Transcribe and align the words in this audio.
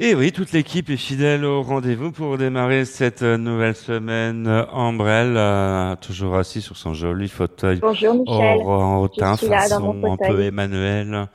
Et 0.00 0.14
oui, 0.14 0.30
toute 0.30 0.52
l'équipe 0.52 0.90
est 0.90 0.96
fidèle 0.96 1.44
au 1.44 1.60
rendez-vous 1.60 2.12
pour 2.12 2.38
démarrer 2.38 2.84
cette 2.84 3.22
euh, 3.22 3.36
nouvelle 3.36 3.74
semaine. 3.74 4.46
Ambrelle, 4.70 5.34
euh, 5.36 5.96
toujours 5.96 6.36
assis 6.36 6.60
sur 6.60 6.76
son 6.76 6.94
joli 6.94 7.26
fauteuil. 7.26 7.80
Bonjour 7.80 8.14
Michel. 8.14 8.60
Au 8.64 9.08
teint 9.08 9.36
façon 9.36 10.00
un 10.04 10.16
peu 10.16 10.40
Emmanuel, 10.40 11.26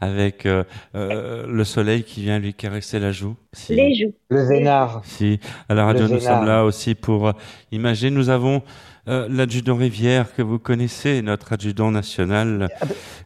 avec 0.00 0.46
euh, 0.46 0.62
euh, 0.94 1.46
le 1.48 1.64
soleil 1.64 2.04
qui 2.04 2.22
vient 2.22 2.38
lui 2.38 2.54
caresser 2.54 3.00
la 3.00 3.10
joue. 3.10 3.34
Si. 3.52 3.74
Les 3.74 3.92
joues. 3.92 4.14
Le 4.28 4.46
vénard. 4.46 5.02
Si, 5.04 5.40
à 5.68 5.74
la 5.74 5.84
radio, 5.84 6.06
nous 6.06 6.20
sommes 6.20 6.46
là 6.46 6.64
aussi 6.64 6.94
pour 6.94 7.26
euh, 7.26 7.32
imaginer. 7.72 8.12
Nous 8.12 8.28
avons 8.28 8.62
euh, 9.08 9.26
l'adjudant 9.28 9.74
Rivière 9.76 10.32
que 10.34 10.42
vous 10.42 10.58
connaissez, 10.60 11.22
notre 11.22 11.52
adjudant 11.54 11.90
national, 11.90 12.68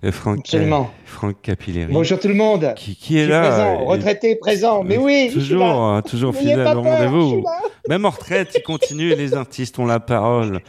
euh, 0.05 0.11
Franck, 0.13 0.39
Absolument. 0.41 0.91
Franck 1.05 1.43
Capilleri. 1.43 1.93
Bonjour 1.93 2.19
tout 2.19 2.29
le 2.29 2.35
monde. 2.35 2.73
Qui, 2.77 2.97
qui 2.97 3.19
est 3.19 3.27
là 3.27 3.41
présent, 3.51 3.81
et- 3.83 3.87
retraité, 3.87 4.37
présent. 4.37 4.83
Mais 4.85 4.97
oui, 4.97 5.31
toujours, 5.33 5.65
hein, 5.65 6.03
toujours 6.03 6.35
fidèle 6.35 6.77
au 6.77 6.83
rendez-vous. 6.83 7.45
Même 7.89 8.07
en 8.07 8.11
retraite, 8.11 8.53
il 8.57 8.63
continue 8.63 9.11
et 9.13 9.17
les 9.17 9.35
artistes 9.35 9.79
ont 9.79 9.87
la 9.87 10.01
parole. 10.01 10.61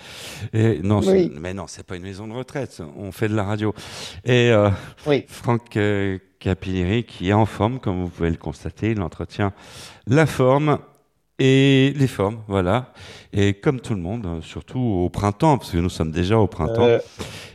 Et 0.53 0.79
non, 0.83 0.99
Oui. 0.99 1.31
mais 1.39 1.53
non, 1.53 1.65
c'est 1.67 1.85
pas 1.85 1.95
une 1.95 2.03
maison 2.03 2.27
de 2.27 2.33
retraite. 2.33 2.81
On 2.97 3.11
fait 3.13 3.29
de 3.29 3.35
la 3.35 3.43
radio. 3.43 3.73
Et 4.25 4.51
euh, 4.51 4.69
Oui. 5.05 5.23
Franck 5.27 5.77
euh, 5.77 6.17
Capilleri, 6.39 7.05
qui 7.05 7.29
est 7.29 7.33
en 7.33 7.45
forme, 7.45 7.79
comme 7.79 8.03
vous 8.03 8.09
pouvez 8.09 8.29
le 8.29 8.35
constater, 8.37 8.91
il 8.91 9.01
entretient 9.01 9.53
la 10.05 10.25
forme 10.25 10.79
et 11.39 11.93
les 11.95 12.07
formes, 12.07 12.39
voilà. 12.47 12.93
Et 13.33 13.53
comme 13.53 13.79
tout 13.79 13.93
le 13.93 13.99
monde, 14.01 14.25
euh, 14.25 14.41
surtout 14.41 14.79
au 14.79 15.09
printemps, 15.09 15.57
parce 15.57 15.71
que 15.71 15.77
nous 15.77 15.89
sommes 15.89 16.11
déjà 16.11 16.37
au 16.39 16.47
printemps. 16.47 16.85
Euh, 16.85 16.99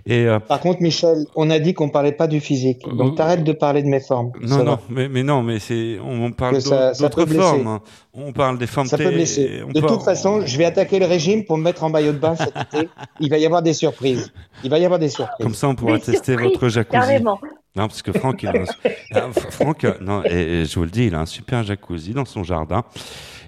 Et 0.07 0.27
euh, 0.27 0.39
par 0.39 0.61
contre, 0.61 0.83
Michel, 0.83 1.27
on 1.35 1.49
a 1.51 1.59
dit 1.59 1.75
qu'on 1.75 1.89
parlait 1.89 2.13
pas 2.13 2.27
du 2.27 2.41
physique. 2.41 2.83
Euh, 2.87 2.93
Donc 2.93 3.17
t'arrêtes 3.17 3.43
de 3.45 3.53
parler 3.53 3.83
de 3.83 3.89
mes 3.89 4.01
formes. 4.01 4.31
non, 4.41 4.63
non, 4.65 4.79
mais, 4.91 5.09
mais 5.09 5.23
non, 5.23 5.43
mais 5.43 5.59
c'est, 5.59 5.99
on, 6.05 6.25
on 6.27 6.33
parle 6.33 6.59
d'autres 6.63 7.27
formes. 7.27 7.67
hein. 7.67 7.81
On 8.15 8.33
parle 8.33 8.59
des 8.59 8.67
formes 8.67 8.87
Ça 8.87 8.99
peut 8.99 9.11
blesser. 9.11 9.63
De 9.75 9.81
peut- 9.81 9.87
toute 9.87 10.03
façon, 10.03 10.43
je 10.45 10.57
vais 10.59 10.65
attaquer 10.67 10.99
le 10.99 11.07
régime 11.07 11.45
pour 11.45 11.57
me 11.57 11.63
mettre 11.65 11.83
en 11.83 11.91
maillot 11.91 12.13
de 12.13 12.19
bain 12.19 12.37
cet 12.37 12.51
été. 12.51 12.89
Il 13.21 13.31
va 13.31 13.39
y 13.39 13.47
avoir 13.47 13.63
des 13.63 13.73
surprises. 13.75 14.33
Il 14.63 14.71
va 14.71 14.79
y 14.79 14.85
avoir 14.85 15.01
des 15.01 15.09
surprises. 15.09 15.45
Comme 15.45 15.55
ça, 15.55 15.69
on 15.69 15.75
pourra 15.75 15.95
Des 15.97 16.03
tester 16.03 16.37
votre 16.37 16.69
jacuzzi. 16.69 16.93
Carrément. 16.93 17.41
Non, 17.75 17.89
parce 17.89 18.03
que 18.03 18.13
Franck, 18.13 18.43
il 18.43 18.49
a 18.51 18.53
un, 19.25 19.33
Franck, 19.33 19.85
euh, 19.85 19.95
non, 20.03 20.23
et, 20.27 20.61
et 20.61 20.65
je 20.67 20.75
vous 20.75 20.85
le 20.85 20.91
dis, 20.91 21.07
il 21.07 21.15
a 21.15 21.21
un 21.21 21.27
super 21.27 21.63
jacuzzi 21.63 22.13
dans 22.13 22.27
son 22.27 22.43
jardin. 22.45 22.85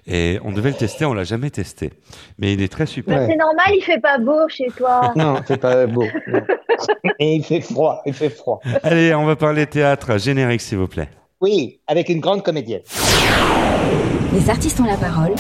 Et 0.07 0.39
on 0.45 0.53
devait 0.53 0.71
le 0.71 0.77
tester, 0.77 1.05
on 1.07 1.15
l'a 1.15 1.25
jamais 1.25 1.51
testé. 1.51 1.93
Mais 2.39 2.53
il 2.53 2.63
est 2.63 2.69
très 2.71 2.87
super. 2.87 3.17
Bah, 3.17 3.23
Ouais. 3.23 3.29
C'est 3.31 3.37
normal, 3.37 3.67
il 3.75 3.83
fait 3.83 4.01
pas 4.01 4.19
beau 4.19 4.49
chez 4.49 4.67
toi. 4.77 5.13
Non, 5.17 5.37
c'est 5.47 5.57
pas 5.61 5.87
beau. 5.87 6.05
non. 6.29 6.41
Et 7.19 7.37
il 7.37 7.45
fait 7.45 7.61
froid. 7.61 8.03
Il 8.07 8.13
fait 8.13 8.29
froid. 8.31 8.61
Allez, 8.83 9.15
on 9.15 9.25
va 9.25 9.37
parler 9.37 9.67
théâtre. 9.67 10.19
Générique, 10.19 10.61
s'il 10.61 10.79
vous 10.79 10.89
plaît. 10.89 11.09
Oui, 11.41 11.81
avec 11.87 12.09
une 12.09 12.21
grande 12.21 12.43
comédienne. 12.43 12.83
Les 14.33 14.51
artistes 14.51 14.81
ont 14.81 14.85
la 14.85 14.97
parole. 14.97 15.35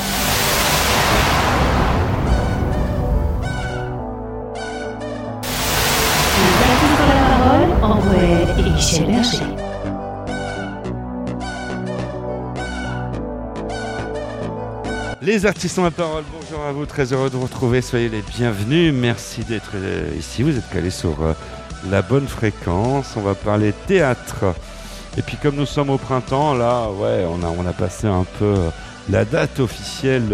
Les 6.41 6.57
artistes 6.71 7.01
ont 7.01 7.09
la 7.09 7.21
parole. 7.37 7.69
Ambrelle 7.83 8.49
et 8.59 8.71
Michel 8.71 9.07
Berger. 9.07 9.74
Les 15.25 15.47
artistes 15.47 15.79
ont 15.79 15.85
la 15.85 15.91
parole. 15.91 16.23
Bonjour 16.39 16.63
à 16.67 16.73
vous, 16.73 16.85
très 16.85 17.15
heureux 17.15 17.31
de 17.31 17.37
vous 17.37 17.45
retrouver. 17.45 17.81
Soyez 17.81 18.11
les 18.11 18.21
bienvenus. 18.21 18.93
Merci 18.93 19.43
d'être 19.43 19.71
euh, 19.75 20.11
ici. 20.19 20.43
Vous 20.43 20.55
êtes 20.55 20.69
calés 20.69 20.91
sur 20.91 21.23
euh, 21.23 21.33
la 21.89 22.03
bonne 22.03 22.29
fréquence. 22.29 23.15
On 23.17 23.23
va 23.23 23.35
parler 23.35 23.73
théâtre. 23.87 24.55
Et 25.17 25.23
puis 25.23 25.39
comme 25.39 25.55
nous 25.55 25.65
sommes 25.65 25.89
au 25.89 25.97
printemps, 25.97 26.53
là, 26.53 26.91
ouais, 26.91 27.25
on 27.27 27.43
a, 27.43 27.49
on 27.49 27.67
a 27.67 27.73
passé 27.73 28.07
un 28.07 28.27
peu 28.39 28.45
euh, 28.45 28.71
la 29.09 29.25
date 29.25 29.61
officielle 29.61 30.29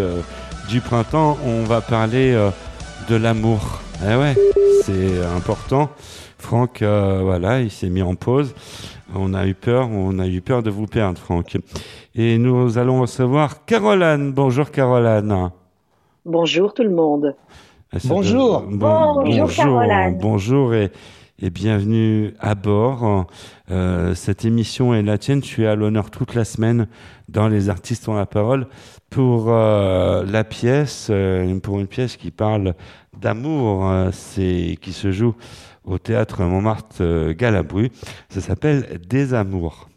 du 0.67 0.81
printemps. 0.81 1.37
On 1.45 1.63
va 1.63 1.79
parler 1.79 2.37
de 3.07 3.15
l'amour. 3.15 3.79
Eh 4.03 4.15
ouais, 4.15 4.35
c'est 4.83 5.23
important. 5.37 5.89
Franck, 6.37 6.79
voilà, 6.81 7.61
il 7.61 7.71
s'est 7.71 7.89
mis 7.89 8.01
en 8.01 8.15
pause. 8.15 8.53
On 9.15 9.33
a 9.33 9.45
eu 9.45 9.53
peur, 9.53 9.89
on 9.91 10.19
a 10.19 10.27
eu 10.27 10.41
peur 10.41 10.63
de 10.63 10.69
vous 10.69 10.85
perdre, 10.87 11.17
Franck. 11.19 11.57
Et 12.15 12.37
nous 12.37 12.77
allons 12.77 13.01
recevoir 13.01 13.65
Caroline. 13.65 14.31
Bonjour 14.31 14.71
Caroline. 14.71 15.49
Bonjour 16.25 16.73
tout 16.73 16.83
le 16.83 16.91
monde. 16.91 17.35
Ah, 17.93 17.97
Bonjour. 18.05 18.61
doit- 18.61 19.15
Bonjour, 19.25 19.49
Caroline. 19.53 20.17
Bonjour 20.17 20.73
et, 20.73 20.91
et 21.41 21.49
bienvenue 21.49 22.33
à 22.39 22.55
bord. 22.55 23.25
Euh, 23.69 24.15
cette 24.15 24.45
émission 24.45 24.93
est 24.93 25.01
la 25.01 25.17
tienne. 25.17 25.41
Tu 25.41 25.63
es 25.63 25.67
à 25.67 25.75
l'honneur 25.75 26.09
toute 26.09 26.33
la 26.33 26.45
semaine 26.45 26.87
dans 27.27 27.47
Les 27.49 27.69
artistes 27.69 28.07
ont 28.07 28.13
la 28.13 28.25
parole 28.25 28.67
pour 29.09 29.45
euh, 29.49 30.23
la 30.25 30.43
pièce, 30.45 31.07
euh, 31.09 31.59
pour 31.59 31.79
une 31.79 31.87
pièce 31.87 32.15
qui 32.15 32.31
parle 32.31 32.75
d'amour, 33.19 33.89
euh, 33.89 34.09
c'est 34.13 34.77
qui 34.81 34.93
se 34.93 35.11
joue 35.11 35.35
au 35.83 35.97
théâtre 35.97 36.43
Montmartre 36.43 36.97
euh, 37.01 37.33
Galabru. 37.33 37.89
Ça 38.29 38.41
s'appelle 38.41 38.99
Des 39.07 39.33
amours. 39.33 39.89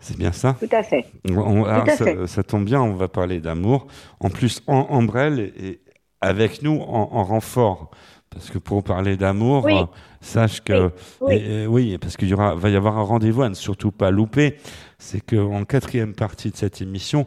C'est 0.00 0.16
bien 0.16 0.32
ça? 0.32 0.56
Tout 0.60 0.68
à 0.74 0.82
fait. 0.82 1.04
on- 1.28 1.64
alors, 1.64 1.88
à 1.88 1.96
ça, 1.96 2.04
fait. 2.04 2.26
ça 2.26 2.42
tombe 2.42 2.64
bien, 2.64 2.80
on 2.80 2.94
va 2.94 3.08
parler 3.08 3.40
d'amour. 3.40 3.86
En 4.20 4.30
plus, 4.30 4.62
en 4.66 4.86
Ambrelle 4.90 5.40
et 5.58 5.80
avec 6.20 6.62
nous 6.62 6.78
en, 6.80 7.08
en 7.12 7.24
renfort. 7.24 7.90
Parce 8.30 8.50
que 8.50 8.58
pour 8.58 8.84
parler 8.84 9.16
d'amour, 9.16 9.64
Oui. 9.64 9.74
sache 10.20 10.60
que 10.60 10.90
Oui. 11.20 11.34
et- 11.34 11.62
et 11.62 11.66
oui, 11.66 11.96
parce 11.98 12.16
qu'il 12.16 12.28
y 12.28 12.34
aura, 12.34 12.54
va 12.54 12.68
y 12.70 12.76
avoir 12.76 12.98
un 12.98 13.02
rendez-vous 13.02 13.42
à 13.42 13.48
ne 13.48 13.54
surtout 13.54 13.90
pas 13.92 14.10
louper. 14.10 14.56
C'est 14.98 15.20
qu'en 15.20 15.64
quatrième 15.64 16.14
partie 16.14 16.50
de 16.50 16.56
cette 16.56 16.80
émission, 16.82 17.26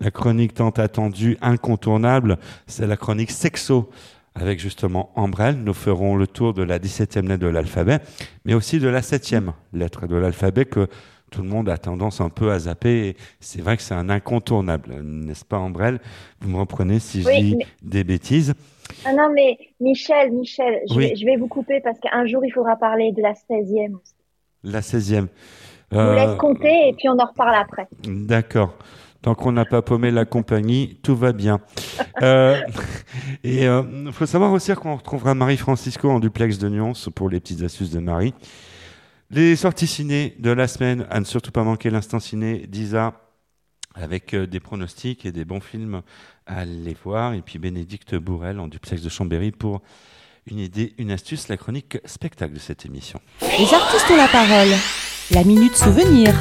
la 0.00 0.10
chronique 0.10 0.54
tant 0.54 0.70
attendue, 0.70 1.36
incontournable, 1.40 2.38
c'est 2.66 2.86
la 2.86 2.96
chronique 2.96 3.30
sexo. 3.32 3.90
Avec 4.36 4.58
justement 4.58 5.10
Ambrelle, 5.14 5.56
nous 5.62 5.74
ferons 5.74 6.16
le 6.16 6.26
tour 6.26 6.54
de 6.54 6.62
la 6.64 6.80
17e 6.80 7.28
lettre 7.28 7.42
de 7.42 7.46
l'alphabet, 7.46 8.00
mais 8.44 8.54
aussi 8.54 8.80
de 8.80 8.88
la 8.88 9.00
7e 9.00 9.52
lettre 9.72 10.08
de 10.08 10.16
l'alphabet 10.16 10.64
que 10.64 10.88
tout 11.30 11.42
le 11.42 11.48
monde 11.48 11.68
a 11.68 11.78
tendance 11.78 12.20
un 12.20 12.30
peu 12.30 12.50
à 12.50 12.58
zapper. 12.58 13.16
C'est 13.38 13.60
vrai 13.62 13.76
que 13.76 13.82
c'est 13.82 13.94
un 13.94 14.10
incontournable, 14.10 15.00
n'est-ce 15.04 15.44
pas 15.44 15.58
Ambrelle? 15.58 16.00
Vous 16.40 16.50
me 16.50 16.58
reprenez 16.58 16.98
si 16.98 17.22
je 17.22 17.28
Oui, 17.28 17.42
dis 17.42 17.56
mais- 17.56 17.66
des 17.82 18.02
bêtises. 18.02 18.54
Ah 19.04 19.12
non, 19.12 19.30
mais 19.32 19.56
Michel, 19.80 20.32
Michel, 20.32 20.80
je, 20.90 20.94
Oui. 20.96 21.08
vais, 21.10 21.16
je 21.16 21.24
vais 21.24 21.36
vous 21.36 21.48
couper 21.48 21.80
parce 21.80 21.98
qu'un 22.00 22.26
jour, 22.26 22.44
il 22.44 22.50
faudra 22.50 22.74
parler 22.76 23.12
de 23.12 23.22
la 23.22 23.34
16e. 23.34 23.98
La 24.64 24.80
16e. 24.82 25.28
Je 25.92 25.96
vous 25.96 26.02
Euh, 26.02 26.14
laisse 26.16 26.38
compter 26.38 26.88
et 26.88 26.92
puis 26.94 27.08
on 27.08 27.16
en 27.18 27.26
reparle 27.26 27.54
après. 27.54 27.86
D'accord. 28.04 28.74
Tant 29.24 29.34
qu'on 29.34 29.52
n'a 29.52 29.64
pas 29.64 29.80
paumé 29.80 30.10
la 30.10 30.26
compagnie, 30.26 30.98
tout 31.02 31.16
va 31.16 31.32
bien. 31.32 31.60
Euh, 32.20 32.60
et 33.42 33.64
il 33.64 34.12
faut 34.12 34.26
savoir 34.26 34.52
aussi 34.52 34.70
qu'on 34.74 34.96
retrouvera 34.96 35.34
Marie 35.34 35.56
Francisco 35.56 36.10
en 36.10 36.20
duplex 36.20 36.58
de 36.58 36.68
nuances 36.68 37.08
pour 37.14 37.30
les 37.30 37.40
petites 37.40 37.62
astuces 37.62 37.88
de 37.88 38.00
Marie. 38.00 38.34
Les 39.30 39.56
sorties 39.56 39.86
ciné 39.86 40.36
de 40.40 40.50
la 40.50 40.68
semaine, 40.68 41.06
à 41.08 41.20
ne 41.20 41.24
surtout 41.24 41.52
pas 41.52 41.64
manquer 41.64 41.88
l'instant 41.88 42.20
ciné 42.20 42.66
d'Isa, 42.66 43.14
avec 43.94 44.34
euh, 44.34 44.46
des 44.46 44.60
pronostics 44.60 45.24
et 45.24 45.32
des 45.32 45.46
bons 45.46 45.60
films 45.60 46.02
à 46.46 46.58
aller 46.58 46.94
voir. 47.02 47.32
Et 47.32 47.40
puis 47.40 47.58
Bénédicte 47.58 48.14
Bourrel 48.16 48.60
en 48.60 48.68
duplex 48.68 49.00
de 49.00 49.08
Chambéry 49.08 49.52
pour 49.52 49.80
une 50.50 50.58
idée, 50.58 50.92
une 50.98 51.10
astuce, 51.10 51.48
la 51.48 51.56
chronique 51.56 51.96
spectacle 52.04 52.52
de 52.52 52.58
cette 52.58 52.84
émission. 52.84 53.22
Les 53.40 53.72
artistes 53.72 54.10
ont 54.10 54.18
la 54.18 54.28
parole. 54.28 54.74
La 55.30 55.44
minute 55.44 55.74
souvenir. 55.76 56.34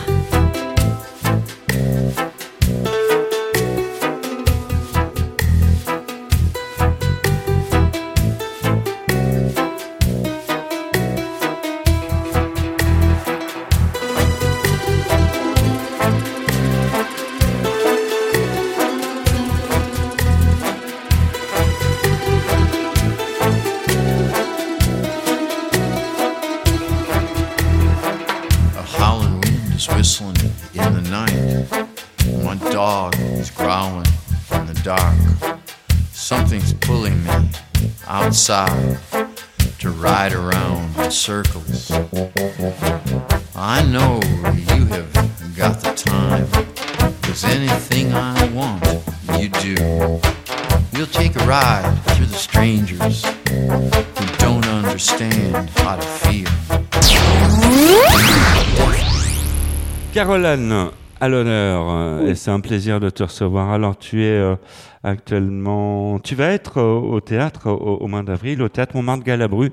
Caroline, 60.34 60.90
à 61.22 61.30
l'honneur. 61.30 62.24
Oui. 62.24 62.32
Et 62.32 62.36
c'est 62.36 62.50
un 62.50 62.60
plaisir 62.60 63.00
de 63.00 63.12
te 63.12 63.22
recevoir. 63.22 63.70
Alors, 63.70 63.96
tu 63.96 64.24
es 64.24 64.32
euh, 64.32 64.56
actuellement. 65.04 66.18
Tu 66.18 66.34
vas 66.34 66.52
être 66.52 66.80
euh, 66.80 66.96
au 66.96 67.22
théâtre 67.22 67.70
au, 67.70 67.98
au 67.98 68.08
mois 68.08 68.24
d'avril, 68.24 68.64
au 68.64 68.70
théâtre 68.70 68.96
Montmartre-Galabru, 68.96 69.70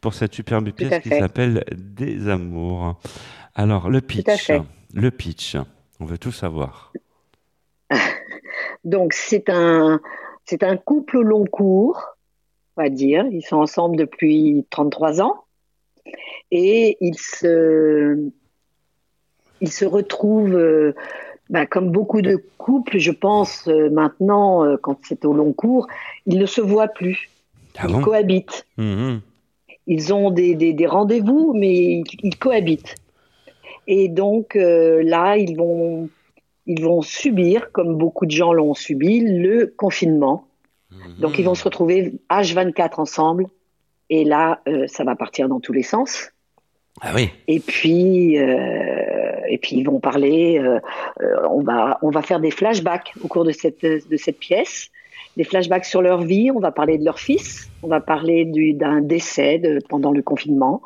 pour 0.00 0.14
cette 0.14 0.32
superbe 0.32 0.70
pièce 0.70 1.02
qui 1.02 1.08
s'appelle 1.08 1.64
Des 1.74 2.28
Amours. 2.28 3.00
Alors, 3.56 3.90
le 3.90 4.00
pitch. 4.00 4.52
Le 4.92 5.10
pitch. 5.10 5.56
On 5.98 6.04
veut 6.04 6.18
tout 6.18 6.30
savoir. 6.30 6.92
Donc 8.84 9.14
c'est 9.14 9.48
un 9.48 10.00
c'est 10.44 10.62
un 10.62 10.76
couple 10.76 11.16
au 11.16 11.22
long 11.22 11.44
cours, 11.44 12.00
on 12.76 12.82
va 12.84 12.88
dire. 12.88 13.24
Ils 13.32 13.42
sont 13.42 13.56
ensemble 13.56 13.96
depuis 13.96 14.64
33 14.70 15.22
ans 15.22 15.44
et 16.52 16.98
ils 17.00 17.18
se 17.18 18.30
ils 19.60 19.72
se 19.72 19.84
retrouvent 19.84 20.56
euh, 20.56 20.94
bah, 21.50 21.66
comme 21.66 21.90
beaucoup 21.90 22.22
de 22.22 22.42
couples, 22.58 22.98
je 22.98 23.10
pense 23.10 23.68
euh, 23.68 23.90
maintenant 23.90 24.64
euh, 24.64 24.76
quand 24.80 24.98
c'est 25.02 25.24
au 25.24 25.32
long 25.32 25.52
cours, 25.52 25.86
ils 26.26 26.38
ne 26.38 26.46
se 26.46 26.60
voient 26.60 26.88
plus. 26.88 27.30
Ah 27.76 27.84
ils 27.88 27.94
bon? 27.94 28.02
cohabitent. 28.02 28.66
Mhm. 28.76 29.20
Ils 29.86 30.14
ont 30.14 30.30
des, 30.30 30.54
des, 30.54 30.72
des 30.72 30.86
rendez-vous, 30.86 31.52
mais 31.54 31.74
ils, 31.74 32.04
ils 32.22 32.38
cohabitent. 32.38 32.94
Et 33.86 34.08
donc 34.08 34.54
là, 34.54 35.36
ils 35.36 35.58
vont, 35.58 36.08
ils 36.64 36.82
vont 36.82 37.02
subir, 37.02 37.70
comme 37.70 37.98
beaucoup 37.98 38.24
de 38.24 38.30
gens 38.30 38.54
l'ont 38.54 38.72
subi, 38.72 39.20
le 39.20 39.66
confinement. 39.76 40.46
Donc 41.18 41.38
ils 41.38 41.44
vont 41.44 41.54
se 41.54 41.64
retrouver 41.64 42.14
H24 42.30 42.98
ensemble. 42.98 43.46
Et 44.08 44.24
là, 44.24 44.62
ça 44.86 45.04
va 45.04 45.16
partir 45.16 45.50
dans 45.50 45.60
tous 45.60 45.74
les 45.74 45.82
sens. 45.82 46.30
Ah 47.00 47.12
oui. 47.14 47.28
Et 47.48 47.60
puis, 47.60 48.38
euh, 48.38 49.32
et 49.48 49.58
puis 49.58 49.76
ils 49.76 49.84
vont 49.84 50.00
parler. 50.00 50.58
euh, 50.58 50.78
euh, 51.22 51.48
on 51.50 51.60
va, 51.62 51.98
on 52.02 52.10
va 52.10 52.22
faire 52.22 52.40
des 52.40 52.50
flashbacks 52.50 53.12
au 53.22 53.28
cours 53.28 53.44
de 53.44 53.50
cette 53.52 53.82
de 53.84 54.16
cette 54.16 54.38
pièce, 54.38 54.90
des 55.36 55.44
flashbacks 55.44 55.84
sur 55.84 56.02
leur 56.02 56.22
vie. 56.22 56.50
On 56.50 56.60
va 56.60 56.70
parler 56.72 56.96
de 56.98 57.04
leur 57.04 57.18
fils. 57.18 57.68
On 57.82 57.88
va 57.88 58.00
parler 58.00 58.44
du- 58.44 58.74
d'un 58.74 59.00
décès 59.00 59.58
de- 59.58 59.80
pendant 59.88 60.12
le 60.12 60.22
confinement. 60.22 60.82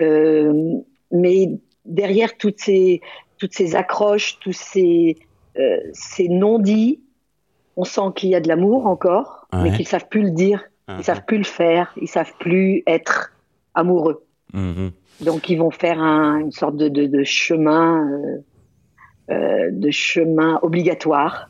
Euh, 0.00 0.74
mais 1.12 1.50
derrière 1.84 2.36
toutes 2.36 2.60
ces 2.60 3.00
toutes 3.38 3.52
ces 3.54 3.74
accroches, 3.76 4.38
tous 4.40 4.52
ces 4.52 5.16
ces 5.92 6.28
non-dits, 6.28 7.00
on 7.76 7.84
sent 7.84 8.10
qu'il 8.16 8.30
y 8.30 8.34
a 8.34 8.40
de 8.40 8.48
l'amour 8.48 8.86
encore, 8.86 9.46
mais 9.62 9.70
qu'ils 9.76 9.86
savent 9.86 10.08
plus 10.08 10.22
le 10.22 10.30
dire, 10.30 10.64
ils 10.98 11.04
savent 11.04 11.24
plus 11.26 11.38
le 11.38 11.44
faire, 11.44 11.92
ils 12.00 12.08
savent 12.08 12.32
plus 12.40 12.82
être 12.88 13.32
amoureux. 13.74 14.24
Mhm. 14.52 14.90
Donc 15.20 15.48
ils 15.48 15.56
vont 15.56 15.70
faire 15.70 16.00
un- 16.00 16.38
une 16.38 16.52
sorte 16.52 16.76
de, 16.76 16.88
de, 16.88 17.06
de 17.06 17.24
chemin, 17.24 18.06
euh, 18.08 19.34
euh, 19.34 19.70
de 19.72 19.90
chemin 19.90 20.58
obligatoire, 20.62 21.48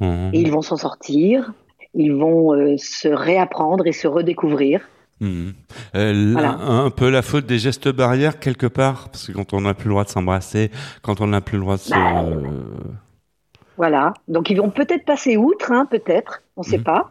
Mhm. 0.00 0.30
et 0.32 0.40
ils 0.40 0.50
vont 0.50 0.62
s'en 0.62 0.76
sortir. 0.76 1.52
Ils 1.94 2.12
vont 2.14 2.54
euh, 2.54 2.74
se 2.78 3.08
réapprendre 3.08 3.86
et 3.86 3.92
se 3.92 4.08
redécouvrir. 4.08 4.80
Mhm. 5.20 5.52
Euh, 5.94 6.30
Voilà. 6.32 6.52
un, 6.58 6.86
un 6.86 6.90
peu 6.90 7.10
la 7.10 7.22
faute 7.22 7.46
des 7.46 7.58
gestes 7.58 7.88
barrières 7.88 8.40
quelque 8.40 8.66
part, 8.66 9.08
parce 9.10 9.26
que 9.28 9.32
quand 9.32 9.52
on 9.52 9.60
n'a 9.60 9.74
plus 9.74 9.84
le 9.88 9.90
droit 9.92 10.04
de 10.04 10.08
s'embrasser, 10.08 10.70
quand 11.02 11.20
on 11.20 11.28
n'a 11.28 11.40
plus 11.40 11.58
le 11.58 11.62
droit 11.62 11.76
de 11.76 11.80
se... 11.82 11.90
Bah, 11.90 12.24
Voilà. 13.76 14.14
Donc 14.28 14.50
ils 14.50 14.56
vont 14.56 14.70
peut-être 14.70 15.04
passer 15.04 15.36
outre, 15.36 15.70
hein, 15.72 15.86
peut-être. 15.90 16.42
On 16.56 16.62
ne 16.62 16.66
sait 16.66 16.78
Mhm. 16.78 16.84
pas. 16.84 17.08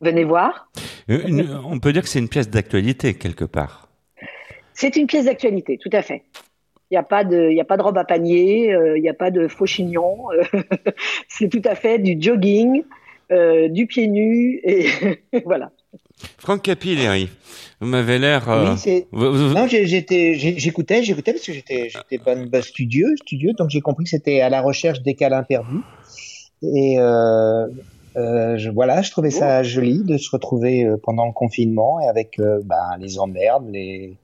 Venez 0.00 0.24
voir. 0.24 0.68
Une- 1.08 1.48
on 1.64 1.78
peut 1.78 1.92
dire 1.92 2.02
que 2.02 2.08
c'est 2.08 2.18
une 2.18 2.28
pièce 2.28 2.50
d'actualité 2.50 3.14
quelque 3.14 3.44
part. 3.44 3.83
C'est 4.74 4.96
une 4.96 5.06
pièce 5.06 5.26
d'actualité, 5.26 5.78
tout 5.78 5.90
à 5.92 6.02
fait. 6.02 6.22
Il 6.90 6.94
n'y 6.94 6.98
a 6.98 7.02
pas 7.02 7.24
de, 7.24 7.50
y 7.50 7.60
a 7.60 7.64
pas 7.64 7.76
de 7.76 7.82
robe 7.82 7.96
à 7.98 8.04
panier, 8.04 8.72
euh, 8.74 8.98
il 8.98 9.02
n'y 9.02 9.08
a 9.08 9.14
pas 9.14 9.30
de 9.30 9.48
faux 9.48 9.66
chignons. 9.66 10.30
euh, 10.32 10.42
c'est 11.28 11.48
tout 11.48 11.62
à 11.64 11.74
fait 11.74 11.98
du 11.98 12.16
jogging, 12.20 12.82
euh, 13.32 13.68
du 13.68 13.86
pied 13.86 14.06
nu 14.06 14.60
et 14.64 14.86
voilà. 15.44 15.70
Franck 16.38 16.62
Capilleri, 16.62 17.28
vous 17.80 17.88
m'avez 17.88 18.18
l'air... 18.18 18.48
euh, 18.50 18.74
Oui, 19.12 19.54
Non, 19.54 19.66
j'étais, 19.66 20.34
j'écoutais, 20.34 21.02
j'écoutais 21.02 21.32
parce 21.32 21.44
que 21.44 21.52
j'étais, 21.52 21.88
j'étais 21.88 22.22
bonne, 22.22 22.46
bah, 22.48 22.62
studieux, 22.62 23.14
studieux, 23.16 23.52
donc 23.58 23.70
j'ai 23.70 23.80
compris 23.80 24.04
que 24.04 24.10
c'était 24.10 24.40
à 24.40 24.48
la 24.48 24.60
recherche 24.60 25.02
des 25.02 25.14
câlins 25.14 25.42
perdus. 25.42 25.80
Et 26.62 26.96
euh, 26.98 27.66
euh, 28.16 28.56
je, 28.56 28.70
voilà, 28.70 29.02
je 29.02 29.10
trouvais 29.10 29.30
ça 29.30 29.62
joli 29.62 30.02
de 30.04 30.16
se 30.18 30.30
retrouver 30.30 30.84
euh, 30.84 30.96
pendant 31.02 31.26
le 31.26 31.32
confinement 31.32 32.00
et 32.00 32.06
avec 32.06 32.38
euh, 32.38 32.60
bah, 32.64 32.96
les 33.00 33.18
emmerdes, 33.18 33.68
les 33.70 34.16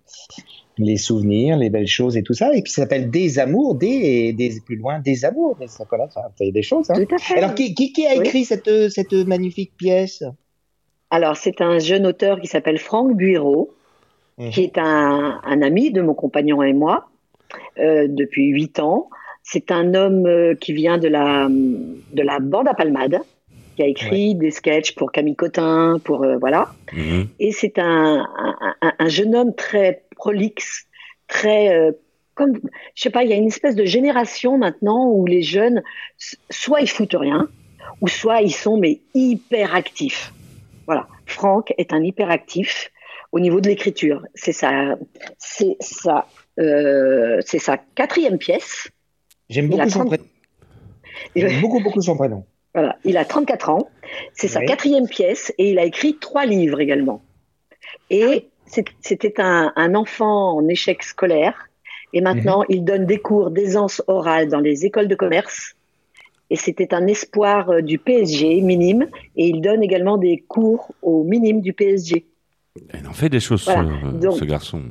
les 0.79 0.97
souvenirs, 0.97 1.57
les 1.59 1.69
belles 1.69 1.87
choses 1.87 2.17
et 2.17 2.23
tout 2.23 2.33
ça. 2.33 2.55
Et 2.55 2.63
puis 2.63 2.73
ça 2.73 2.83
s'appelle 2.83 3.11
Des 3.11 3.39
amours, 3.39 3.75
des 3.75 4.33
des 4.33 4.61
plus 4.65 4.77
loin 4.77 4.99
des 5.01 5.25
amours. 5.25 5.57
Mais 5.61 5.67
ça, 5.67 5.85
voilà, 5.89 6.09
ça 6.11 6.31
fait 6.39 6.51
des 6.53 6.63
choses. 6.63 6.91
Hein. 6.91 6.95
Tout 7.05 7.15
à 7.15 7.19
fait. 7.19 7.37
Alors 7.39 7.55
qui, 7.55 7.75
qui, 7.75 7.93
qui 7.93 8.07
a 8.07 8.13
Oui. 8.17 8.21
écrit 8.21 8.45
cette 8.45 8.89
cette 8.91 9.13
magnifique 9.13 9.73
pièce? 9.77 10.23
Alors, 11.11 11.37
c'est 11.37 11.61
un 11.61 11.81
jeune 11.81 12.07
auteur 12.07 12.41
qui 12.41 12.47
s'appelle 12.47 12.79
Franck 12.79 13.17
Bureau, 13.17 13.71
Mhm. 14.39 14.51
qui 14.53 14.63
est 14.63 14.79
un, 14.79 15.41
un 15.45 15.61
ami 15.61 15.91
de 15.91 16.01
mon 16.01 16.15
compagnon 16.15 16.63
et 16.63 16.73
moi 16.73 17.09
euh, 17.79 18.07
depuis 18.09 18.47
huit 18.47 18.79
ans. 18.79 19.11
C'est 19.43 19.71
un 19.71 19.93
homme 19.95 20.55
qui 20.61 20.73
vient 20.73 20.97
de 20.99 21.09
la, 21.09 21.49
de 21.49 22.23
la 22.23 22.39
bande 22.39 22.69
à 22.69 22.75
Palmade, 22.75 23.19
qui 23.81 23.87
a 23.87 23.89
écrit 23.89 24.35
des 24.35 24.51
sketchs 24.51 24.95
pour 24.95 25.11
Camille 25.11 25.37
Cotin, 25.37 25.99
pour 26.05 26.23
euh, 26.23 26.37
voilà. 26.39 26.73
Mhm. 26.93 27.29
Et 27.39 27.51
c'est 27.53 27.79
un, 27.79 28.27
un, 28.37 28.75
un- 28.83 28.93
un 28.99 29.09
jeune 29.09 29.35
homme 29.35 29.55
très 29.55 30.03
prolixe, 30.17 30.87
très 31.29 31.75
euh, 31.75 31.93
comme 32.35 32.59
je 32.95 33.03
sais 33.03 33.11
pas, 33.11 33.25
il 33.25 33.31
y 33.31 33.33
a 33.33 33.37
une 33.37 33.47
espèce 33.47 33.75
de 33.75 33.85
génération 33.87 34.59
maintenant 34.59 35.09
où 35.11 35.25
les 35.27 35.43
jeunes 35.43 35.83
soit 36.51 36.81
ils 36.83 36.89
foutent 36.91 37.17
rien, 37.19 37.49
ou 38.03 38.09
soit 38.09 38.43
ils 38.43 38.53
sont 38.55 38.77
mais 38.77 39.01
hyper 39.15 39.75
actifs. 39.75 40.33
Voilà, 40.87 41.07
Franck 41.27 41.73
est 41.79 41.93
un 41.95 42.03
hyperactif 42.03 42.91
au 43.33 43.41
niveau 43.41 43.61
de 43.61 43.69
l'écriture. 43.69 44.23
C'est 44.35 44.53
sa, 44.53 44.97
c'est 45.39 45.77
sa, 45.81 46.27
euh, 46.59 47.41
c'est 47.47 47.59
sa 47.61 47.79
quatrième 47.79 48.37
pièce. 48.39 48.89
J'aime 49.49 49.69
beaucoup 49.69 49.89
son 49.89 50.01
30 50.01 50.09
prénom. 50.09 50.25
J'aime 51.37 51.61
beaucoup 51.61 51.81
beaucoup 51.81 52.03
son 52.03 52.17
prénom. 52.17 52.45
Voilà, 52.75 52.97
il 53.05 53.17
a 53.17 53.25
34 53.25 53.71
ans. 53.71 53.89
C'est 54.33 54.49
sa 54.49 54.61
quatrième 54.65 55.09
pièce 55.09 55.53
et 55.59 55.71
il 55.71 55.79
a 55.79 55.85
écrit 55.85 56.17
trois 56.21 56.47
livres 56.47 56.81
également. 56.81 57.23
Et 58.11 58.49
c'est- 58.67 58.85
c'était 59.01 59.41
un, 59.41 59.73
un 59.77 59.95
enfant 59.95 60.57
en 60.57 60.69
échec 60.69 61.03
scolaire. 61.03 61.69
Et 62.13 62.21
maintenant, 62.21 62.65
il 62.69 62.85
donne 62.85 63.07
des 63.07 63.19
cours 63.19 63.51
d'aisance 63.51 64.03
orale 64.09 64.49
dans 64.49 64.59
les 64.61 64.85
écoles 64.85 65.09
de 65.09 65.15
commerce. 65.15 65.75
Et 66.51 66.57
c'était 66.57 66.93
un 66.95 67.07
espoir 67.07 67.71
euh, 67.71 67.81
du 67.83 67.99
PSG 67.99 68.61
minime. 68.61 69.09
Et 69.37 69.47
il 69.49 69.61
donne 69.61 69.83
également 69.83 70.17
des 70.19 70.39
cours 70.49 70.93
au 71.03 71.23
minime 71.25 71.61
du 71.61 71.73
PSG. 71.73 72.27
Il 72.95 73.07
en 73.09 73.13
fait 73.13 73.29
des 73.29 73.39
choses, 73.41 73.65
Voilà. 73.65 73.89
ce, 74.03 74.07
euh, 74.07 74.11
Donc- 74.19 74.39
ce 74.39 74.45
garçon. 74.45 74.83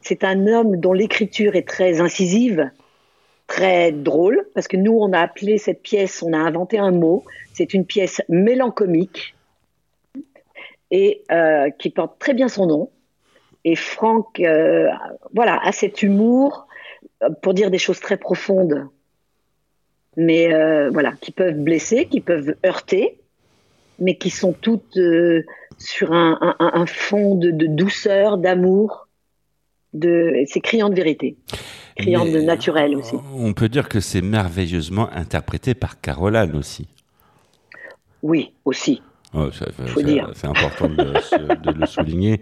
C'est 0.00 0.24
un 0.24 0.46
homme 0.46 0.76
dont 0.76 0.92
l'écriture 0.94 1.54
est 1.56 1.66
très 1.68 2.00
incisive, 2.00 2.70
très 3.48 3.90
drôle, 3.90 4.46
parce 4.54 4.68
que 4.68 4.76
nous, 4.76 4.92
on 4.92 5.12
a 5.12 5.18
appelé 5.18 5.58
cette 5.58 5.82
pièce, 5.82 6.22
on 6.22 6.32
a 6.32 6.38
inventé 6.38 6.78
un 6.78 6.92
mot, 6.92 7.24
c'est 7.52 7.74
une 7.74 7.84
pièce 7.84 8.22
mélancolique 8.28 9.34
et 10.90 11.24
euh, 11.32 11.70
qui 11.70 11.90
porte 11.90 12.18
très 12.20 12.34
bien 12.34 12.48
son 12.48 12.66
nom. 12.66 12.90
Et 13.64 13.74
Franck, 13.74 14.38
euh, 14.40 14.88
voilà, 15.34 15.58
a 15.62 15.72
cet 15.72 16.02
humour 16.02 16.68
euh, 17.22 17.30
pour 17.42 17.54
dire 17.54 17.70
des 17.70 17.78
choses 17.78 18.00
très 18.00 18.18
profondes, 18.18 18.86
mais 20.16 20.48
voilà, 20.90 21.12
qui 21.20 21.30
peuvent 21.30 21.58
blesser, 21.58 22.06
qui 22.06 22.20
peuvent 22.20 22.56
heurter, 22.66 23.20
mais 23.98 24.16
qui 24.16 24.30
sont 24.30 24.52
toutes 24.52 24.98
sur 25.78 26.12
un, 26.12 26.86
fond 26.86 27.36
de 27.36 27.66
douceur, 27.66 28.36
d'amour, 28.36 29.07
de, 29.94 30.32
c'est 30.46 30.60
criant 30.60 30.88
de 30.88 30.94
vérité, 30.94 31.36
criant 31.96 32.24
Mais, 32.24 32.32
de 32.32 32.40
naturel 32.40 32.96
aussi. 32.96 33.14
On 33.34 33.52
peut 33.52 33.68
dire 33.68 33.88
que 33.88 34.00
c'est 34.00 34.20
merveilleusement 34.22 35.08
interprété 35.12 35.74
par 35.74 36.00
Caroline 36.00 36.54
aussi. 36.56 36.88
Oui, 38.22 38.52
aussi. 38.64 39.02
Oh. 39.34 39.48
C'est 39.52 40.46
important 40.46 40.88
de, 40.88 41.12
le 41.78 41.86
souligner. 41.86 42.40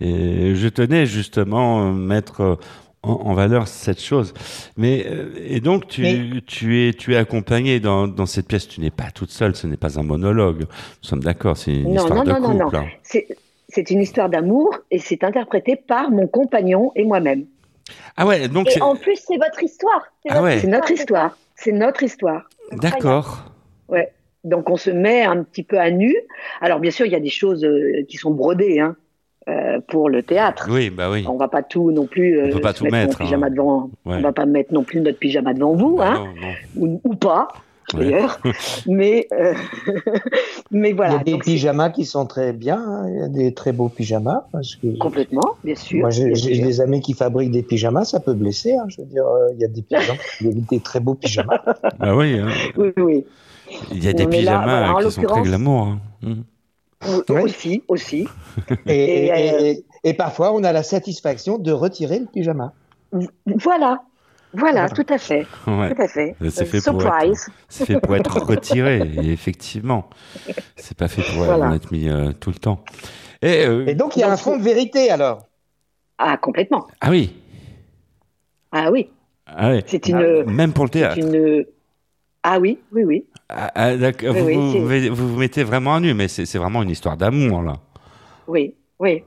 Et 0.00 0.54
je 0.54 0.68
tenais 0.68 1.06
justement 1.06 1.88
à 1.88 1.92
mettre 1.92 2.40
euh, 2.40 2.56
en, 3.04 3.12
en 3.12 3.34
valeur 3.34 3.68
cette 3.68 4.00
chose. 4.02 4.34
Mais 4.76 5.06
euh, 5.08 5.30
et 5.46 5.60
donc 5.60 5.86
tu, 5.86 6.02
Mais- 6.02 6.40
tu 6.46 6.88
es 6.88 6.92
tu 6.92 7.14
es 7.14 7.16
accompagné 7.16 7.78
dans, 7.78 8.08
dans 8.08 8.26
cette 8.26 8.48
pièce. 8.48 8.66
Tu 8.66 8.80
n'es 8.80 8.90
pas 8.90 9.10
toute 9.12 9.30
seule. 9.30 9.54
Ce 9.54 9.66
n'est 9.68 9.76
pas 9.76 9.98
un 10.00 10.02
monologue. 10.02 10.60
Nous 10.62 11.08
sommes 11.08 11.22
d'accord. 11.22 11.56
C'est 11.56 11.72
une 11.72 11.94
Non, 11.94 12.02
histoire 12.02 12.24
non, 12.24 12.24
de 12.24 12.30
non, 12.30 12.40
non, 12.40 12.58
couple. 12.64 12.76
non. 12.76 12.82
hein. 12.82 13.20
C'est 13.74 13.90
une 13.90 14.00
histoire 14.00 14.28
d'amour 14.28 14.78
et 14.90 14.98
c'est 14.98 15.24
interprété 15.24 15.76
par 15.76 16.10
mon 16.10 16.26
compagnon 16.26 16.92
et 16.96 17.04
moi-même. 17.04 17.44
Ah 18.16 18.26
ouais. 18.26 18.48
Donc 18.48 18.68
Et 18.68 18.72
c'est- 18.72 18.80
en 18.82 18.94
plus, 18.96 19.16
c'est 19.16 19.36
votre 19.36 19.62
histoire. 19.62 20.06
C'est 20.24 20.32
Ah 20.32 20.42
ouais. 20.42 20.64
Notre 20.66 20.90
histoire. 20.90 21.36
C'est 21.56 21.72
notre 21.72 22.02
histoire. 22.02 22.48
d'accord. 22.72 23.44
Ouais. 23.88 24.12
Donc 24.44 24.70
on 24.70 24.76
se 24.76 24.90
met 24.90 25.22
un 25.22 25.42
petit 25.42 25.62
peu 25.62 25.78
à 25.78 25.90
nu. 25.90 26.14
Alors 26.60 26.78
bien 26.80 26.90
sûr, 26.90 27.06
il 27.06 27.12
y 27.12 27.16
a 27.16 27.20
des 27.20 27.30
choses 27.30 27.64
euh, 27.64 28.04
qui 28.08 28.16
sont 28.16 28.30
brodées. 28.30 28.80
Hein. 28.80 28.96
euh, 29.48 29.78
pour 29.88 30.08
le 30.08 30.22
théâtre. 30.22 30.68
Oui, 30.70 30.88
bah 30.88 31.10
oui. 31.10 31.26
On 31.28 31.36
va 31.36 31.48
pas 31.48 31.62
tout 31.62 31.90
non 31.92 32.06
plus 32.06 32.38
euh, 32.40 32.46
On 32.46 32.50
peut 32.54 32.60
pas 32.62 32.72
se 32.72 32.78
tout 32.78 32.84
mettre 32.84 32.96
mettre, 32.96 33.18
pyjama 33.18 33.46
hein. 33.48 33.50
devant. 33.50 33.90
Ouais. 34.06 34.16
On 34.16 34.20
va 34.22 34.32
pas 34.32 34.46
mettre 34.46 34.72
non 34.72 34.84
plus 34.84 35.02
notre 35.02 35.18
pyjama 35.18 35.52
devant 35.52 35.74
vous, 35.74 35.96
Bah 35.96 36.14
hein, 36.16 36.32
non, 36.34 36.48
non. 36.48 36.54
ou, 36.94 37.00
ou 37.04 37.14
pas 37.14 37.48
Ouais. 37.92 38.04
d'ailleurs. 38.04 38.40
mais 38.86 39.26
euh, 39.32 39.54
mais 40.70 40.90
Il 40.90 40.96
voilà. 40.96 41.14
y 41.14 41.16
a 41.16 41.24
des 41.24 41.32
donc 41.32 41.44
pyjamas 41.44 41.90
qui 41.90 42.04
sont 42.04 42.26
très 42.26 42.52
bien. 42.52 42.78
hein. 42.78 43.08
Il 43.10 43.18
y 43.18 43.22
a 43.22 43.28
des 43.28 43.52
très 43.54 43.72
beaux 43.72 43.88
pyjamas. 43.88 44.46
Parce 44.52 44.76
que 44.76 44.96
complètement, 44.98 45.56
bien 45.62 45.74
sûr. 45.74 46.00
moi, 46.00 46.10
j'ai 46.10 46.30
des 46.32 46.80
amis 46.80 47.00
qui 47.00 47.12
fabriquent 47.14 47.50
des 47.52 47.62
pyjamas. 47.62 48.04
Ça 48.04 48.20
peut 48.20 48.34
blesser. 48.34 48.74
hein. 48.74 48.84
Je 48.88 49.02
veux 49.02 49.06
dire, 49.06 49.26
euh, 49.26 49.50
il 49.54 49.60
y 49.60 49.64
a 49.64 49.68
des 49.68 49.82
pyjamas, 49.82 50.18
il 50.40 50.46
y 50.46 50.50
a 50.50 50.54
des 50.54 50.80
très 50.80 51.00
beaux 51.00 51.14
pyjamas. 51.14 51.60
Bah 51.98 52.16
oui, 52.16 52.38
hein. 52.38 52.48
Oui, 52.76 52.92
oui. 52.96 53.24
il 53.92 54.02
y 54.04 54.08
a 54.08 54.12
des 54.12 54.26
Mais 54.26 54.42
là, 54.42 54.58
pyjamas 54.58 54.64
voilà, 54.64 54.94
en 54.94 54.98
qui 55.08 55.12
sont 55.14 55.22
très 55.22 55.42
glamour. 55.42 55.96
Ouais. 57.28 57.42
Aussi, 57.42 57.82
aussi. 57.88 58.26
Et, 58.86 58.94
Et, 58.94 59.26
et- 59.26 59.32
euh, 59.32 59.60
et- 59.60 59.84
et 60.06 60.14
parfois, 60.14 60.52
on 60.54 60.64
a 60.64 60.72
la 60.72 60.82
satisfaction 60.82 61.58
de 61.58 61.70
retirer 61.72 62.18
le 62.18 62.26
pyjama. 62.26 62.72
Voilà, 63.46 64.02
voilà, 64.56 64.88
tout 64.88 65.06
à 65.08 65.18
fait, 65.18 65.46
Ouais. 65.66 65.94
tout 65.94 66.02
à 66.02 66.08
fait. 66.08 66.34
C'est 66.50 66.64
fait 66.66 66.80
pour 66.82 67.00
Surprise. 67.02 67.46
C'est 67.68 67.86
fait 67.86 68.00
pour 68.00 68.14
être 68.16 68.38
retiré, 68.40 68.98
et 68.98 69.32
effectivement. 69.32 70.08
C'est 70.76 70.96
pas 70.96 71.08
fait 71.08 71.22
pour 71.22 71.44
Voilà. 71.44 71.70
euh, 71.70 71.74
être 71.74 71.90
mis 71.92 72.08
euh, 72.08 72.32
tout 72.32 72.50
le 72.50 72.56
temps. 72.56 72.84
Et, 73.42 73.66
euh, 73.66 73.86
Et 73.86 73.94
donc, 73.94 74.16
il 74.16 74.20
y 74.20 74.22
a 74.22 74.30
un 74.32 74.36
fond 74.36 74.56
de 74.56 74.62
vérité 74.62 75.10
alors? 75.10 75.46
Ah, 76.18 76.36
complètement. 76.36 76.86
Ah 77.00 77.10
oui, 77.10 77.34
Ah 78.72 78.90
oui, 78.90 79.08
ah 79.46 79.70
oui. 79.72 79.82
c'est 79.86 80.08
une, 80.08 80.44
Même 80.44 80.72
pour 80.72 80.84
le 80.84 80.90
c'est 80.92 80.98
théâtre. 81.00 81.18
une. 81.18 81.64
Ah 82.42 82.58
oui, 82.60 82.78
oui, 82.92 83.04
oui. 83.04 83.24
Ah, 83.48 83.70
ah, 83.74 83.96
d'accord. 83.96 84.34
Oui, 84.34 84.40
vous, 84.42 84.48
oui, 84.48 84.78
vous, 84.80 84.88
c'est- 84.90 85.08
vous 85.08 85.28
vous 85.32 85.38
mettez 85.38 85.64
vraiment 85.64 85.94
à 85.94 86.00
nu, 86.00 86.12
mais 86.14 86.28
c'est 86.28 86.44
c'est 86.46 86.58
vraiment 86.58 86.82
une 86.82 86.90
histoire 86.90 87.16
d'amour, 87.16 87.62
là. 87.62 87.74
Oui, 88.46 88.74
oui. 88.98 89.22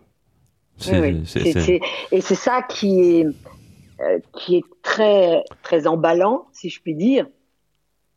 C'est- 0.77 0.99
oui, 0.99 1.11
oui. 1.13 1.21
c'est- 1.25 1.39
C'est- 1.39 1.51
c'est- 1.53 1.61
c'est- 1.61 1.81
Et 2.11 2.21
c'est 2.21 2.35
ça 2.35 2.61
qui 2.67 3.19
est, 3.21 3.25
euh, 4.01 4.19
qui 4.33 4.57
est 4.57 4.63
très, 4.83 5.43
très 5.63 5.87
emballant, 5.87 6.45
si 6.51 6.69
je 6.69 6.81
puis 6.81 6.95
dire. 6.95 7.27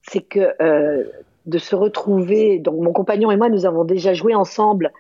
C'est 0.03 0.21
que 0.23 0.55
euh, 0.63 1.05
de 1.47 1.59
se 1.59 1.75
retrouver. 1.75 2.59
Donc, 2.59 2.81
mon 2.81 2.93
compagnon 2.93 3.31
et 3.31 3.37
moi, 3.37 3.49
nous 3.49 3.67
avons 3.67 3.85
déjà 3.85 4.15
joué 4.15 4.35
ensemble, 4.35 4.93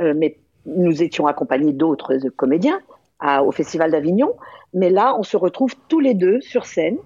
euh, 0.00 0.14
mais 0.16 0.38
nous 0.66 1.02
étions 1.02 1.26
accompagnés 1.26 1.72
d'autres 1.72 2.16
comédiens 2.36 2.80
à- 3.20 3.42
au 3.44 3.52
Festival 3.52 3.90
d'Avignon. 3.90 4.34
Mais 4.72 4.90
là, 4.90 5.14
on 5.18 5.22
se 5.22 5.36
retrouve 5.36 5.74
tous 5.88 6.00
les 6.00 6.14
deux 6.14 6.40
sur 6.40 6.66
scène. 6.66 6.98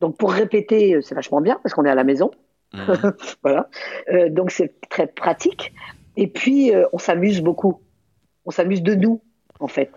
Donc, 0.00 0.16
pour 0.16 0.32
répéter, 0.32 0.94
euh, 0.94 1.00
c'est 1.00 1.14
vachement 1.14 1.40
bien 1.40 1.58
parce 1.62 1.74
qu'on 1.74 1.84
est 1.84 1.90
à 1.90 1.94
la 1.94 2.04
maison. 2.04 2.30
Mhm. 2.74 3.12
voilà. 3.42 3.68
Euh, 4.12 4.30
donc 4.30 4.50
c'est 4.50 4.80
très 4.88 5.06
pratique. 5.06 5.72
Et 6.16 6.26
puis 6.26 6.74
euh, 6.74 6.86
on 6.92 6.98
s'amuse 6.98 7.40
beaucoup. 7.42 7.80
On 8.46 8.50
s'amuse 8.50 8.82
de 8.82 8.94
nous, 8.94 9.20
en 9.60 9.68
fait. 9.68 9.90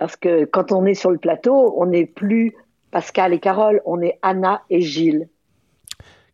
Parce 0.00 0.16
que 0.16 0.46
quand 0.46 0.72
on 0.72 0.86
est 0.86 0.94
sur 0.94 1.10
le 1.10 1.18
plateau, 1.18 1.74
on 1.76 1.84
n'est 1.84 2.06
plus 2.06 2.54
Pascal 2.90 3.34
et 3.34 3.38
Carole, 3.38 3.82
on 3.84 4.00
est 4.00 4.18
Anna 4.22 4.62
et 4.70 4.80
Gilles. 4.80 5.28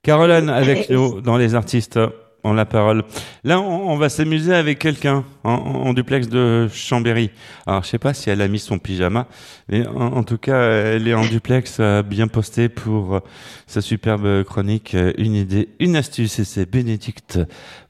Caroline 0.05 0.49
avec 0.49 0.89
nous 0.89 1.21
dans 1.21 1.37
les 1.37 1.57
artistes 1.57 1.99
en 2.45 2.53
la 2.53 2.65
parole. 2.65 3.03
Là, 3.43 3.61
on, 3.61 3.91
on 3.91 3.97
va 3.97 4.09
s'amuser 4.09 4.55
avec 4.55 4.79
quelqu'un 4.79 5.25
en, 5.43 5.51
en 5.51 5.93
duplex 5.95 6.29
de 6.29 6.69
Chambéry. 6.73 7.33
Alors, 7.67 7.83
je 7.83 7.89
sais 7.89 7.99
pas 7.99 8.15
si 8.15 8.31
elle 8.31 8.41
a 8.41 8.47
mis 8.47 8.61
son 8.61 8.79
pyjama, 8.79 9.27
mais 9.69 9.85
en, 9.89 10.13
en 10.13 10.23
tout 10.23 10.39
cas, 10.39 10.63
elle 10.71 11.09
est 11.09 11.15
en 11.15 11.27
duplex 11.27 11.79
euh, 11.81 12.05
bien 12.05 12.29
postée 12.29 12.69
pour 12.69 13.17
euh, 13.17 13.21
sa 13.67 13.81
superbe 13.81 14.45
chronique 14.45 14.95
euh, 14.95 15.13
Une 15.19 15.35
idée, 15.35 15.71
une 15.81 15.97
astuce, 15.97 16.39
et 16.39 16.45
c'est 16.45 16.71
Bénédicte 16.71 17.41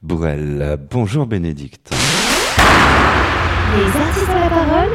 Bourrel. 0.03 0.79
Bonjour 0.91 1.27
Bénédicte. 1.27 1.91
Les 3.77 4.01
artistes 4.01 4.36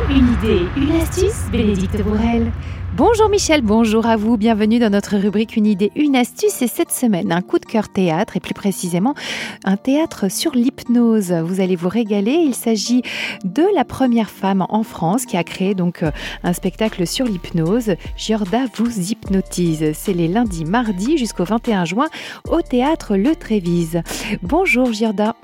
une 0.09 0.33
idée, 0.33 0.67
une 0.77 0.91
astuce, 1.01 1.49
Bénédicte 1.51 2.03
Bourrel. 2.03 2.51
Bonjour 2.95 3.29
Michel, 3.29 3.61
bonjour 3.61 4.05
à 4.05 4.15
vous, 4.15 4.37
bienvenue 4.37 4.77
dans 4.77 4.91
notre 4.91 5.17
rubrique 5.17 5.55
Une 5.55 5.65
idée, 5.65 5.91
une 5.95 6.15
astuce 6.15 6.61
et 6.61 6.67
cette 6.67 6.91
semaine 6.91 7.31
un 7.31 7.41
coup 7.41 7.57
de 7.57 7.65
cœur 7.65 7.89
théâtre 7.89 8.37
et 8.37 8.39
plus 8.39 8.53
précisément 8.53 9.15
un 9.63 9.77
théâtre 9.77 10.29
sur 10.29 10.53
l'hypnose. 10.53 11.31
Vous 11.31 11.61
allez 11.61 11.75
vous 11.75 11.89
régaler, 11.89 12.33
il 12.33 12.53
s'agit 12.53 13.01
de 13.43 13.63
la 13.73 13.83
première 13.83 14.29
femme 14.29 14.65
en 14.69 14.83
France 14.83 15.25
qui 15.25 15.37
a 15.37 15.43
créé 15.43 15.73
donc 15.73 16.03
euh, 16.03 16.11
un 16.43 16.53
spectacle 16.53 17.07
sur 17.07 17.25
l'hypnose. 17.25 17.95
Giorda 18.17 18.65
vous 18.75 19.11
hypnotise. 19.11 19.93
C'est 19.93 20.13
les 20.13 20.27
lundis, 20.27 20.65
mardis 20.65 21.17
jusqu'au 21.17 21.45
21 21.45 21.85
juin 21.85 22.07
au 22.51 22.61
théâtre 22.61 23.15
Le 23.15 23.35
Trévise. 23.35 24.01
Bonjour 24.43 24.93
Giorda. 24.93 25.35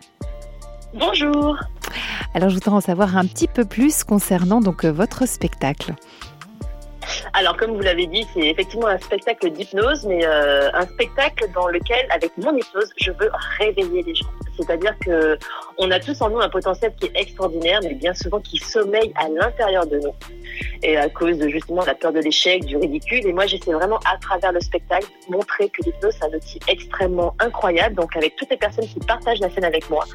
Bonjour. 0.94 1.58
Alors 2.34 2.50
je 2.50 2.56
voudrais 2.56 2.72
en 2.72 2.82
savoir 2.82 3.18
un 3.18 3.26
petit 3.26 3.48
peu 3.48 3.66
plus 3.66 4.04
concernant 4.04 4.62
donc 4.62 4.86
euh, 4.86 4.92
votre 4.92 5.28
spectacle. 5.28 5.94
Alors, 7.34 7.58
comme 7.58 7.76
vous 7.76 7.82
l'avez 7.82 8.08
dit, 8.08 8.26
c'est 8.34 8.48
effectivement 8.48 8.88
un 8.88 8.98
spectacle 8.98 9.50
d'hypnose, 9.52 10.06
mais 10.06 10.26
euh, 10.26 10.70
un 10.74 10.86
spectacle 10.86 11.46
dans 11.54 11.68
lequel, 11.68 12.06
avec 12.10 12.32
mon 12.38 12.56
hypnose, 12.56 12.92
je 12.98 13.12
veux 13.12 13.30
réveiller 13.60 14.04
les 14.04 14.16
gens. 14.16 14.28
C'est-à-dire 14.58 14.98
que 15.00 15.38
on 15.78 15.92
a 15.92 16.00
tous 16.00 16.20
en 16.22 16.30
nous 16.30 16.40
un 16.40 16.50
potentiel 16.50 16.94
qui 17.00 17.06
est 17.08 17.12
extraordinaire, 17.16 17.80
mais 17.84 17.94
bien 17.94 18.14
souvent 18.14 18.40
qui 18.40 18.58
sommeille 18.58 19.14
à 19.16 19.30
l'intérieur 19.30 19.86
de 19.86 20.00
nous. 20.00 20.16
Et 20.82 20.98
à 20.98 21.10
cause 21.10 21.38
de 21.38 21.48
justement 21.50 21.86
la 21.86 21.94
peur 21.94 22.12
de 22.12 22.20
l'échec, 22.20 22.66
du 22.66 22.78
ridicule. 22.78 23.26
Et 23.28 23.34
moi, 23.34 23.46
j'essaie 23.46 23.74
vraiment 23.74 24.00
à 24.12 24.18
travers 24.18 24.52
le 24.52 24.60
spectacle 24.60 25.08
de 25.28 25.36
montrer 25.36 25.70
que 25.70 25.84
l'hypnose, 25.84 26.16
c'est 26.20 26.26
un 26.26 26.36
outil 26.36 26.60
extrêmement 26.68 27.36
incroyable. 27.40 27.96
Donc, 27.96 28.16
avec 28.16 28.36
toutes 28.36 28.50
les 28.50 28.58
personnes 28.58 28.88
qui 28.88 29.00
partagent 29.00 29.40
la 29.40 29.50
scène 29.52 29.66
avec 29.66 29.88
moi, 29.90 30.06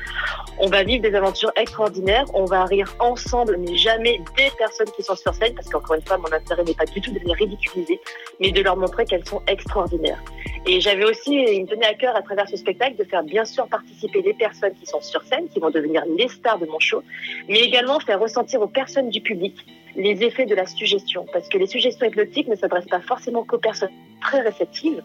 on 0.58 0.68
va 0.68 0.82
vivre 0.82 1.02
des 1.02 1.14
aventures 1.14 1.52
extraordinaires. 1.56 2.24
On 2.34 2.44
va 2.44 2.64
rire 2.64 2.92
ensemble, 2.98 3.56
mais 3.58 3.76
jamais 3.76 4.20
des 4.36 4.50
personnes 4.58 4.90
qui 4.96 5.02
sont 5.02 5.16
sur 5.16 5.34
scène, 5.34 5.54
parce 5.54 5.68
qu'encore 5.68 5.94
une 5.94 6.02
fois, 6.02 6.18
mon 6.18 6.32
intérêt 6.32 6.64
n'est 6.64 6.74
pas 6.74 6.81
du 6.84 7.00
tout 7.00 7.12
de 7.12 7.18
les 7.18 7.32
ridiculiser, 7.32 8.00
mais 8.40 8.50
de 8.50 8.62
leur 8.62 8.76
montrer 8.76 9.04
qu'elles 9.04 9.26
sont 9.26 9.42
extraordinaires. 9.46 10.22
Et 10.66 10.80
j'avais 10.80 11.04
aussi, 11.04 11.34
il 11.34 11.62
me 11.62 11.66
tenait 11.66 11.86
à 11.86 11.94
cœur 11.94 12.14
à 12.16 12.22
travers 12.22 12.48
ce 12.48 12.56
spectacle 12.56 12.96
de 12.96 13.04
faire 13.04 13.22
bien 13.22 13.44
sûr 13.44 13.66
participer 13.66 14.22
les 14.22 14.34
personnes 14.34 14.74
qui 14.74 14.86
sont 14.86 15.00
sur 15.00 15.22
scène, 15.22 15.48
qui 15.48 15.60
vont 15.60 15.70
devenir 15.70 16.04
les 16.16 16.28
stars 16.28 16.58
de 16.58 16.66
mon 16.66 16.78
show, 16.78 17.02
mais 17.48 17.60
également 17.60 17.98
faire 18.00 18.20
ressentir 18.20 18.60
aux 18.60 18.68
personnes 18.68 19.10
du 19.10 19.20
public 19.20 19.56
les 19.96 20.22
effets 20.22 20.46
de 20.46 20.54
la 20.54 20.66
suggestion. 20.66 21.26
Parce 21.32 21.48
que 21.48 21.58
les 21.58 21.66
suggestions 21.66 22.06
hypnotiques 22.06 22.48
ne 22.48 22.56
s'adressent 22.56 22.86
pas 22.86 23.00
forcément 23.00 23.44
qu'aux 23.44 23.58
personnes 23.58 23.90
très 24.20 24.40
réceptives. 24.40 25.02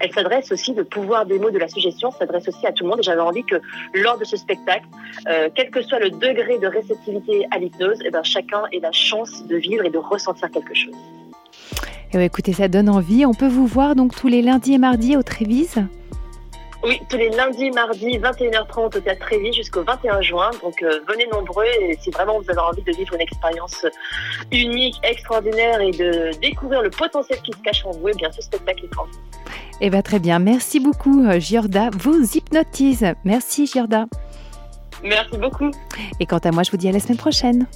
Elles 0.00 0.12
s'adressent 0.12 0.52
aussi, 0.52 0.74
le 0.74 0.84
pouvoir 0.84 1.26
des 1.26 1.38
mots 1.38 1.50
de 1.50 1.58
la 1.58 1.68
suggestion 1.68 2.10
s'adresse 2.12 2.46
aussi 2.48 2.66
à 2.66 2.72
tout 2.72 2.84
le 2.84 2.90
monde. 2.90 3.00
Et 3.00 3.02
j'avais 3.02 3.20
envie 3.20 3.44
que 3.44 3.56
lors 3.94 4.18
de 4.18 4.24
ce 4.24 4.36
spectacle, 4.36 4.86
euh, 5.28 5.48
quel 5.54 5.70
que 5.70 5.82
soit 5.82 5.98
le 5.98 6.10
degré 6.10 6.58
de 6.58 6.66
réceptivité 6.66 7.46
à 7.50 7.58
l'hypnose, 7.58 7.98
eh 8.04 8.10
ben, 8.10 8.22
chacun 8.22 8.64
ait 8.72 8.80
la 8.80 8.92
chance 8.92 9.46
de 9.46 9.56
vivre 9.56 9.84
et 9.84 9.90
de 9.90 9.98
ressentir 9.98 10.50
quelque 10.50 10.74
chose. 10.74 10.94
Eh 12.12 12.16
ouais, 12.16 12.26
écoutez, 12.26 12.52
ça 12.52 12.68
donne 12.68 12.88
envie. 12.88 13.26
On 13.26 13.34
peut 13.34 13.48
vous 13.48 13.66
voir 13.66 13.96
donc 13.96 14.14
tous 14.14 14.28
les 14.28 14.40
lundis 14.40 14.74
et 14.74 14.78
mardis 14.78 15.16
au 15.16 15.22
Trévise. 15.22 15.82
Oui, 16.84 17.00
tous 17.08 17.16
les 17.16 17.30
lundis, 17.30 17.70
mardis, 17.72 18.18
21h30 18.18 18.96
au 18.96 19.00
Théâtre 19.00 19.20
Trévis 19.26 19.52
jusqu'au 19.52 19.82
21 19.82 20.20
juin. 20.22 20.50
Donc 20.62 20.80
euh, 20.82 21.00
venez 21.08 21.26
nombreux 21.26 21.64
et 21.80 21.98
si 22.00 22.10
vraiment 22.10 22.40
vous 22.40 22.50
avez 22.50 22.60
envie 22.60 22.82
de 22.82 22.92
vivre 22.92 23.14
une 23.14 23.20
expérience 23.20 23.84
unique, 24.52 24.94
extraordinaire 25.02 25.80
et 25.80 25.90
de 25.90 26.30
découvrir 26.40 26.82
le 26.82 26.90
potentiel 26.90 27.40
qui 27.42 27.52
se 27.52 27.58
cache 27.58 27.84
en 27.84 27.90
vous, 27.90 28.08
eh 28.08 28.14
bien 28.14 28.30
ce 28.30 28.42
spectacle 28.42 28.84
est 28.84 28.94
pour 28.94 29.06
vous. 29.06 29.18
Eh 29.80 29.90
bien, 29.90 30.02
très 30.02 30.18
bien. 30.18 30.38
Merci 30.38 30.80
beaucoup, 30.80 31.24
euh, 31.24 31.38
Giorda. 31.38 31.90
Vous 31.98 32.36
hypnotise. 32.36 33.06
Merci, 33.24 33.66
Giorda. 33.66 34.06
Merci 35.02 35.36
beaucoup. 35.36 35.70
Et 36.18 36.26
quant 36.26 36.38
à 36.38 36.50
moi, 36.50 36.64
je 36.64 36.70
vous 36.70 36.76
dis 36.76 36.88
à 36.88 36.92
la 36.92 37.00
semaine 37.00 37.18
prochaine. 37.18 37.66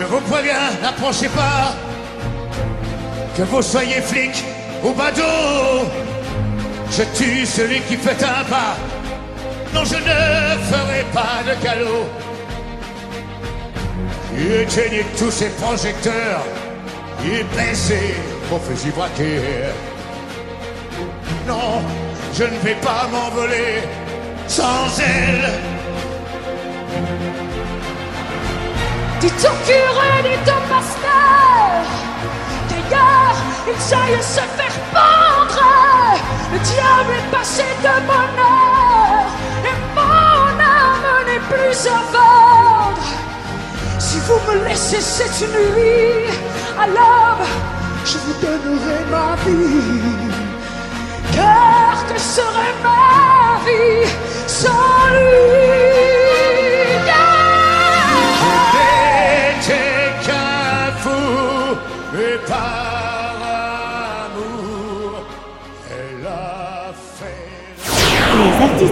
Je 0.00 0.06
vous 0.06 0.20
préviens, 0.22 0.70
n'approchez 0.80 1.28
pas. 1.28 1.74
Que 3.36 3.42
vous 3.42 3.60
soyez 3.60 4.00
flic 4.00 4.42
ou 4.82 4.94
badaud, 4.94 5.90
je 6.90 7.02
tue 7.18 7.44
celui 7.44 7.80
qui 7.82 7.96
fait 7.96 8.24
un 8.24 8.44
pas. 8.44 8.76
Non, 9.74 9.84
je 9.84 9.96
ne 9.96 10.60
ferai 10.70 11.04
pas 11.12 11.42
de 11.46 11.62
galop. 11.62 12.06
Éteignez 14.62 15.04
tous 15.18 15.30
ces 15.30 15.50
projecteurs 15.50 16.44
et 17.22 17.44
baissez 17.54 18.14
vos 18.48 18.58
fusils 18.58 18.92
braqués. 18.92 19.68
Non, 21.46 21.82
je 22.32 22.44
ne 22.44 22.58
vais 22.64 22.76
pas 22.76 23.06
m'envoler 23.12 23.82
sans 24.46 24.98
elle. 24.98 25.50
Dites 29.20 29.44
au 29.44 29.66
curé, 29.66 30.22
dites 30.22 30.48
au 30.48 30.60
pasteur 30.72 31.84
Qu'ailleurs, 32.68 33.36
ils 33.66 33.94
aillent 33.94 34.22
se 34.22 34.40
faire 34.40 34.76
pendre. 34.92 36.18
Le 36.52 36.58
diable 36.58 37.12
est 37.18 37.30
passé 37.30 37.64
de 37.82 37.94
bonheur 38.06 39.26
Et 39.64 39.76
mon 39.94 40.58
âme 40.58 41.26
n'est 41.26 41.44
plus 41.54 41.86
à 41.86 42.00
vendre. 42.12 43.08
Si 43.98 44.18
vous 44.20 44.40
me 44.50 44.64
laissez 44.66 45.00
cette 45.00 45.48
nuit. 45.50 46.32
À 46.78 46.86
je 48.04 48.18
vous 48.18 48.32
donnerai 48.40 49.04
ma 49.10 49.36
vie. 49.44 50.32
Car 51.32 52.06
que 52.08 52.18
serait 52.18 52.74
ma 52.82 53.60
vie 53.64 54.08
sans 54.46 55.10
lui? 55.12 56.09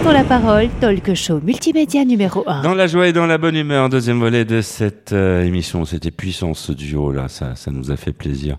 Ont 0.06 0.12
la 0.12 0.24
parole, 0.24 0.68
talk 0.80 1.14
show 1.14 1.40
multimédia 1.40 2.04
numéro 2.04 2.42
1. 2.46 2.62
Dans 2.62 2.74
la 2.74 2.86
joie 2.86 3.08
et 3.08 3.12
dans 3.12 3.26
la 3.26 3.36
bonne 3.36 3.56
humeur, 3.56 3.88
deuxième 3.88 4.20
volet 4.20 4.44
de 4.44 4.60
cette 4.60 5.12
euh, 5.12 5.42
émission. 5.44 5.84
C'était 5.84 6.10
puissant 6.10 6.54
ce 6.54 6.72
duo 6.72 7.12
là, 7.12 7.28
ça, 7.28 7.54
ça 7.56 7.70
nous 7.70 7.90
a 7.90 7.96
fait 7.96 8.12
plaisir. 8.12 8.56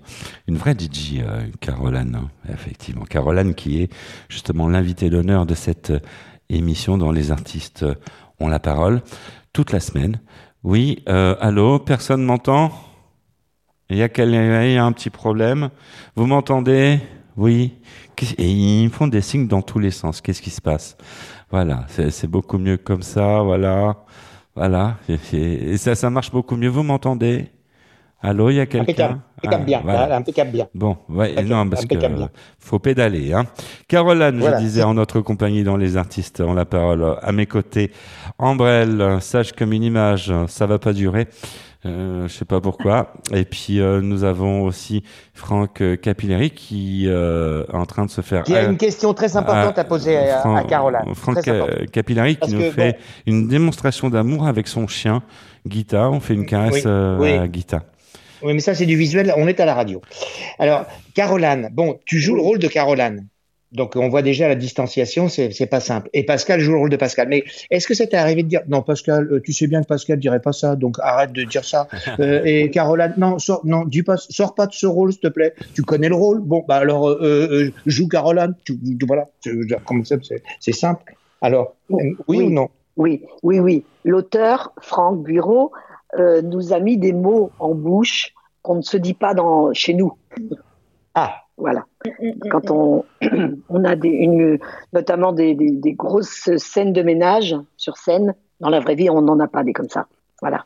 Une 0.48 0.58
vraie 0.58 0.74
DJ, 0.74 1.20
euh, 1.20 1.46
Caroline, 1.60 2.16
hein, 2.16 2.28
effectivement. 2.52 3.04
Caroline 3.06 3.56
qui 3.56 3.82
est 3.82 3.90
justement 4.28 4.68
l'invité 4.68 5.10
d'honneur 5.10 5.46
de 5.46 5.56
cette 5.56 5.92
euh, 5.92 6.00
émission 6.50 6.98
dont 6.98 7.12
les 7.12 7.32
artistes 7.32 7.86
ont 8.40 8.48
la 8.48 8.60
parole 8.60 9.02
toute 9.54 9.72
la 9.72 9.80
semaine. 9.80 10.20
Oui, 10.64 11.04
allô, 11.08 11.80
personne 11.80 12.22
m'entend? 12.24 12.72
Il 13.90 13.98
y 13.98 14.04
a 14.04 14.06
un 14.84 14.92
petit 14.92 15.10
problème 15.10 15.70
Vous 16.16 16.26
m'entendez? 16.26 17.00
Oui. 17.38 17.74
Et 18.38 18.48
ils 18.50 18.86
me 18.86 18.90
font 18.90 19.08
des 19.08 19.22
signes 19.22 19.48
dans 19.48 19.62
tous 19.62 19.80
les 19.80 19.92
sens. 19.92 20.22
Qu'est-ce 20.22 20.42
qui 20.42 20.50
se 20.50 20.62
passe? 20.62 20.98
Voilà, 21.52 21.86
c'est 21.88 22.28
beaucoup 22.30 22.58
mieux 22.58 22.78
comme 22.78 23.02
ça, 23.02 23.42
voilà. 23.42 23.98
Voilà, 24.56 24.98
et, 25.34 25.78
ça, 25.78 25.96
ça 25.96 26.10
marche 26.10 26.32
beaucoup 26.32 26.56
mieux. 26.56 26.68
Vous 26.70 26.84
m'entendez? 26.84 27.48
Allô, 28.22 28.50
il 28.50 28.56
y 28.56 28.60
a 28.60 28.66
quelqu'un? 28.66 29.22
Impeccable, 29.38 29.54
Ah, 29.54 29.58
bien, 29.66 29.82
voilà. 29.82 30.18
impeccable 30.18 30.52
bien. 30.52 30.68
Bon, 30.76 30.98
ouais, 31.08 31.28
Impeccable, 31.32 31.48
non, 31.50 31.70
parce 31.70 31.86
que 31.86 31.96
bien. 31.96 32.30
faut 32.60 32.78
pédaler. 32.78 33.32
Hein. 33.32 33.46
Caroline, 33.88 34.40
Voilà. 34.40 34.58
je 34.60 34.64
disais, 34.64 34.84
en 34.84 34.94
notre 34.96 35.22
compagnie 35.22 35.64
dans 35.64 35.78
les 35.78 35.96
artistes 35.96 36.42
ont 36.42 36.54
la 36.54 36.66
parole. 36.66 37.16
À 37.22 37.32
mes 37.32 37.46
côtés, 37.46 37.92
Ambrelle, 38.38 39.20
sage 39.22 39.54
comme 39.54 39.72
une 39.72 39.84
image, 39.84 40.34
ça 40.48 40.66
va 40.68 40.78
pas 40.80 40.92
durer. 40.92 41.28
Euh, 41.86 42.28
je 42.28 42.34
sais 42.34 42.44
pas 42.46 42.60
pourquoi. 42.60 43.14
Et 43.34 43.46
puis 43.46 43.80
euh, 43.80 44.02
nous 44.02 44.26
avons 44.26 44.64
aussi 44.64 45.02
Franck 45.34 45.80
euh, 45.82 45.96
Capilleri 45.96 46.52
qui 46.52 47.08
est 47.08 47.74
en 47.74 47.86
train 47.86 48.06
de 48.06 48.10
se 48.12 48.20
faire. 48.22 48.44
Qui 48.44 48.56
a 48.56 48.64
une 48.64 48.78
question 48.78 49.14
très 49.14 49.38
importante 49.38 49.78
à 49.80 49.84
poser 49.86 50.18
à, 50.18 50.40
Fran- 50.42 50.56
à 50.56 50.64
Caroline. 50.66 51.16
Franck 51.16 51.50
Capillari 51.92 52.34
qui 52.34 52.40
Parce 52.40 52.52
nous 52.52 52.60
que, 52.60 52.72
fait 52.72 52.92
bon. 52.94 52.98
une 53.28 53.48
démonstration 53.48 54.10
d'amour 54.10 54.46
avec 54.46 54.68
son 54.68 54.88
chien, 54.88 55.24
Guita. 55.66 56.10
On 56.10 56.20
fait 56.20 56.34
une 56.34 56.46
caresse 56.46 56.84
Oui, 56.86 56.92
oui. 57.20 57.32
à 57.38 57.48
Guita. 57.48 57.84
Oui, 58.42 58.54
mais 58.54 58.60
ça, 58.62 58.74
c'est 58.74 58.86
du 58.86 58.96
visuel. 58.96 59.34
On 59.38 59.48
est 59.48 59.60
à 59.60 59.66
la 59.66 59.74
radio. 59.74 60.02
Alors, 60.60 60.86
Caroline, 61.14 61.70
bon, 61.74 61.98
tu 62.06 62.20
joues 62.20 62.36
le 62.36 62.42
rôle 62.42 62.60
de 62.60 62.68
Caroline. 62.68 63.28
Donc, 63.72 63.96
on 63.96 64.10
voit 64.10 64.22
déjà 64.24 64.48
la 64.48 64.56
distanciation, 64.56 65.30
c'est 65.30 65.52
c'est 65.52 65.68
pas 65.68 65.80
simple. 65.80 66.10
Et 66.14 66.26
Pascal 66.26 66.60
joue 66.60 66.72
le 66.72 66.80
rôle 66.80 66.90
de 66.90 66.96
Pascal. 66.98 67.28
Mais 67.28 67.44
est-ce 67.70 67.88
que 67.88 67.94
ça 67.94 68.08
t'est 68.08 68.18
arrivé 68.18 68.42
de 68.44 68.48
dire, 68.48 68.62
non, 68.68 68.82
Pascal, 68.82 69.28
euh, 69.32 69.42
tu 69.42 69.54
sais 69.54 69.68
bien 69.68 69.82
que 69.84 69.88
Pascal 69.88 70.18
dirait 70.18 70.42
pas 70.42 70.54
ça, 70.54 70.76
donc 70.76 70.98
arrête 71.00 71.32
de 71.32 71.44
dire 71.44 71.64
ça. 71.66 71.88
Euh, 72.20 72.42
et 72.44 72.70
Caroline, 72.72 73.14
non, 73.18 73.38
sors, 73.40 73.66
non, 73.66 73.86
dis 73.86 74.04
pas, 74.04 74.18
sors 74.18 74.54
pas 74.56 74.66
de 74.66 74.74
ce 74.74 74.86
rôle, 74.88 75.12
s'il 75.14 75.22
te 75.22 75.28
plaît. 75.28 75.54
Tu 75.74 75.84
connais 75.84 76.10
le 76.10 76.16
rôle. 76.16 76.42
Bon, 76.42 76.66
bah 76.68 76.78
alors, 76.78 77.08
euh, 77.08 77.20
euh, 77.22 77.72
joue 77.86 78.08
Caroline. 78.08 78.56
Tu, 78.66 78.78
tu- 78.78 79.06
voilà. 79.06 79.30
Comme 79.86 80.04
ça, 80.04 80.16
c'est 80.60 80.72
simple. 80.72 81.04
Alors, 81.42 81.76
oui, 81.90 82.16
ou 82.44 82.50
non? 82.50 82.70
Oui, 82.98 83.24
oui, 83.44 83.60
oui. 83.60 83.86
L'auteur, 84.04 84.74
Franck 84.82 85.24
Bureau, 85.24 85.72
euh, 86.18 86.42
nous 86.42 86.74
a 86.74 86.80
mis 86.80 86.98
des 86.98 87.14
mots 87.14 87.52
en 87.60 87.74
bouche 87.76 88.34
qu'on 88.62 88.76
ne 88.76 88.82
se 88.82 88.98
dit 88.98 89.14
pas 89.14 89.34
dans, 89.34 89.72
chez 89.74 89.94
nous. 89.94 90.14
Ah, 91.16 91.44
Voilà. 91.60 91.86
Quand 92.50 92.72
on, 92.72 93.06
on 93.70 93.84
a 93.84 93.96
des, 93.96 94.10
une, 94.10 94.58
notamment 94.94 95.34
des, 95.34 95.54
des, 95.56 95.72
des 95.72 95.94
grosses 95.94 96.50
scènes 96.58 96.94
de 96.94 97.02
ménage 97.02 97.56
sur 97.78 97.98
scène, 97.98 98.34
dans 98.62 98.70
la 98.70 98.80
vraie 98.80 98.96
vie, 98.96 99.10
on 99.10 99.22
n'en 99.22 99.40
a 99.40 99.48
pas 99.48 99.64
des 99.64 99.74
comme 99.74 99.90
ça. 99.90 100.08
Voilà. 100.42 100.66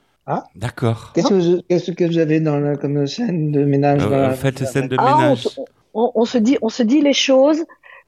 D'accord. 0.56 1.12
Qu'est-ce 1.14 1.28
que, 1.30 1.34
vous- 1.34 1.62
qu'est-ce 1.68 1.92
que 1.92 2.06
vous 2.06 2.18
avez 2.18 2.40
dans 2.40 2.58
la, 2.60 2.76
comme 2.78 3.06
scène 3.08 3.52
de 3.52 3.66
ménage 3.66 4.02
Euh, 4.10 4.32
faites 4.32 4.60
scènes 4.66 4.88
de 4.88 4.96
Ah, 5.00 5.16
on, 5.16 5.18
ménage. 5.22 5.50
on- 5.94 6.12
on 6.16 6.26
se 6.26 6.38
dit, 6.38 6.58
on 6.62 6.70
se 6.70 6.84
dit 6.84 7.02
les 7.02 7.14
choses, 7.14 7.64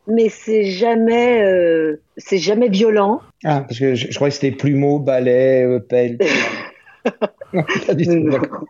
mais 0.07 0.29
c'est 0.29 0.63
jamais, 0.65 1.43
euh, 1.43 1.99
c'est 2.17 2.37
jamais 2.37 2.69
violent. 2.69 3.19
Ah, 3.43 3.61
parce 3.67 3.79
que 3.79 3.95
je, 3.95 4.07
je 4.11 4.15
croyais 4.15 4.29
que 4.31 4.35
c'était 4.39 4.55
plumeau, 4.55 4.99
balai, 4.99 5.63
euh, 5.63 5.79
pelle. 5.79 6.17
Non, 7.53 7.63
pas 7.87 7.93
du 7.93 8.05
tout, 8.05 8.13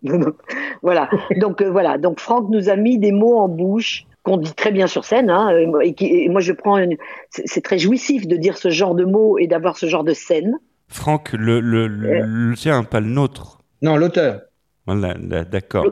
Non, 0.04 0.17
non. 0.19 0.34
Voilà. 0.82 1.10
Donc 1.38 1.62
euh, 1.62 1.69
voilà. 1.71 1.98
Donc 1.98 2.19
Franck 2.19 2.50
nous 2.50 2.69
a 2.69 2.76
mis 2.76 2.98
des 3.00 3.12
mots 3.12 3.38
en 3.39 3.48
bouche 3.48 4.06
qu'on 4.24 4.38
dit 4.38 4.54
très 4.54 4.71
bien 4.71 4.88
sur 4.88 5.06
scène. 5.06 5.30
Hein, 5.30 5.50
et, 5.58 5.65
moi- 5.67 5.86
et 5.86 5.93
qui- 5.93 6.08
et 6.24 6.30
moi, 6.30 6.41
je 6.41 6.52
prends. 6.54 6.78
une- 6.78 6.98
C'est 7.30 7.62
très 7.63 7.78
jouissif 7.80 8.28
de 8.28 8.36
dire 8.36 8.58
ce 8.58 8.69
genre 8.69 8.95
de 8.95 9.06
mots 9.06 9.38
et 9.38 9.48
d'avoir 9.48 9.78
ce 9.78 9.86
genre 9.88 10.04
de 10.04 10.13
scène. 10.13 10.56
Franck, 10.88 11.34
le, 11.34 11.60
le, 11.60 11.88
le, 11.88 12.21
le 12.21 12.56
tien, 12.56 12.84
pas 12.84 13.00
le 13.00 13.08
nôtre. 13.08 13.60
Non, 13.82 13.98
l'auteur. 13.98 14.41
Voilà, 14.86 15.15
d'accord. 15.15 15.86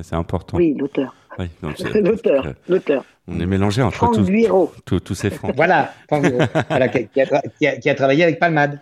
C'est 0.00 0.14
important. 0.14 0.56
Oui, 0.56 0.74
l'auteur. 0.78 1.14
Oui, 1.38 1.46
L'auteur. 2.00 2.46
euh, 2.46 2.52
L'auteur. 2.68 3.04
On 3.26 3.40
est 3.40 3.46
mélangé 3.46 3.82
entre 3.82 3.96
Franck 3.96 4.14
tous, 4.14 4.70
tous, 4.84 5.00
tous 5.00 5.14
ces 5.16 5.30
Franck. 5.30 5.56
Voilà, 5.56 5.92
Franck. 6.08 6.26
Voilà, 6.68 6.84
a, 6.84 6.88
qui 6.88 7.66
a- 7.66 7.76
qui 7.76 7.90
a 7.90 7.94
travaillé 7.96 8.22
avec 8.22 8.38
Palmade. 8.38 8.78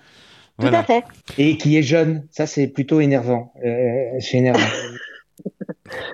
Tout 0.58 0.68
Voilà. 0.68 0.80
à 0.80 0.82
fait. 0.84 1.02
Et 1.38 1.56
qui 1.56 1.76
est 1.76 1.82
jeune. 1.82 2.26
Ça, 2.30 2.46
c'est 2.46 2.68
plutôt 2.68 3.00
énervant. 3.00 3.52
Euh, 3.64 4.18
c'est 4.20 4.38
énervant. 4.38 4.60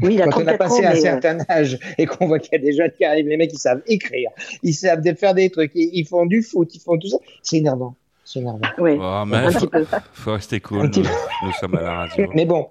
Oui, 0.03 0.15
il 0.15 0.23
a 0.23 0.27
Quand 0.29 0.43
on 0.43 0.47
a 0.47 0.55
34 0.55 0.55
ans. 0.55 0.59
passé 0.59 0.85
un 0.87 0.93
euh, 0.93 1.01
certain 1.01 1.39
âge 1.51 1.79
et 1.99 2.07
qu'on 2.07 2.27
voit 2.27 2.39
qu'il 2.39 2.53
y 2.53 2.57
a 2.57 2.59
des 2.59 2.73
jeunes 2.73 2.91
qui 2.97 3.05
arrivent, 3.05 3.29
les 3.29 3.37
mecs, 3.37 3.53
ils 3.53 3.59
savent 3.59 3.83
écrire, 3.87 4.31
ils 4.63 4.73
savent 4.73 5.03
faire 5.17 5.35
des 5.35 5.51
trucs, 5.51 5.73
ils, 5.75 6.05
font 6.07 6.25
du 6.27 6.43
foot, 6.43 6.75
ils 6.75 6.81
font 6.81 6.97
tout 6.99 7.09
ça. 7.09 7.19
C'est 7.43 7.59
énervant. 7.59 7.95
C'est 8.25 8.41
énervant. 8.41 8.61
oui, 8.79 8.97
Oh, 9.01 9.25
mais 9.27 9.37
un 9.37 9.51
faut, 9.51 9.59
petit 9.61 9.67
peu. 9.67 9.85
faut 10.15 10.33
rester 10.33 10.61
cool. 10.61 10.91
Nous, 10.95 11.03
nous 11.03 11.53
sommes 11.61 11.75
à 11.77 11.83
la 11.83 11.93
radio. 11.95 12.27
Mais 12.35 12.47
bon, 12.47 12.69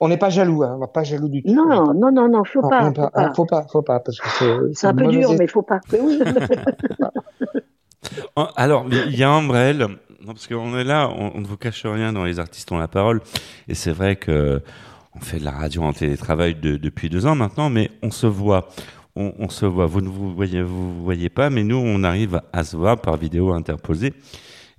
on 0.00 0.08
n'est 0.08 0.16
pas 0.18 0.30
jaloux, 0.30 0.62
hein. 0.64 0.74
on 0.76 0.80
n'est 0.80 0.92
pas 0.92 1.04
jaloux 1.04 1.28
du 1.28 1.42
tout. 1.42 1.54
Non, 1.54 1.94
non, 1.94 2.10
non, 2.12 2.28
non, 2.28 2.42
faut 2.44 2.62
pas. 2.68 2.86
Faut 2.86 2.92
pas- 2.92 3.10
pas. 3.10 3.32
faut 3.34 3.46
pas, 3.46 3.66
faut 3.70 3.82
pas, 3.82 4.00
parce 4.00 4.18
que 4.18 4.28
c'est. 4.38 4.56
C'est 4.80 4.86
un 4.88 4.94
peu 4.94 5.06
dur, 5.06 5.32
mais 5.38 5.46
faut 5.46 5.62
pas. 5.62 5.80
Alors, 8.56 8.86
il 8.90 9.16
y 9.16 9.22
a 9.22 9.30
Ambrelle, 9.30 9.86
non, 10.24 10.32
parce 10.32 10.46
qu'on 10.46 10.76
est 10.78 10.84
là, 10.84 11.08
on, 11.10 11.40
ne 11.40 11.46
vous 11.46 11.56
cache 11.56 11.84
rien 11.86 12.12
dans 12.12 12.24
les 12.24 12.38
artistes 12.38 12.70
ont 12.72 12.78
la 12.78 12.88
parole, 12.88 13.20
et 13.68 13.74
c'est 13.74 13.92
vrai 13.92 14.16
que 14.16 14.62
on 15.14 15.20
fait 15.20 15.38
de 15.40 15.44
la 15.44 15.50
radio 15.52 15.82
en 15.82 15.92
télétravail 15.92 16.54
de- 16.54 16.76
depuis 16.76 17.08
deux 17.10 17.26
ans 17.26 17.34
maintenant, 17.34 17.68
mais 17.70 17.90
on 18.02 18.10
se 18.10 18.26
voit. 18.26 18.68
On, 19.16 19.32
on 19.40 19.48
se 19.48 19.66
voit. 19.66 19.86
Vous 19.86 20.00
ne 20.00 20.08
vous 20.08 20.32
voyez, 20.34 20.62
vous 20.62 21.02
voyez 21.02 21.28
pas, 21.28 21.50
mais 21.50 21.64
nous, 21.64 21.76
on 21.76 22.04
arrive 22.04 22.40
à 22.52 22.62
se 22.62 22.76
voir 22.76 23.00
par 23.00 23.16
vidéo 23.16 23.52
interposée. 23.52 24.14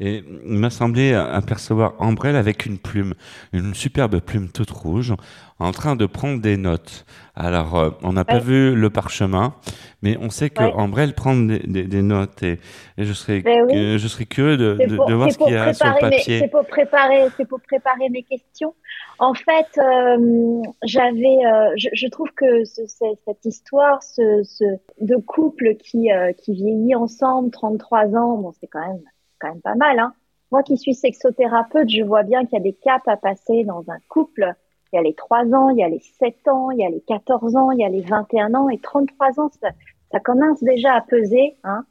Et 0.03 0.23
il 0.47 0.57
m'a 0.57 0.71
semblé 0.71 1.13
apercevoir 1.13 1.93
Ambrelle 1.99 2.35
avec 2.35 2.65
une 2.65 2.79
plume, 2.79 3.13
une 3.53 3.75
superbe 3.75 4.19
plume 4.19 4.49
toute 4.49 4.71
rouge, 4.71 5.13
en 5.59 5.71
train 5.71 5.95
de 5.95 6.07
prendre 6.07 6.41
des 6.41 6.57
notes. 6.57 7.05
Alors, 7.35 7.77
euh, 7.77 7.89
on 8.01 8.13
n'a 8.13 8.25
pas 8.25 8.39
vu 8.39 8.73
le 8.75 8.89
parchemin, 8.89 9.53
mais 10.01 10.17
on 10.19 10.31
sait 10.31 10.49
que 10.49 10.63
Ouais. 10.63 10.73
Ambrelle 10.73 11.13
prend 11.13 11.35
des, 11.35 11.59
des- 11.59 11.83
des 11.83 12.01
notes 12.01 12.41
et, 12.41 12.59
et 12.97 13.03
je 13.05 13.13
serais, 13.13 13.41
Ben 13.41 13.63
oui. 13.67 13.75
euh, 13.77 13.97
je 13.99 14.07
serais 14.07 14.25
curieux 14.25 14.57
de, 14.57 14.75
C'est 14.79 14.87
de- 14.87 14.95
pour, 14.95 15.05
de 15.05 15.13
voir 15.13 15.31
ce 15.31 15.37
qu'il 15.37 15.53
y 15.53 15.55
a 15.55 15.71
sur 15.73 15.85
le 15.85 15.99
papier. 15.99 16.39
c'est 16.39 16.47
pour 16.47 16.65
préparer, 16.65 17.27
c'est 17.37 17.45
pour 17.47 17.61
préparer 17.61 18.09
mes 18.09 18.23
questions. 18.23 18.73
En 19.19 19.35
fait, 19.35 19.67
euh, 19.77 20.63
j'avais, 20.83 21.37
euh, 21.45 21.73
je, 21.77 21.89
je 21.93 22.07
trouve 22.07 22.29
que 22.35 22.65
ce- 22.65 22.87
ce- 22.87 23.15
cette 23.27 23.45
histoire, 23.45 24.01
ce, 24.01 24.41
ce 24.43 24.63
de 24.99 25.15
couple 25.17 25.75
qui 25.75 26.09
qui 26.43 26.53
vieillit 26.55 26.95
ensemble, 26.95 27.51
33 27.51 28.07
ans, 28.15 28.37
bon, 28.39 28.51
c'est 28.59 28.67
quand 28.67 28.81
même 28.87 28.99
quand 29.41 29.49
même 29.49 29.61
pas 29.61 29.75
mal, 29.75 29.99
hein. 29.99 30.13
Moi 30.51 30.63
qui 30.63 30.77
suis 30.77 30.93
sexothérapeute, 30.93 31.89
je 31.89 32.03
vois 32.03 32.23
bien 32.23 32.45
qu'il 32.45 32.57
y 32.57 32.61
a 32.61 32.63
des 32.63 32.73
caps 32.73 33.07
à 33.07 33.15
passer 33.15 33.63
dans 33.63 33.89
un 33.89 33.99
couple 34.09 34.53
il 34.91 34.97
y 34.97 34.99
a 34.99 35.03
les 35.03 35.13
3 35.13 35.53
ans, 35.53 35.69
il 35.69 35.77
y 35.77 35.83
a 35.83 35.89
les 35.89 36.01
7 36.19 36.47
ans, 36.49 36.71
il 36.71 36.79
y 36.79 36.85
a 36.85 36.89
les 36.89 37.01
14 37.01 37.55
ans, 37.55 37.71
il 37.71 37.79
y 37.79 37.85
a 37.85 37.89
les 37.89 38.01
21 38.01 38.53
ans 38.55 38.69
et 38.69 38.77
33 38.77 39.39
ans, 39.39 39.49
ça, 39.61 39.69
ça 40.11 40.19
commence 40.19 40.61
déjà 40.63 40.93
à 40.93 41.01
peser. 41.01 41.55
Hein, 41.63 41.85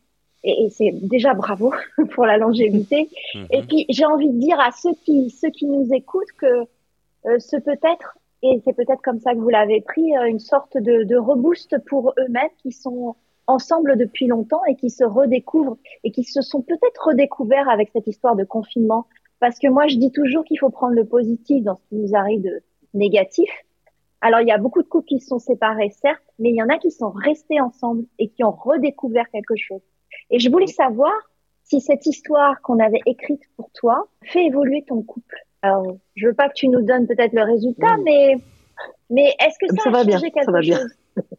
et, 0.44 0.64
et 0.64 0.70
c'est 0.70 0.90
déjà 0.92 1.34
bravo 1.34 1.72
pour 2.14 2.26
la 2.26 2.36
longévité. 2.36 3.08
Mhm. 3.34 3.46
Et 3.50 3.62
puis 3.62 3.86
j'ai 3.88 4.04
envie 4.04 4.28
de 4.28 4.38
dire 4.38 4.60
à 4.60 4.70
ceux 4.72 4.94
qui, 5.04 5.30
ceux 5.30 5.50
qui 5.50 5.66
nous 5.66 5.92
écoutent 5.92 6.32
que 6.38 6.66
euh, 7.26 7.38
ce 7.38 7.56
peut 7.56 7.78
être, 7.82 8.18
et 8.42 8.60
c'est 8.64 8.72
peut-être 8.74 9.02
comme 9.02 9.20
ça 9.20 9.32
que 9.34 9.38
vous 9.38 9.50
l'avez 9.50 9.80
pris, 9.80 10.16
euh, 10.16 10.26
une 10.26 10.38
sorte 10.38 10.76
de, 10.76 11.04
de 11.04 11.16
reboost 11.16 11.78
pour 11.86 12.14
eux-mêmes 12.18 12.50
qui 12.62 12.72
sont 12.72 13.16
ensemble 13.50 13.96
depuis 13.96 14.26
longtemps 14.26 14.64
et 14.68 14.76
qui 14.76 14.90
se 14.90 15.04
redécouvrent 15.04 15.76
et 16.04 16.10
qui 16.10 16.24
se 16.24 16.40
sont 16.40 16.62
peut-être 16.62 17.06
redécouverts 17.06 17.68
avec 17.68 17.90
cette 17.92 18.06
histoire 18.06 18.36
de 18.36 18.44
confinement. 18.44 19.06
Parce 19.40 19.58
que 19.58 19.68
moi, 19.68 19.86
je 19.88 19.96
dis 19.96 20.12
toujours 20.12 20.44
qu'il 20.44 20.58
faut 20.58 20.70
prendre 20.70 20.94
le 20.94 21.04
positif 21.04 21.64
dans 21.64 21.76
ce 21.76 21.82
qui 21.88 21.96
nous 21.96 22.14
arrive 22.14 22.42
de 22.42 22.62
négatif. 22.94 23.50
Alors, 24.20 24.40
il 24.40 24.48
y 24.48 24.52
a 24.52 24.58
beaucoup 24.58 24.82
de 24.82 24.88
couples 24.88 25.06
qui 25.06 25.18
se 25.18 25.28
sont 25.28 25.38
séparés, 25.38 25.90
certes, 25.90 26.22
mais 26.38 26.50
il 26.50 26.56
y 26.56 26.62
en 26.62 26.68
a 26.68 26.78
qui 26.78 26.90
sont 26.90 27.10
restés 27.10 27.60
ensemble 27.60 28.04
et 28.18 28.28
qui 28.28 28.44
ont 28.44 28.50
redécouvert 28.50 29.28
quelque 29.30 29.56
chose. 29.56 29.80
Et 30.30 30.38
je 30.38 30.50
voulais 30.50 30.66
savoir 30.66 31.12
si 31.64 31.80
cette 31.80 32.04
histoire 32.04 32.60
qu'on 32.60 32.78
avait 32.78 33.00
écrite 33.06 33.42
pour 33.56 33.70
toi 33.72 34.08
fait 34.24 34.44
évoluer 34.44 34.84
ton 34.86 35.02
couple. 35.02 35.36
Alors, 35.62 35.86
je 36.16 36.26
veux 36.26 36.34
pas 36.34 36.48
que 36.48 36.54
tu 36.54 36.68
nous 36.68 36.82
donnes 36.82 37.06
peut-être 37.06 37.32
le 37.32 37.42
résultat, 37.42 37.96
mais 38.04 38.36
mais 39.10 39.34
est-ce 39.40 39.58
que 39.58 39.74
ça, 39.76 39.84
Ça 39.84 39.90
a 39.90 39.92
va 39.92 40.04
bien, 40.04 40.16
changé 40.16 40.30
quelque 40.30 40.44
ça 40.44 40.52
va 40.52 40.60
bien. 40.60 40.80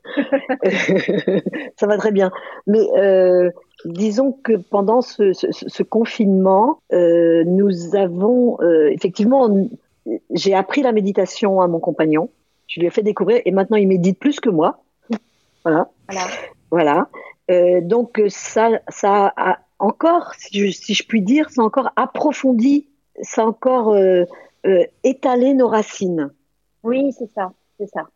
ça 1.78 1.88
va 1.88 1.98
très 1.98 2.12
bien. 2.12 2.32
Mais 2.68 2.88
euh, 2.98 3.50
disons 3.86 4.32
que 4.32 4.54
pendant 4.54 5.02
ce, 5.02 5.34
ce, 5.34 5.48
ce 5.52 5.84
confinement, 5.84 6.80
euh, 6.94 7.44
nous 7.46 7.96
avons 7.96 8.58
euh, 8.62 8.90
effectivement, 8.92 9.50
j'ai 10.32 10.54
appris 10.54 10.82
la 10.82 10.92
méditation 10.92 11.62
à 11.62 11.68
mon 11.68 11.80
compagnon. 11.80 12.30
Je 12.68 12.80
lui 12.80 12.88
ai 12.88 12.90
fait 12.90 13.04
découvrir 13.04 13.42
et 13.46 13.52
maintenant 13.52 13.78
il 13.78 13.88
médite 13.88 14.20
plus 14.20 14.40
que 14.40 14.50
moi. 14.50 14.84
Voilà. 15.64 15.90
Voilà. 16.10 16.28
Voilà. 16.72 17.10
Euh, 17.50 17.82
donc 17.82 18.22
ça, 18.30 18.80
ça 18.88 19.34
a 19.36 19.60
encore, 19.80 20.34
si 20.38 20.68
je, 20.68 20.72
si 20.72 20.94
je 20.94 21.06
puis 21.06 21.22
dire, 21.22 21.50
ça 21.50 21.62
a 21.62 21.66
encore 21.66 21.90
approfondi, 21.96 22.88
ça 23.22 23.44
a 23.44 23.46
encore 23.46 23.96
étalé 25.04 25.54
nos 25.54 25.68
racines. 25.68 26.32
Oui, 26.84 27.12
c'est 27.18 27.30
ça, 27.34 27.52
c'est 27.80 27.88
ça. 27.88 28.08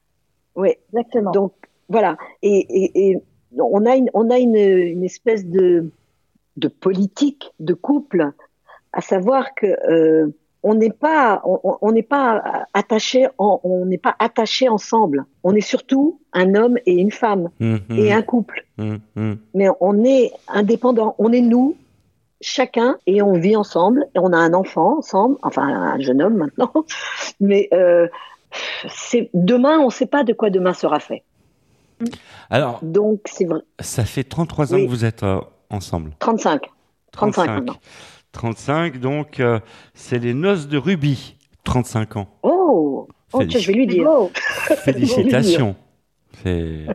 Oui. 0.56 0.70
Exactement. 0.94 1.32
Donc 1.32 1.54
voilà. 1.90 2.18
Et, 2.42 2.58
et, 2.84 3.10
et 3.12 3.18
on 3.58 3.86
a 3.86 3.96
une, 3.96 4.10
on 4.14 4.30
a 4.30 4.38
une, 4.38 4.56
une 4.56 5.04
espèce 5.04 5.46
de, 5.46 5.90
de 6.58 6.68
politique 6.68 7.52
de 7.60 7.74
couple, 7.74 8.32
à 8.94 9.02
savoir 9.02 9.54
que 9.56 9.68
euh, 9.90 10.28
on 10.64 10.74
n'est 10.74 10.90
pas, 10.92 11.44
on 11.46 11.92
n'est 11.92 12.02
pas 12.02 12.66
attaché, 12.74 13.28
en- 13.38 13.60
on 13.64 13.86
n'est 13.86 14.00
pas 14.00 14.16
attaché 14.18 14.68
ensemble. 14.68 15.26
On 15.44 15.54
est 15.54 15.62
surtout 15.62 16.20
un 16.34 16.56
homme 16.56 16.78
et 16.88 16.94
une 16.94 17.12
femme 17.12 17.50
Mhm. 17.60 17.80
et 17.92 18.12
un 18.12 18.24
couple. 18.24 18.66
Mhm. 18.78 19.38
Mais 19.54 19.68
on 19.80 20.04
est 20.04 20.32
indépendant. 20.48 21.14
On 21.20 21.32
est 21.32 21.42
nous, 21.42 21.76
chacun, 22.42 22.98
et 23.06 23.22
on 23.22 23.34
vit 23.34 23.56
ensemble. 23.56 24.08
Et 24.16 24.20
on 24.20 24.34
a 24.34 24.38
un 24.38 24.54
enfant 24.56 24.98
ensemble, 24.98 25.38
enfin 25.44 25.62
un 25.68 26.00
jeune 26.00 26.20
homme 26.22 26.38
maintenant. 26.38 26.72
Mais 27.40 27.70
euh, 27.72 28.08
demain, 29.34 29.80
on 29.80 29.86
ne 29.88 29.92
sait 29.92 30.06
pas 30.08 30.24
de 30.24 30.34
quoi 30.34 30.50
demain 30.50 30.74
sera 30.74 31.00
fait. 31.00 31.24
Alors, 32.50 32.80
Donc 32.84 33.22
c'est 33.26 33.46
vrai. 33.46 33.62
ça 33.80 34.06
fait 34.06 34.24
33 34.24 34.74
ans 34.74 34.78
Oui. 34.78 34.86
que 34.86 34.90
vous 34.90 35.06
êtes 35.06 35.24
euh, 35.24 35.40
ensemble. 35.70 36.12
35. 36.20 36.62
35 37.12 37.48
maintenant. 37.48 37.76
35, 38.34 38.98
donc 39.00 39.40
euh, 39.40 39.60
c'est 39.94 40.20
les 40.20 40.34
noces 40.34 40.68
de 40.68 40.78
Ruby. 40.78 41.36
35 41.64 42.18
ans. 42.18 42.28
Oh, 42.44 43.08
oh 43.34 43.44
tiens, 43.46 43.60
je 43.60 43.68
vais 43.68 43.74
lui 43.74 43.88
dire. 43.88 44.08
Félicitations. 44.84 45.76
C'est 46.44 46.86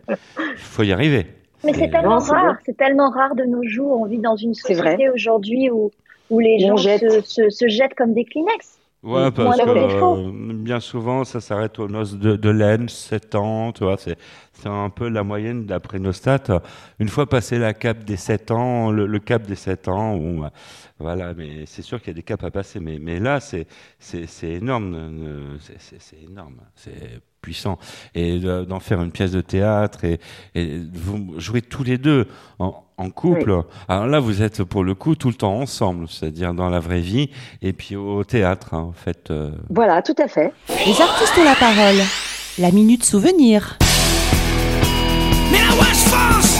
faut 0.56 0.82
y 0.82 0.92
arriver. 0.92 1.26
Mais 1.64 1.72
c'est 1.74 1.90
tellement 1.90 2.18
rare, 2.18 2.56
c'est 2.64 2.76
tellement 2.76 3.10
rare 3.10 3.34
de 3.34 3.44
nos 3.44 3.62
jours. 3.66 4.00
On 4.00 4.06
vit 4.06 4.18
dans 4.18 4.36
une 4.36 4.54
société 4.54 5.08
aujourd'hui 5.10 5.70
où, 5.70 5.90
où 6.30 6.38
les 6.40 6.58
gens 6.58 6.76
jette. 6.76 7.00
se, 7.10 7.20
se, 7.22 7.50
se 7.50 7.68
jettent 7.68 7.94
comme 7.94 8.14
des 8.14 8.24
Kleenex. 8.24 8.78
Ouais, 9.02 9.30
parce 9.30 9.58
que 9.62 9.70
euh, 9.70 10.30
bien 10.52 10.78
souvent, 10.78 11.24
ça 11.24 11.40
s'arrête 11.40 11.78
aux 11.78 11.88
noces 11.88 12.16
de, 12.16 12.36
de 12.36 12.50
laine, 12.50 12.86
7 12.90 13.34
ans, 13.34 13.72
tu 13.72 13.82
vois, 13.82 13.96
c'est, 13.96 14.18
c'est 14.52 14.68
un 14.68 14.90
peu 14.90 15.08
la 15.08 15.22
moyenne 15.24 15.64
d'après 15.64 15.98
nos 15.98 16.12
stats. 16.12 16.60
Une 16.98 17.08
fois 17.08 17.26
passé 17.26 17.58
la 17.58 17.72
cap 17.72 18.04
des 18.04 18.18
7 18.18 18.50
ans, 18.50 18.90
le, 18.90 19.06
le 19.06 19.18
cap 19.18 19.42
des 19.46 19.54
7 19.54 19.88
ans, 19.88 20.18
bon, 20.18 20.40
bah, 20.40 20.52
voilà, 20.98 21.32
mais 21.32 21.64
c'est 21.64 21.80
sûr 21.80 21.98
qu'il 22.00 22.08
y 22.08 22.10
a 22.10 22.14
des 22.14 22.22
caps 22.22 22.44
à 22.44 22.50
passer, 22.50 22.78
mais, 22.78 22.98
mais 22.98 23.20
là, 23.20 23.40
c'est, 23.40 23.66
c'est, 23.98 24.26
c'est 24.26 24.50
énorme, 24.50 24.94
euh, 24.94 25.56
c'est, 25.60 25.80
c'est, 25.80 26.00
c'est 26.02 26.22
énorme, 26.22 26.60
c'est 26.74 27.20
puissant. 27.42 27.78
Et 28.14 28.38
de- 28.38 28.64
d'en 28.64 28.80
faire 28.80 29.00
une 29.02 29.10
pièce 29.12 29.32
de 29.32 29.40
théâtre, 29.40 30.04
et, 30.04 30.20
et 30.54 30.80
vous 30.92 31.34
jouez 31.38 31.62
tous 31.62 31.82
les 31.84 31.98
deux 31.98 32.26
en, 32.58 32.74
en 32.96 33.10
couple. 33.10 33.62
Alors 33.88 34.06
là, 34.06 34.20
vous 34.20 34.42
êtes 34.42 34.62
pour 34.64 34.84
le 34.84 34.94
coup 34.94 35.14
tout 35.14 35.28
le 35.28 35.34
temps 35.34 35.54
ensemble, 35.58 36.06
c'est-à-dire 36.08 36.52
dans 36.54 36.68
la 36.68 36.80
vraie 36.80 37.00
vie, 37.00 37.30
et 37.62 37.72
puis 37.72 37.96
au 37.96 38.24
théâtre, 38.24 38.74
hein, 38.74 38.80
en 38.88 38.92
fait. 38.92 39.30
euh, 39.30 39.50
Voilà, 39.70 40.02
tout 40.02 40.14
à 40.18 40.28
fait. 40.28 40.52
Les 40.86 41.00
artistes 41.00 41.34
ont 41.38 41.44
la 41.44 41.54
parole. 41.54 41.96
La 42.58 42.70
minute 42.72 43.04
souvenir. 43.04 43.78
Mais 45.50 45.58
la 45.58 45.84
France 45.94 46.59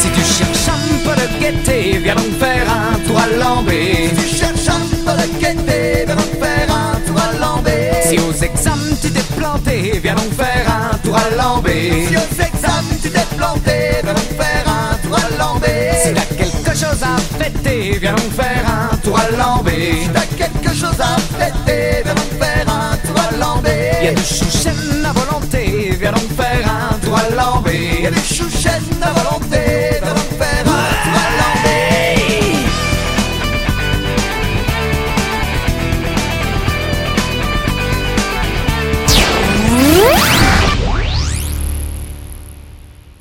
Si 0.00 0.08
tu 0.10 0.22
cherches 0.22 0.68
un 0.68 0.80
peu 1.04 1.14
de 1.20 1.26
gaieté, 1.40 1.98
viens 1.98 2.14
donc 2.14 2.38
faire 2.38 2.66
un 2.70 2.98
tour 3.06 3.18
à 3.18 3.26
Lambé. 3.36 4.10
Si 4.16 4.22
tu 4.22 4.36
cherches 4.36 4.68
un 4.68 4.80
peu 5.04 5.14
de 5.20 5.26
gaieté, 5.40 6.04
viens 6.06 6.16
donc 6.16 6.32
faire 6.40 6.68
un 6.70 7.00
tour 7.06 7.20
à 7.20 7.32
Lambé. 7.40 7.90
Si 8.08 8.18
aux 8.18 8.32
examens 8.32 8.96
tu 9.02 9.10
t'es 9.10 9.22
planté, 9.36 9.98
viens 10.02 10.14
donc 10.14 10.32
faire 10.34 10.66
un 10.68 10.96
tour 10.98 11.16
à 11.16 11.30
Lambé. 11.36 12.06
Si 12.08 12.16
aux 12.16 12.42
examens 12.42 12.98
tu 13.02 13.10
t'es 13.10 13.26
planté, 13.36 13.74
viens 14.04 14.14
donc 14.14 14.30
faire 14.40 14.64
un 14.66 14.96
tour 15.02 15.16
à 15.16 15.28
Lambé. 15.38 15.90
Si 16.04 16.14
t'as 16.14 16.34
quelque 16.36 16.72
chose 16.78 17.02
à 17.02 17.16
fêter, 17.42 17.98
viens 18.00 18.14
donc 18.14 18.32
faire 18.32 18.64
un 18.66 18.96
tour 18.98 19.18
à 19.18 19.30
Lambé. 19.36 19.94
Si 20.02 20.08
t'as 20.10 20.28
quelque 20.36 20.72
chose 20.74 21.00
à 21.00 21.16
fêter, 21.38 22.02
viens 22.04 22.14
donc 22.14 22.32
faire 22.40 22.66
un 22.68 22.96
tour 23.06 23.18
à 23.20 23.36
Lambé. 23.36 23.76
Y 24.02 24.08
a 24.08 24.14
du 24.14 24.22
chouchen 24.22 25.04
à 25.04 25.12
volonté, 25.12 25.96
viens 26.00 26.12
donc 26.12 26.28
faire 26.36 26.64
un 26.66 26.94
tour 27.04 27.18
à 27.18 27.28
Lambé. 27.34 28.00
Y 28.02 28.06
a 28.06 28.10
du 28.10 28.20
chouchen 28.20 28.84
à 29.02 29.10
volonté, 29.10 29.67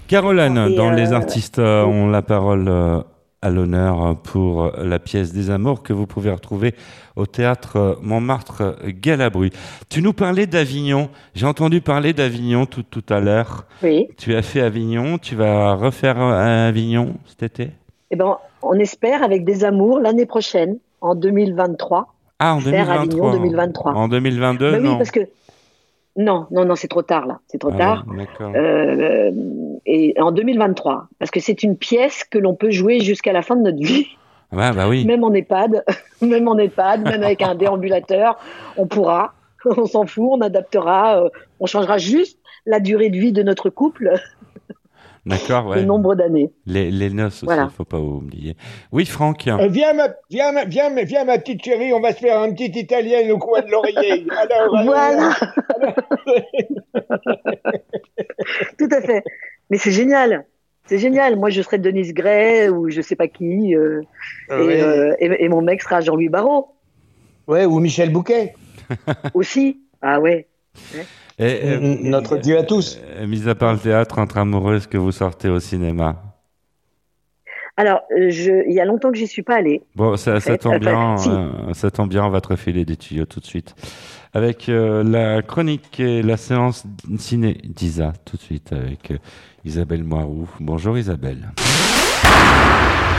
Caroline, 0.07 0.73
dans 0.75 0.91
euh, 0.91 0.95
Les 0.95 1.11
artistes 1.11 1.59
euh, 1.59 1.83
ont 1.83 2.07
la 2.07 2.21
parole 2.21 2.67
euh, 2.69 3.01
à 3.41 3.49
l'honneur 3.49 4.15
pour 4.23 4.71
la 4.77 4.99
pièce 4.99 5.33
des 5.33 5.49
amours 5.49 5.83
que 5.83 5.91
vous 5.91 6.07
pouvez 6.07 6.31
retrouver 6.31 6.73
au 7.17 7.25
théâtre 7.25 7.99
Montmartre 8.01 8.77
Galabru. 8.85 9.51
Tu 9.89 10.01
nous 10.01 10.13
parlais 10.13 10.47
d'Avignon. 10.47 11.09
J'ai 11.35 11.45
entendu 11.45 11.81
parler 11.81 12.13
d'Avignon 12.13 12.65
tout, 12.65 12.83
tout 12.83 13.03
à 13.09 13.19
l'heure. 13.19 13.65
Oui. 13.83 14.07
Tu 14.17 14.33
as 14.33 14.41
fait 14.41 14.61
Avignon. 14.61 15.17
Tu 15.17 15.35
vas 15.35 15.75
refaire 15.75 16.19
Avignon 16.19 17.15
cet 17.27 17.43
été? 17.43 17.71
Eh 18.09 18.15
ben, 18.15 18.37
on 18.61 18.73
espère 18.79 19.23
avec 19.23 19.43
des 19.43 19.65
amours 19.65 19.99
l'année 19.99 20.25
prochaine, 20.25 20.77
en 21.01 21.13
2023. 21.13 22.07
Ah, 22.39 22.55
en 22.55 22.61
Faire 22.61 22.85
2023. 22.85 23.29
Avignon 23.29 23.31
2023. 23.43 23.93
En 23.93 24.07
2022, 24.07 24.71
Bah 24.71 24.77
oui, 24.79 24.83
non. 24.83 24.97
parce 24.97 25.11
que 25.11 25.27
non, 26.17 26.47
non, 26.51 26.65
non, 26.65 26.75
c'est 26.75 26.87
trop 26.87 27.03
tard 27.03 27.25
là, 27.27 27.39
c'est 27.47 27.59
trop 27.59 27.71
Ah 27.73 27.77
tard. 27.77 28.05
ouais. 28.09 28.27
Euh, 28.55 29.31
et 29.85 30.13
en 30.19 30.31
2023, 30.31 31.07
parce 31.19 31.31
que 31.31 31.39
c'est 31.39 31.63
une 31.63 31.77
pièce 31.77 32.23
que 32.23 32.37
l'on 32.37 32.55
peut 32.55 32.71
jouer 32.71 32.99
jusqu'à 32.99 33.31
la 33.33 33.41
fin 33.41 33.55
de 33.55 33.61
notre 33.61 33.77
vie, 33.83 34.07
Ouais, 34.51 34.71
bah 34.73 34.87
oui. 34.87 35.05
même 35.05 35.23
en 35.23 35.33
EHPAD, 35.33 35.83
même 36.21 36.47
en 36.47 36.57
EHPAD, 36.57 37.03
même 37.03 37.23
avec 37.23 37.41
un 37.41 37.53
déambulateur, 37.55 38.37
on 38.77 38.87
pourra, 38.87 39.33
on 39.65 39.85
s'en 39.85 40.05
fout, 40.05 40.27
on 40.31 40.41
adaptera, 40.41 41.21
euh, 41.23 41.29
on 41.59 41.65
changera 41.65 41.97
juste 41.97 42.39
la 42.65 42.79
durée 42.79 43.09
de 43.09 43.17
vie 43.17 43.31
de 43.31 43.43
notre 43.43 43.69
couple, 43.69 44.13
D'accord, 45.27 45.67
ouais. 45.67 45.77
le 45.77 45.83
nombre 45.85 46.15
d'années. 46.15 46.51
Les, 46.65 46.89
les 46.89 47.09
noces 47.09 47.35
aussi, 47.37 47.45
Voilà. 47.45 47.69
faut 47.69 47.85
pas 47.85 47.99
oublier. 47.99 48.55
Oui, 48.91 49.05
Franck. 49.05 49.47
Eh, 49.47 49.67
viens, 49.67 49.93
ma, 49.93 50.09
viens, 50.29 50.51
ma, 50.51 50.65
viens, 50.65 50.89
ma, 50.89 51.03
viens, 51.03 51.25
ma 51.25 51.37
petite 51.37 51.63
chérie, 51.63 51.93
on 51.93 51.99
va 51.99 52.13
se 52.13 52.19
faire 52.19 52.39
un 52.39 52.51
petit 52.53 52.79
italien 52.79 53.29
au 53.31 53.37
coin 53.37 53.61
de 53.61 53.69
l'oreiller. 53.69 54.25
Alors, 54.37 54.83
Voilà. 54.85 55.31
Tout 58.77 58.89
à 58.91 59.01
fait. 59.01 59.23
Mais 59.69 59.77
c'est 59.77 59.91
génial. 59.91 60.45
C'est 60.85 60.99
génial. 60.99 61.35
Moi, 61.35 61.49
je 61.49 61.61
serais 61.61 61.79
Denise 61.79 62.13
Gray 62.13 62.69
ou 62.69 62.89
je 62.89 63.01
sais 63.01 63.15
pas 63.15 63.27
qui. 63.27 63.75
euh, 63.75 64.01
et, 64.49 64.53
Ouais. 64.53 64.81
euh, 64.81 65.15
et- 65.19 65.43
et 65.43 65.49
mon 65.49 65.61
mec 65.61 65.81
sera 65.81 66.01
Jean-Louis 66.01 66.29
Barrault 66.29 66.69
Ouais, 67.47 67.65
ou 67.65 67.79
Michel 67.79 68.11
Bouquet. 68.11 68.53
aussi. 69.33 69.81
Ah 70.01 70.19
ouais. 70.19 70.47
Et, 71.39 71.59
euh, 71.65 71.79
Notre 72.01 72.37
Dieu 72.37 72.57
à 72.57 72.63
tous. 72.63 72.99
euh, 73.17 73.27
mis 73.27 73.47
à 73.47 73.53
part 73.55 73.73
le 73.73 73.79
théâtre 73.79 74.17
entre 74.19 74.37
amoureux, 74.37 74.77
est-ce 74.77 74.87
que 74.87 74.97
vous 74.97 75.11
sortez 75.11 75.49
au 75.49 75.59
cinéma 75.59 76.15
Alors, 77.77 77.99
euh, 78.17 78.29
je, 78.31 78.67
il 78.67 78.73
y 78.73 78.79
a 78.79 78.85
longtemps 78.85 79.11
que 79.11 79.17
j'y 79.17 79.27
suis 79.27 79.43
pas 79.43 79.57
allée. 79.57 79.83
Bon, 79.95 80.17
ça, 80.17 80.39
ça 80.39 80.51
fait, 80.53 80.57
tombe 80.57 80.79
bien, 80.79 80.97
enfin, 80.97 81.17
si. 81.17 81.29
euh, 81.29 81.73
ça 81.73 81.91
tombe 81.91 82.09
bien, 82.09 82.25
on 82.25 82.29
va 82.31 82.41
te 82.41 82.47
refiler 82.47 82.85
des 82.85 82.95
tuyaux 82.95 83.25
tout 83.25 83.39
de 83.39 83.45
suite. 83.45 83.75
Avec 84.33 84.67
euh, 84.67 85.03
la 85.03 85.41
chronique 85.43 85.99
et 85.99 86.23
la 86.23 86.37
séance 86.37 86.85
ciné 87.19 87.57
d'Isa, 87.63 88.13
tout 88.25 88.37
de 88.37 88.41
suite, 88.41 88.73
avec 88.73 89.11
euh, 89.11 89.17
Isabelle 89.63 90.03
Moirou. 90.03 90.47
Bonjour 90.59 90.97
Isabelle. 90.97 91.51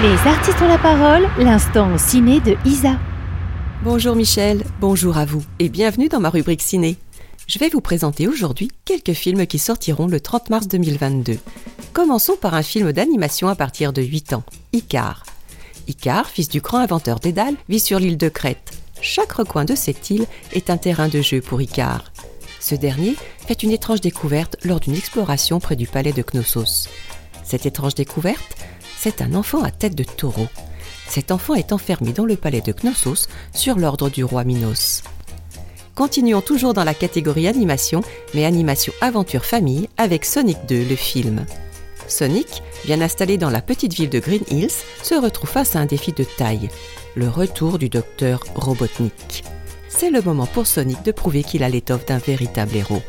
Les 0.02 0.28
artistes 0.28 0.60
ont 0.62 0.68
la 0.68 0.78
parole, 0.78 1.22
l'instant 1.38 1.96
ciné 1.98 2.40
de 2.40 2.56
Isa. 2.64 2.96
Bonjour 3.84 4.16
Michel, 4.16 4.62
bonjour 4.80 5.18
à 5.18 5.24
vous 5.24 5.42
et 5.60 5.68
bienvenue 5.68 6.08
dans 6.08 6.18
ma 6.20 6.30
rubrique 6.30 6.62
ciné. 6.62 6.96
Je 7.48 7.58
vais 7.58 7.70
vous 7.70 7.80
présenter 7.80 8.28
aujourd'hui 8.28 8.70
quelques 8.84 9.14
films 9.14 9.46
qui 9.46 9.58
sortiront 9.58 10.06
le 10.06 10.20
30 10.20 10.50
mars 10.50 10.68
2022. 10.68 11.38
Commençons 11.94 12.36
par 12.36 12.52
un 12.52 12.62
film 12.62 12.92
d'animation 12.92 13.48
à 13.48 13.54
partir 13.54 13.94
de 13.94 14.02
8 14.02 14.34
ans, 14.34 14.42
Icar. 14.74 15.24
Icar, 15.86 16.28
fils 16.28 16.50
du 16.50 16.60
grand 16.60 16.76
inventeur 16.76 17.20
Dédale, 17.20 17.54
vit 17.70 17.80
sur 17.80 18.00
l'île 18.00 18.18
de 18.18 18.28
Crète. 18.28 18.72
Chaque 19.00 19.32
recoin 19.32 19.64
de 19.64 19.74
cette 19.74 20.10
île 20.10 20.26
est 20.52 20.68
un 20.68 20.76
terrain 20.76 21.08
de 21.08 21.22
jeu 21.22 21.40
pour 21.40 21.62
Icar. 21.62 22.12
Ce 22.60 22.74
dernier 22.74 23.16
fait 23.46 23.62
une 23.62 23.70
étrange 23.70 24.02
découverte 24.02 24.56
lors 24.62 24.80
d'une 24.80 24.94
exploration 24.94 25.58
près 25.58 25.76
du 25.76 25.86
palais 25.86 26.12
de 26.12 26.22
Knossos. 26.22 26.90
Cette 27.44 27.64
étrange 27.64 27.94
découverte, 27.94 28.58
c'est 28.98 29.22
un 29.22 29.32
enfant 29.32 29.62
à 29.62 29.70
tête 29.70 29.94
de 29.94 30.04
taureau. 30.04 30.48
Cet 31.08 31.30
enfant 31.30 31.54
est 31.54 31.72
enfermé 31.72 32.12
dans 32.12 32.26
le 32.26 32.36
palais 32.36 32.60
de 32.60 32.74
Knossos 32.74 33.26
sur 33.54 33.78
l'ordre 33.78 34.10
du 34.10 34.22
roi 34.22 34.44
Minos. 34.44 35.02
Continuons 35.98 36.42
toujours 36.42 36.74
dans 36.74 36.84
la 36.84 36.94
catégorie 36.94 37.48
animation, 37.48 38.02
mais 38.32 38.44
animation 38.44 38.92
aventure 39.00 39.44
famille 39.44 39.88
avec 39.96 40.24
Sonic 40.24 40.56
2, 40.68 40.84
le 40.84 40.94
film. 40.94 41.44
Sonic, 42.06 42.62
bien 42.84 43.00
installé 43.00 43.36
dans 43.36 43.50
la 43.50 43.60
petite 43.60 43.94
ville 43.94 44.08
de 44.08 44.20
Green 44.20 44.44
Hills, 44.48 44.70
se 45.02 45.16
retrouve 45.16 45.50
face 45.50 45.74
à 45.74 45.80
un 45.80 45.86
défi 45.86 46.12
de 46.12 46.22
taille, 46.22 46.68
le 47.16 47.28
retour 47.28 47.80
du 47.80 47.88
docteur 47.88 48.44
Robotnik. 48.54 49.42
C'est 49.88 50.10
le 50.10 50.22
moment 50.22 50.46
pour 50.46 50.68
Sonic 50.68 51.02
de 51.02 51.10
prouver 51.10 51.42
qu'il 51.42 51.64
a 51.64 51.68
l'étoffe 51.68 52.06
d'un 52.06 52.18
véritable 52.18 52.76
héros. 52.76 53.02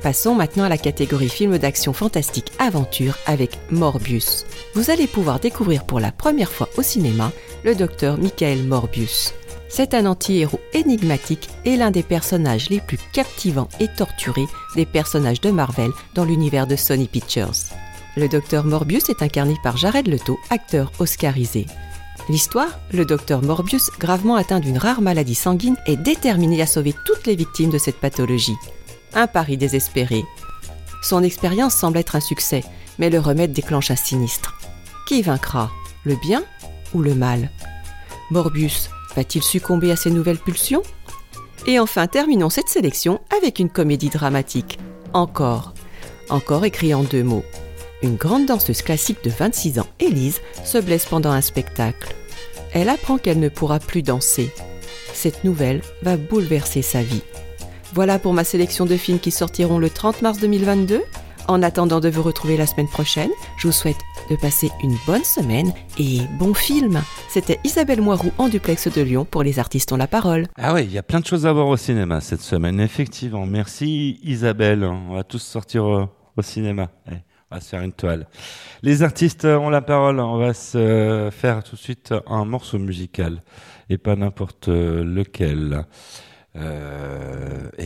Passons 0.00 0.34
maintenant 0.34 0.64
à 0.64 0.70
la 0.70 0.78
catégorie 0.78 1.28
film 1.28 1.58
d'action 1.58 1.92
fantastique 1.92 2.50
aventure 2.58 3.18
avec 3.26 3.58
Morbius. 3.70 4.46
Vous 4.74 4.90
allez 4.90 5.06
pouvoir 5.06 5.38
découvrir 5.38 5.84
pour 5.84 6.00
la 6.00 6.12
première 6.12 6.50
fois 6.50 6.70
au 6.78 6.82
cinéma 6.82 7.30
le 7.62 7.74
docteur 7.74 8.16
Michael 8.16 8.64
Morbius. 8.64 9.34
C'est 9.74 9.94
un 9.94 10.04
anti-héros 10.04 10.60
énigmatique 10.74 11.48
et 11.64 11.78
l'un 11.78 11.90
des 11.90 12.02
personnages 12.02 12.68
les 12.68 12.78
plus 12.78 12.98
captivants 13.14 13.70
et 13.80 13.88
torturés 13.88 14.46
des 14.76 14.84
personnages 14.84 15.40
de 15.40 15.50
Marvel 15.50 15.90
dans 16.14 16.26
l'univers 16.26 16.66
de 16.66 16.76
Sony 16.76 17.08
Pictures. 17.08 17.54
Le 18.18 18.28
docteur 18.28 18.66
Morbius 18.66 19.08
est 19.08 19.22
incarné 19.22 19.56
par 19.62 19.78
Jared 19.78 20.08
Leto, 20.08 20.38
acteur 20.50 20.92
oscarisé. 20.98 21.64
L'histoire, 22.28 22.78
le 22.92 23.06
docteur 23.06 23.40
Morbius, 23.42 23.88
gravement 23.98 24.36
atteint 24.36 24.60
d'une 24.60 24.76
rare 24.76 25.00
maladie 25.00 25.34
sanguine, 25.34 25.78
est 25.86 25.96
déterminé 25.96 26.60
à 26.60 26.66
sauver 26.66 26.94
toutes 27.06 27.26
les 27.26 27.34
victimes 27.34 27.70
de 27.70 27.78
cette 27.78 27.98
pathologie. 27.98 28.58
Un 29.14 29.26
pari 29.26 29.56
désespéré. 29.56 30.22
Son 31.02 31.22
expérience 31.22 31.74
semble 31.74 31.96
être 31.96 32.14
un 32.14 32.20
succès, 32.20 32.62
mais 32.98 33.08
le 33.08 33.20
remède 33.20 33.54
déclenche 33.54 33.90
un 33.90 33.96
sinistre. 33.96 34.54
Qui 35.08 35.22
vaincra 35.22 35.70
Le 36.04 36.16
bien 36.16 36.44
ou 36.92 37.00
le 37.00 37.14
mal? 37.14 37.50
Morbius 38.30 38.90
va-t-il 39.16 39.42
succomber 39.42 39.90
à 39.90 39.96
ses 39.96 40.10
nouvelles 40.10 40.38
pulsions? 40.38 40.82
Et 41.66 41.78
enfin, 41.78 42.06
terminons 42.06 42.50
cette 42.50 42.68
sélection 42.68 43.20
avec 43.36 43.58
une 43.58 43.70
comédie 43.70 44.08
dramatique. 44.08 44.78
Encore. 45.12 45.74
Encore 46.28 46.64
écrit 46.64 46.94
en 46.94 47.02
deux 47.02 47.22
mots. 47.22 47.44
Une 48.02 48.16
grande 48.16 48.46
danseuse 48.46 48.82
classique 48.82 49.22
de 49.22 49.30
26 49.30 49.78
ans, 49.78 49.86
Élise, 50.00 50.40
se 50.64 50.78
blesse 50.78 51.06
pendant 51.06 51.30
un 51.30 51.40
spectacle. 51.40 52.14
Elle 52.72 52.88
apprend 52.88 53.18
qu'elle 53.18 53.38
ne 53.38 53.48
pourra 53.48 53.78
plus 53.78 54.02
danser. 54.02 54.50
Cette 55.12 55.44
nouvelle 55.44 55.82
va 56.02 56.16
bouleverser 56.16 56.82
sa 56.82 57.02
vie. 57.02 57.22
Voilà 57.94 58.18
pour 58.18 58.32
ma 58.32 58.44
sélection 58.44 58.86
de 58.86 58.96
films 58.96 59.20
qui 59.20 59.30
sortiront 59.30 59.78
le 59.78 59.90
30 59.90 60.22
mars 60.22 60.38
2022. 60.38 61.02
En 61.48 61.62
attendant 61.62 62.00
de 62.00 62.08
vous 62.08 62.22
retrouver 62.22 62.56
la 62.56 62.66
semaine 62.66 62.88
prochaine, 62.88 63.30
je 63.56 63.66
vous 63.66 63.72
souhaite 63.72 63.98
de 64.30 64.36
passer 64.36 64.70
une 64.82 64.96
bonne 65.06 65.24
semaine 65.24 65.72
et 65.98 66.20
bon 66.38 66.54
film. 66.54 67.02
C'était 67.28 67.58
Isabelle 67.64 68.00
Moirou 68.00 68.30
en 68.38 68.48
duplex 68.48 68.88
de 68.88 69.02
Lyon 69.02 69.24
pour 69.24 69.42
Les 69.42 69.58
Artistes 69.58 69.92
ont 69.92 69.96
la 69.96 70.06
parole. 70.06 70.46
Ah 70.56 70.72
ouais, 70.72 70.84
il 70.84 70.92
y 70.92 70.98
a 70.98 71.02
plein 71.02 71.20
de 71.20 71.26
choses 71.26 71.46
à 71.46 71.52
voir 71.52 71.66
au 71.66 71.76
cinéma 71.76 72.20
cette 72.20 72.40
semaine, 72.40 72.80
effectivement. 72.80 73.44
Merci 73.44 74.20
Isabelle, 74.22 74.84
on 74.84 75.14
va 75.14 75.24
tous 75.24 75.42
sortir 75.42 75.84
au, 75.84 76.08
au 76.36 76.42
cinéma. 76.42 76.90
On 77.50 77.56
va 77.56 77.60
se 77.60 77.68
faire 77.68 77.82
une 77.82 77.92
toile. 77.92 78.28
Les 78.82 79.02
artistes 79.02 79.44
ont 79.44 79.68
la 79.68 79.82
parole, 79.82 80.20
on 80.20 80.38
va 80.38 80.54
se 80.54 81.28
faire 81.32 81.62
tout 81.64 81.76
de 81.76 81.80
suite 81.80 82.14
un 82.26 82.44
morceau 82.44 82.78
musical 82.78 83.42
et 83.90 83.98
pas 83.98 84.16
n'importe 84.16 84.68
lequel. 84.68 85.84
Euh, 86.54 87.68
et 87.78 87.84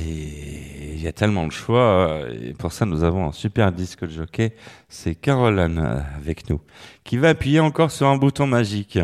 il 0.94 1.02
y 1.02 1.06
a 1.08 1.12
tellement 1.12 1.46
de 1.46 1.52
choix. 1.52 2.20
Et 2.42 2.52
pour 2.54 2.72
ça, 2.72 2.84
nous 2.86 3.04
avons 3.04 3.26
un 3.28 3.32
super 3.32 3.72
disque 3.72 4.04
de 4.04 4.10
jockey. 4.10 4.52
C'est 4.88 5.14
Caroline 5.14 5.78
euh, 5.78 6.00
avec 6.16 6.48
nous, 6.50 6.60
qui 7.04 7.16
va 7.16 7.30
appuyer 7.30 7.60
encore 7.60 7.90
sur 7.90 8.06
un 8.08 8.16
bouton 8.16 8.46
magique. 8.46 8.98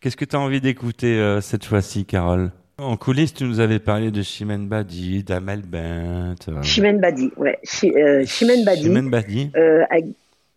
Qu'est-ce 0.00 0.16
que 0.16 0.24
tu 0.24 0.34
as 0.36 0.40
envie 0.40 0.60
d'écouter 0.60 1.18
euh, 1.18 1.40
cette 1.40 1.64
fois-ci, 1.64 2.04
Carole? 2.04 2.50
En 2.78 2.96
coulisses, 2.96 3.34
tu 3.34 3.44
nous 3.44 3.60
avais 3.60 3.78
parlé 3.78 4.10
de 4.10 4.22
Chimène 4.22 4.66
Badi, 4.66 5.22
d'Amel 5.22 5.62
Bent. 5.62 6.34
euh, 6.48 6.62
Chimène 6.62 7.00
Badi, 7.00 7.30
ouais. 7.36 7.58
Euh, 7.84 8.24
Chimène 8.26 8.64
Badi. 8.64 8.82
Chimène 8.84 9.10
Badi. 9.10 9.50
euh, 9.56 9.84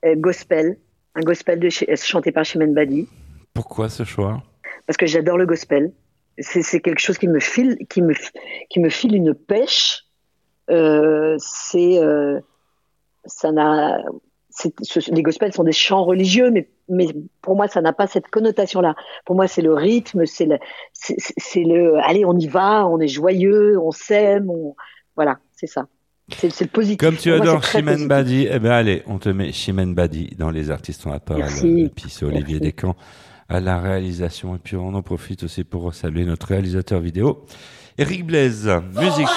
euh, 0.06 0.16
gospel, 0.16 0.78
un 1.14 1.22
gospel 1.22 1.60
de 1.60 1.68
euh, 1.68 1.96
chanté 1.98 2.32
par 2.32 2.46
Chimène 2.46 2.74
Badi, 2.74 3.08
Pourquoi 3.54 3.90
ce 3.90 4.04
choix? 4.04 4.42
Parce 4.88 4.98
que 4.98 5.06
j'adore 5.06 5.38
le 5.38 5.46
gospel. 5.46 5.92
C'est 6.38 6.82
quelque 6.82 7.00
chose 7.00 7.18
qui 7.18 7.28
me 7.28 7.40
file, 7.40 7.78
qui 7.90 8.02
me, 8.02 8.14
qui 8.70 8.80
me 8.80 8.90
file 8.90 9.16
une 9.16 9.34
pêche. 9.34 10.04
Euh, 10.70 11.36
c'est, 11.40 12.00
euh, 12.00 12.40
ça 13.26 13.52
n'a, 13.52 14.04
ce- 14.50 15.12
les 15.12 15.22
gospels 15.22 15.54
sont 15.54 15.64
des 15.64 15.72
chants 15.72 16.04
religieux, 16.04 16.52
mais, 16.52 16.68
mais 16.90 17.08
pour 17.42 17.56
moi, 17.56 17.68
ça 17.68 17.82
n'a 17.82 17.94
pas 17.94 18.08
cette 18.08 18.28
connotation-là. 18.28 18.96
Pour 19.26 19.36
moi, 19.36 19.48
c'est 19.48 19.62
le 19.62 19.74
rythme, 19.74 20.26
c'est 20.26 20.46
le, 20.46 20.58
c'est 20.94 21.64
allez, 22.04 22.26
on 22.26 22.38
y 22.38 22.48
va, 22.48 22.88
on 22.88 23.00
est 23.00 23.08
joyeux, 23.08 23.80
on 23.80 23.92
s'aime, 23.92 24.50
on, 24.50 24.76
voilà, 25.16 25.38
c'est 25.54 25.68
ça. 25.68 25.88
C'est 26.38 26.62
le 26.62 26.68
positif. 26.68 26.98
Comme 26.98 27.18
tu 27.18 27.32
adores 27.32 27.64
Chimène. 27.64 28.08
Badi, 28.08 28.48
eh 28.50 28.58
ben 28.58 28.72
allez, 28.72 29.04
on 29.06 29.20
te 29.20 29.30
met 29.30 29.52
Chimène 29.52 29.94
Badi 29.94 30.36
dans 30.40 30.50
les 30.50 30.72
artistes 30.72 31.06
en 31.06 31.20
parole. 31.20 31.44
Merci. 31.44 31.92
Puis 31.96 32.12
Olivier 32.24 32.60
Merci. 32.60 32.60
Descamps 32.62 32.96
à 33.50 33.60
la 33.60 33.80
réalisation. 33.80 34.56
Et 34.56 34.60
puis 34.60 34.76
on 34.76 34.94
en 34.94 35.02
profite 35.02 35.44
aussi 35.44 35.64
pour 35.64 35.94
saluer 35.94 36.26
notre 36.26 36.48
réalisateur 36.48 37.00
vidéo, 37.00 37.46
Eric 37.98 38.26
Blaise. 38.26 38.70
Musique 38.96 39.28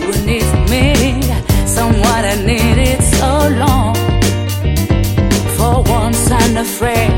tout 0.00 0.06
de 0.06 0.09
afraid 6.80 7.10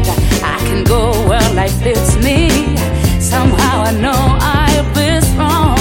I 0.42 0.58
can 0.66 0.82
go 0.82 1.12
where 1.28 1.54
life 1.54 1.80
leads 1.84 2.16
me. 2.16 2.48
Somehow 3.20 3.84
I 3.86 3.92
know 4.04 4.22
I'll 4.58 4.88
be 4.98 5.08
strong. 5.30 5.78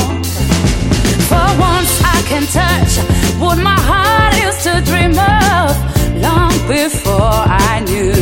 For 1.30 1.48
once, 1.58 1.94
I 2.16 2.22
can 2.30 2.46
touch 2.60 2.94
what 3.42 3.58
my 3.58 3.80
heart 3.90 4.34
used 4.46 4.62
to 4.68 4.74
dream 4.86 5.18
of 5.18 5.74
long 6.22 6.54
before 6.68 7.42
I 7.70 7.82
knew. 7.90 8.14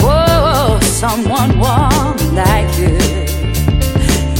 Whoa, 0.00 0.80
someone 0.80 1.58
warm 1.58 2.16
like 2.32 2.70
you 2.80 2.96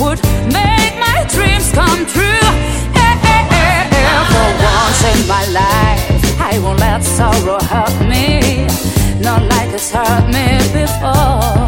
would 0.01 0.21
make 0.49 0.95
my 1.07 1.19
dreams 1.35 1.71
come 1.73 2.07
true. 2.15 2.47
For 4.33 4.49
once 4.73 5.01
in 5.13 5.21
my 5.29 5.45
life, 5.61 6.03
I 6.41 6.59
won't 6.63 6.81
let 6.81 7.03
sorrow 7.05 7.61
hurt 7.61 7.97
me, 8.09 8.67
not 9.27 9.43
like 9.43 9.71
it's 9.75 9.91
hurt 9.91 10.29
me 10.29 10.57
before. 10.73 11.66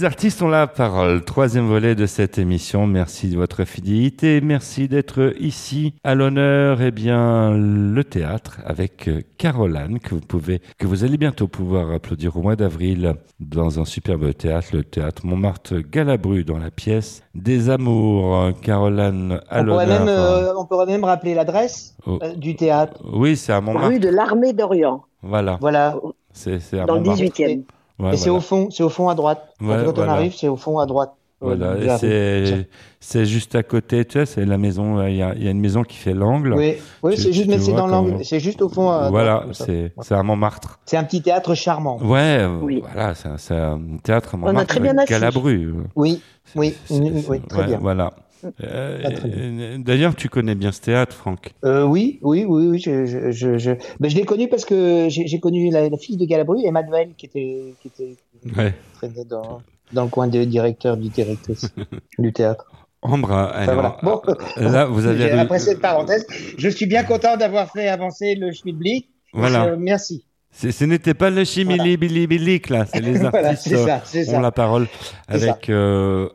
Les 0.00 0.06
artistes 0.06 0.40
ont 0.40 0.48
la 0.48 0.66
parole. 0.66 1.22
Troisième 1.26 1.68
volet 1.68 1.94
de 1.94 2.06
cette 2.06 2.38
émission. 2.38 2.86
Merci 2.86 3.28
de 3.28 3.36
votre 3.36 3.66
fidélité. 3.66 4.40
Merci 4.40 4.88
d'être 4.88 5.34
ici. 5.38 5.92
À 6.04 6.14
l'honneur, 6.14 6.80
eh 6.80 6.90
bien, 6.90 7.50
le 7.54 8.02
théâtre 8.02 8.60
avec 8.64 9.08
euh, 9.08 9.20
Caroline, 9.36 9.98
que 9.98 10.14
vous 10.14 10.22
pouvez, 10.22 10.62
que 10.78 10.86
vous 10.86 11.04
allez 11.04 11.18
bientôt 11.18 11.48
pouvoir 11.48 11.90
applaudir 11.92 12.34
au 12.38 12.40
mois 12.40 12.56
d'avril 12.56 13.12
dans 13.40 13.78
un 13.78 13.84
superbe 13.84 14.32
théâtre, 14.32 14.68
le 14.72 14.84
théâtre 14.84 15.26
Montmartre 15.26 15.74
Galabru, 15.80 16.44
dans 16.44 16.56
la 16.58 16.70
pièce 16.70 17.22
Des 17.34 17.68
Amours. 17.68 18.52
Caroline, 18.62 19.38
à 19.50 19.60
On 19.60 19.66
pourrait, 19.66 19.86
même, 19.86 19.98
l'honneur. 20.06 20.32
euh, 20.32 20.52
on 20.56 20.64
pourrait 20.64 20.86
même 20.86 21.04
rappeler 21.04 21.34
l'adresse 21.34 21.94
Oh. 22.06 22.18
euh, 22.22 22.34
du 22.36 22.56
théâtre. 22.56 23.02
Oui, 23.12 23.36
c'est 23.36 23.52
à 23.52 23.60
Montmartre. 23.60 23.88
Rue 23.88 23.98
de 24.00 24.08
l'Armée 24.08 24.54
d'Orient, 24.54 25.04
Voilà. 25.22 25.58
Voilà. 25.60 25.94
C'est 26.32 26.58
c'est 26.58 26.78
à 26.80 26.86
dans 26.86 26.94
le 26.94 27.00
Montmartre. 27.00 27.22
18e. 27.22 27.64
Ouais, 28.00 28.14
et 28.14 28.16
c'est 28.16 28.24
voilà. 28.30 28.38
au 28.38 28.40
fond, 28.40 28.68
c'est 28.70 28.82
au 28.82 28.88
fond 28.88 29.08
à 29.08 29.14
droite. 29.14 29.42
Quand- 29.60 29.66
Ouais, 29.68 29.82
quand 29.84 29.92
voilà. 29.94 30.12
on 30.12 30.14
arrive, 30.16 30.34
c'est 30.34 30.48
au 30.48 30.56
fond 30.56 30.78
à 30.78 30.86
droite. 30.86 31.12
Voilà, 31.42 31.68
Euh, 31.68 31.96
c'est 31.98 32.68
c'est 33.00 33.24
juste 33.24 33.54
à 33.54 33.62
côté, 33.62 34.04
tu 34.04 34.18
vois, 34.18 34.26
c'est 34.26 34.44
la 34.44 34.58
maison, 34.58 34.98
euh, 34.98 35.08
il 35.08 35.16
y 35.16 35.22
a, 35.22 35.34
y 35.36 35.48
a 35.48 35.50
une 35.50 35.60
maison 35.60 35.82
qui 35.84 35.96
fait 35.96 36.12
l'angle. 36.12 36.52
Oui, 36.52 36.74
oui 37.02 37.14
c'est 37.16 37.32
juste, 37.32 37.48
mais 37.48 37.58
c'est 37.58 37.72
dans 37.72 37.86
l'angle. 37.86 38.22
C'est 38.24 38.40
juste 38.40 38.60
au 38.60 38.68
fond. 38.68 38.90
à 38.90 39.08
Voilà, 39.08 39.44
c'est 39.52 39.92
c'est 40.02 40.14
à 40.14 40.22
Montmartre. 40.22 40.78
C'est 40.84 40.98
un 40.98 41.04
petit 41.04 41.22
théâtre 41.22 41.54
charmant. 41.54 41.96
Ouais, 42.02 42.40
euh, 42.40 42.58
Oui. 42.60 42.82
voilà, 42.92 43.14
c'est 43.14 43.28
un- 43.28 43.38
c'est 43.38 43.56
un 43.56 43.80
théâtre 44.02 44.34
à 44.34 44.36
a 44.36 44.40
Montmartre. 44.40 44.66
très 44.68 44.80
bien 44.80 44.98
assis. 44.98 45.10
Galabru. 45.10 45.74
Oui, 45.96 46.20
oui, 46.56 46.74
C'est- 46.84 46.94
oui, 47.00 47.12
c'est- 47.22 47.30
oui, 47.30 47.40
très 47.48 47.60
ouais, 47.60 47.66
bien. 47.68 47.78
Voilà. 47.80 48.12
Euh, 48.44 48.98
euh, 49.04 49.78
D'ailleurs, 49.78 50.14
tu 50.14 50.28
connais 50.28 50.54
bien 50.54 50.72
ce 50.72 50.80
théâtre, 50.80 51.14
Franck. 51.16 51.52
Euh, 51.64 51.84
oui, 51.84 52.18
oui, 52.22 52.44
oui, 52.48 52.66
oui. 52.68 52.78
Je, 52.78 53.06
je, 53.06 53.30
je, 53.30 53.58
je... 53.58 53.72
Ben, 54.00 54.10
je 54.10 54.16
l'ai 54.16 54.24
connu 54.24 54.48
parce 54.48 54.64
que 54.64 55.08
j'ai 55.08 55.40
connu 55.40 55.70
la, 55.70 55.88
la 55.88 55.96
fille 55.96 56.16
de 56.16 56.24
Galabru, 56.24 56.58
Emmanuel, 56.64 57.10
qui 57.16 57.26
était, 57.26 57.74
qui 57.80 57.88
était 57.88 58.16
Ouais. 58.56 58.74
traînée 58.94 59.24
dans, 59.28 59.60
dans 59.92 60.04
le 60.04 60.08
coin 60.10 60.26
de 60.28 60.44
directeur 60.44 60.96
du 60.96 61.08
directrice 61.10 61.68
du 62.18 62.32
théâtre. 62.32 62.64
Ambre, 63.02 63.30
Enfin, 63.54 63.72
voilà. 63.74 63.96
Bon. 64.02 64.20
là, 64.56 64.84
vous 64.86 65.06
avez 65.06 65.30
Après 65.32 65.58
cette 65.58 65.80
parenthèse, 65.80 66.26
je 66.58 66.68
suis 66.68 66.86
bien 66.86 67.02
content 67.02 67.36
d'avoir 67.36 67.70
fait 67.70 67.88
avancer 67.88 68.34
le 68.34 68.52
Schmidblick. 68.52 69.08
Voilà. 69.32 69.76
Merci. 69.76 70.24
Ce 70.52 70.84
n'était 70.84 71.14
pas 71.14 71.30
le 71.30 71.44
chimilibilibilic, 71.44 72.70
là, 72.70 72.84
c'est 72.84 73.00
les 73.00 73.18
Voilà, 73.18 73.50
artistes 73.50 73.68
c'est 74.04 74.24
ça, 74.24 74.32
ont 74.32 74.34
ça. 74.34 74.40
la 74.40 74.50
parole 74.50 74.88
avec 75.28 75.70
euh, 75.70 76.28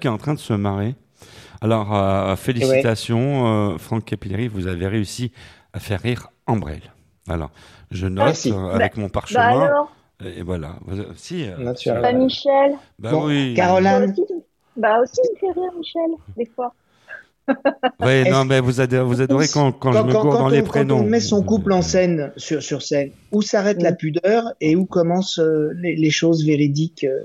qui 0.00 0.06
est 0.06 0.10
en 0.10 0.18
train 0.18 0.34
de 0.34 0.38
se 0.38 0.52
marrer. 0.52 0.94
Alors, 1.62 1.94
euh, 1.94 2.36
félicitations, 2.36 3.46
euh, 3.74 3.78
Franck 3.78 4.04
Capilleri, 4.04 4.48
vous 4.48 4.66
avez 4.66 4.86
réussi 4.86 5.32
à 5.72 5.78
faire 5.80 6.00
rire 6.00 6.28
Ambrelle. 6.46 6.82
Alors, 7.28 7.50
je 7.90 8.06
note 8.06 8.24
Merci. 8.26 8.52
euh, 8.52 8.70
avec 8.74 8.96
mon 8.96 9.04
Bah 9.06 9.10
parchemin. 9.12 9.60
alors, 9.62 9.92
et 10.24 10.42
voilà. 10.42 10.76
Vous- 10.84 11.04
Si, 11.14 11.48
euh, 11.48 11.56
Naturel. 11.58 12.02
bah 12.02 12.12
Michel. 12.12 12.72
bah 12.98 13.10
Bon, 13.12 13.26
oui. 13.26 13.54
Toi 13.54 13.64
Caroline, 13.64 14.14
bah 14.76 14.98
aussi, 15.00 15.20
il 15.24 15.34
me 15.34 15.38
fait 15.54 15.60
rire, 15.60 15.70
Michel, 15.78 16.10
des 16.36 16.46
fois. 16.46 16.74
Ouais, 18.00 18.20
Est-ce- 18.22 18.30
non, 18.30 18.44
mais 18.44 18.60
vous 18.60 18.80
adorez, 18.80 19.04
vous 19.04 19.20
adorez 19.20 19.46
quand, 19.52 19.72
quand, 19.72 19.92
je 19.92 19.98
me 20.02 20.12
gourre 20.12 20.24
dans 20.38 20.46
on, 20.46 20.48
les 20.48 20.60
quand 20.62 20.68
prénoms. 20.68 20.98
on 21.00 21.02
met 21.04 21.20
son 21.20 21.42
couple 21.42 21.72
en 21.72 21.82
scène 21.82 22.32
sur, 22.36 22.62
sur 22.62 22.82
scène, 22.82 23.10
où 23.32 23.42
s'arrête 23.42 23.82
la 23.82 23.92
pudeur 23.92 24.52
et 24.60 24.76
où 24.76 24.86
commencent 24.86 25.38
euh, 25.40 25.70
les, 25.80 25.96
les 25.96 26.10
choses 26.10 26.44
véridiques 26.46 27.04
euh, 27.04 27.24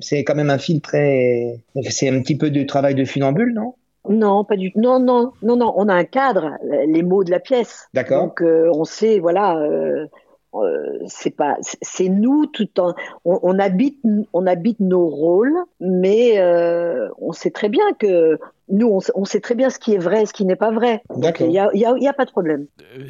c'est- 0.00 0.24
quand 0.24 0.34
même 0.34 0.50
un 0.50 0.58
film 0.58 0.80
très. 0.80 1.58
C'est 1.88 2.08
un 2.08 2.20
petit 2.20 2.36
peu 2.36 2.50
du 2.50 2.66
travail 2.66 2.94
de 2.94 3.04
funambule, 3.04 3.52
non? 3.54 3.74
Non, 4.08 4.44
pas 4.44 4.56
du 4.56 4.72
tout. 4.72 4.80
Non, 4.80 4.98
non, 4.98 5.32
non, 5.42 5.56
non. 5.56 5.72
On 5.76 5.88
a 5.88 5.94
un 5.94 6.04
cadre, 6.04 6.52
les 6.88 7.02
mots 7.02 7.22
de 7.24 7.30
la 7.30 7.40
pièce. 7.40 7.86
D'accord. 7.94 8.24
Donc 8.24 8.42
euh, 8.42 8.70
on 8.74 8.84
sait, 8.84 9.18
voilà, 9.18 9.56
euh, 9.58 10.06
euh, 10.54 10.98
c'est 11.06 11.30
pas, 11.36 11.56
c'est- 11.60 11.78
c'est 11.82 12.08
nous 12.08 12.46
tout 12.46 12.68
en, 12.80 12.94
on, 13.24 13.38
on 13.42 13.58
habite, 13.58 13.98
on 14.32 14.46
habite 14.46 14.80
nos 14.80 15.06
rôles, 15.06 15.54
mais 15.80 16.38
euh, 16.40 17.08
on 17.18 17.32
sait 17.32 17.50
très 17.50 17.68
bien 17.68 17.84
que 17.98 18.38
nous, 18.70 18.88
on, 18.88 19.00
sait- 19.00 19.12
on 19.14 19.24
sait 19.24 19.40
très 19.40 19.54
bien 19.54 19.70
ce 19.70 19.78
qui 19.78 19.94
est 19.94 19.98
vrai, 19.98 20.22
et 20.22 20.26
ce 20.26 20.32
qui 20.32 20.44
n'est 20.44 20.56
pas 20.56 20.70
vrai. 20.70 21.02
Il 21.16 21.50
y 21.50 21.58
a, 21.58 22.12
pas 22.12 22.24
de 22.24 22.30
problème. 22.30 22.66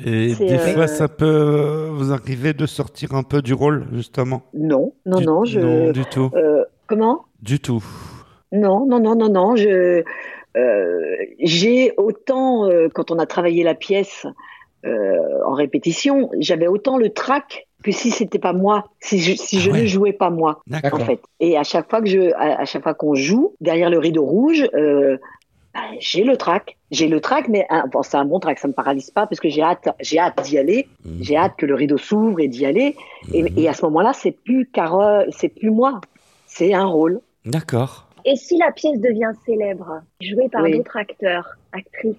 Et 0.07 0.35
des 0.35 0.55
euh, 0.55 0.57
fois, 0.59 0.87
ça 0.87 1.09
peut 1.09 1.88
vous 1.92 2.12
arriver 2.12 2.53
de 2.53 2.66
sortir 2.66 3.14
un 3.14 3.23
peu 3.23 3.42
du 3.42 3.55
rôle, 3.55 3.87
justement? 3.92 4.42
Non, 4.55 4.92
non, 5.07 5.18
Du- 5.18 5.27
non, 5.27 5.44
je. 5.44 5.61
Non, 5.61 5.92
du 5.92 6.05
tout. 6.07 6.31
euh, 6.35 6.64
comment? 6.87 7.25
Du 7.42 7.59
tout. 7.61 7.83
Non, 8.53 8.87
non, 8.87 9.01
non, 9.01 9.14
non, 9.14 9.29
non. 9.29 9.57
Je, 9.57 10.03
euh, 10.57 11.16
j'ai 11.38 11.92
autant 11.96 12.68
euh, 12.68 12.88
quand 12.92 13.11
on 13.11 13.18
a 13.18 13.27
travaillé 13.27 13.62
la 13.62 13.75
pièce 13.75 14.27
euh, 14.87 15.16
en 15.46 15.53
répétition, 15.53 16.31
j'avais 16.38 16.66
autant 16.66 16.96
le 16.99 17.11
trac 17.11 17.66
que 17.85 17.92
si 17.92 18.11
c'était 18.11 18.38
pas 18.38 18.53
moi, 18.53 18.85
si 19.01 19.18
je, 19.20 19.35
si 19.35 19.57
Ah 19.59 19.61
je 19.61 19.70
ouais. 19.70 19.83
ne 19.83 19.87
jouais 19.87 20.12
pas 20.12 20.31
moi, 20.31 20.61
en 20.70 20.73
D'accord. 20.73 21.01
fait. 21.01 21.20
Et 21.38 21.57
à 21.57 21.62
chaque 21.62 21.88
fois 21.88 22.01
que 22.01 22.09
je, 22.09 22.33
à, 22.35 22.61
à 22.61 22.64
chaque 22.64 22.83
fois 22.83 22.94
qu'on 22.94 23.14
joue 23.14 23.55
derrière 23.61 23.88
le 23.90 23.99
rideau 23.99 24.25
rouge, 24.25 24.66
euh, 24.75 25.16
bah, 25.74 25.80
j'ai 26.00 26.24
le 26.24 26.37
trac, 26.37 26.76
j'ai 26.90 27.09
le 27.09 27.20
trac, 27.20 27.48
mais 27.48 27.66
hein, 27.70 27.85
bon, 27.92 28.02
c'est 28.02 28.16
un 28.16 28.24
bon 28.24 28.40
trac, 28.40 28.59
ça 28.59 28.68
me 28.68 28.72
paralyse 28.72 29.11
pas 29.11 29.26
parce 29.26 29.40
que 29.40 29.48
j'ai 29.48 29.62
hâte, 29.62 29.88
j'ai 30.00 30.18
hâte 30.18 30.42
d'y 30.44 30.59
aller, 30.59 30.88
Mhm. 31.04 31.22
j'ai 31.22 31.37
hâte 31.37 31.54
que 31.56 31.66
le 31.66 31.74
rideau 31.74 31.98
s'ouvre 31.98 32.40
et 32.40 32.48
d'y 32.48 32.66
aller. 32.66 32.96
Et, 33.33 33.44
et 33.56 33.68
à 33.68 33.72
ce 33.74 33.85
moment-là, 33.87 34.12
c'est 34.12 34.33
plus 34.33 34.66
Carole, 34.66 35.28
c'est 35.30 35.48
plus 35.48 35.70
moi, 35.70 36.00
c'est 36.46 36.74
un 36.74 36.87
rôle. 36.87 37.20
D'accord. 37.44 38.09
Et 38.24 38.37
si 38.37 38.59
la 38.59 38.72
pièce 38.72 39.00
devient 39.00 39.33
célèbre, 39.46 40.02
jouée 40.20 40.48
par 40.48 40.62
Oui. 40.64 40.76
d'autres 40.76 40.96
acteurs, 40.96 41.48
actrices, 41.72 42.16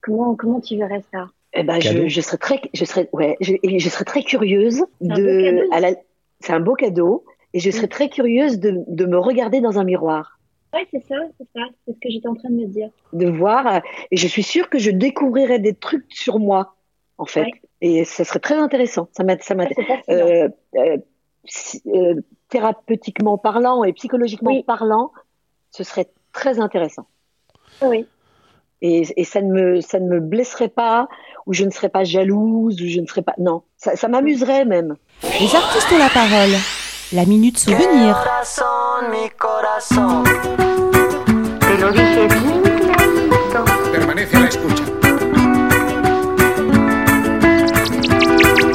comment, 0.00 0.34
comment 0.36 0.60
tu 0.60 0.76
verrais 0.76 1.02
ça? 1.12 1.28
Eh 1.54 1.62
ben, 1.64 1.80
je, 1.80 2.08
je 2.08 2.20
serais 2.20 2.38
très, 2.38 2.60
je 2.72 2.84
serais, 2.84 3.08
ouais, 3.12 3.36
je, 3.40 3.88
serais 3.88 4.04
très 4.04 4.22
curieuse 4.22 4.84
de, 5.00 5.68
c'est 6.40 6.52
un 6.52 6.60
beau 6.60 6.74
cadeau, 6.74 7.24
et 7.54 7.58
je 7.58 7.70
serais 7.70 7.88
très 7.88 8.08
curieuse 8.08 8.58
de, 8.58 8.82
de 8.86 9.04
me 9.04 9.18
regarder 9.18 9.60
dans 9.60 9.78
un 9.78 9.84
miroir, 9.84 10.38
Ouais, 10.74 10.86
c'est 10.90 11.04
ça, 11.06 11.16
c'est 11.38 11.46
ça, 11.54 11.60
c'est 11.86 11.92
ce 11.94 11.98
que 12.00 12.08
j'étais 12.10 12.28
en 12.28 12.34
train 12.34 12.48
de 12.50 12.54
me 12.54 12.66
dire. 12.66 12.88
de 13.12 13.28
voir, 13.28 13.82
et 14.10 14.16
je 14.16 14.26
suis 14.26 14.42
sûre 14.42 14.70
que 14.70 14.78
je 14.78 14.90
découvrirais 14.90 15.58
des 15.58 15.74
trucs 15.74 16.06
sur 16.10 16.38
moi, 16.38 16.74
en 17.18 17.26
fait, 17.26 17.42
Ouais. 17.42 17.50
et 17.82 18.04
ça 18.04 18.24
serait 18.24 18.38
très 18.40 18.56
intéressant. 18.56 19.08
Ça 19.12 19.22
m'a, 19.22 19.38
ça 19.38 19.54
m'a, 19.54 19.64
Ouais, 19.64 19.74
euh, 20.08 20.48
euh, 20.76 20.96
euh, 21.86 22.14
thérapeutiquement 22.48 23.36
parlant 23.38 23.84
et 23.84 23.92
psychologiquement 23.92 24.50
Oui. 24.50 24.62
parlant, 24.62 25.12
ce 25.70 25.84
serait 25.84 26.06
très 26.32 26.58
intéressant. 26.60 27.06
Oui. 27.82 28.06
Et, 28.80 29.02
et 29.16 29.24
ça 29.24 29.40
ne 29.42 29.52
me 29.52 29.80
ça 29.80 30.00
ne 30.00 30.08
me 30.08 30.18
blesserait 30.20 30.68
pas 30.68 31.06
ou 31.46 31.52
je 31.52 31.64
ne 31.64 31.70
serais 31.70 31.88
pas 31.88 32.02
jalouse 32.02 32.82
ou 32.82 32.86
je 32.88 32.98
ne 33.00 33.06
serais 33.06 33.22
pas 33.22 33.34
non 33.38 33.62
ça, 33.76 33.94
ça 33.94 34.08
m'amuserait 34.08 34.64
même 34.64 34.96
Les 35.22 35.54
artistes 35.54 35.92
ont 35.92 35.98
la 35.98 36.08
parole. 36.08 36.50
La 37.12 37.26
minute 37.26 37.58
souvenir. 37.58 38.14
Te 41.60 41.78
lo 41.78 41.90
dije 41.90 42.26
bien 42.26 42.62
clarito. 42.62 43.64
Permanece 43.92 44.36
a 44.38 44.40
la 44.40 44.48
escucha. 44.48 44.84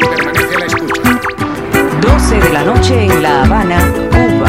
Permanece 0.09 0.55
a 0.55 0.59
la 0.59 0.65
escucha. 0.67 1.01
12 1.99 2.39
de 2.39 2.49
la 2.51 2.63
noche 2.63 3.05
en 3.05 3.23
La 3.23 3.43
Habana, 3.43 3.79
Cuba. 4.11 4.47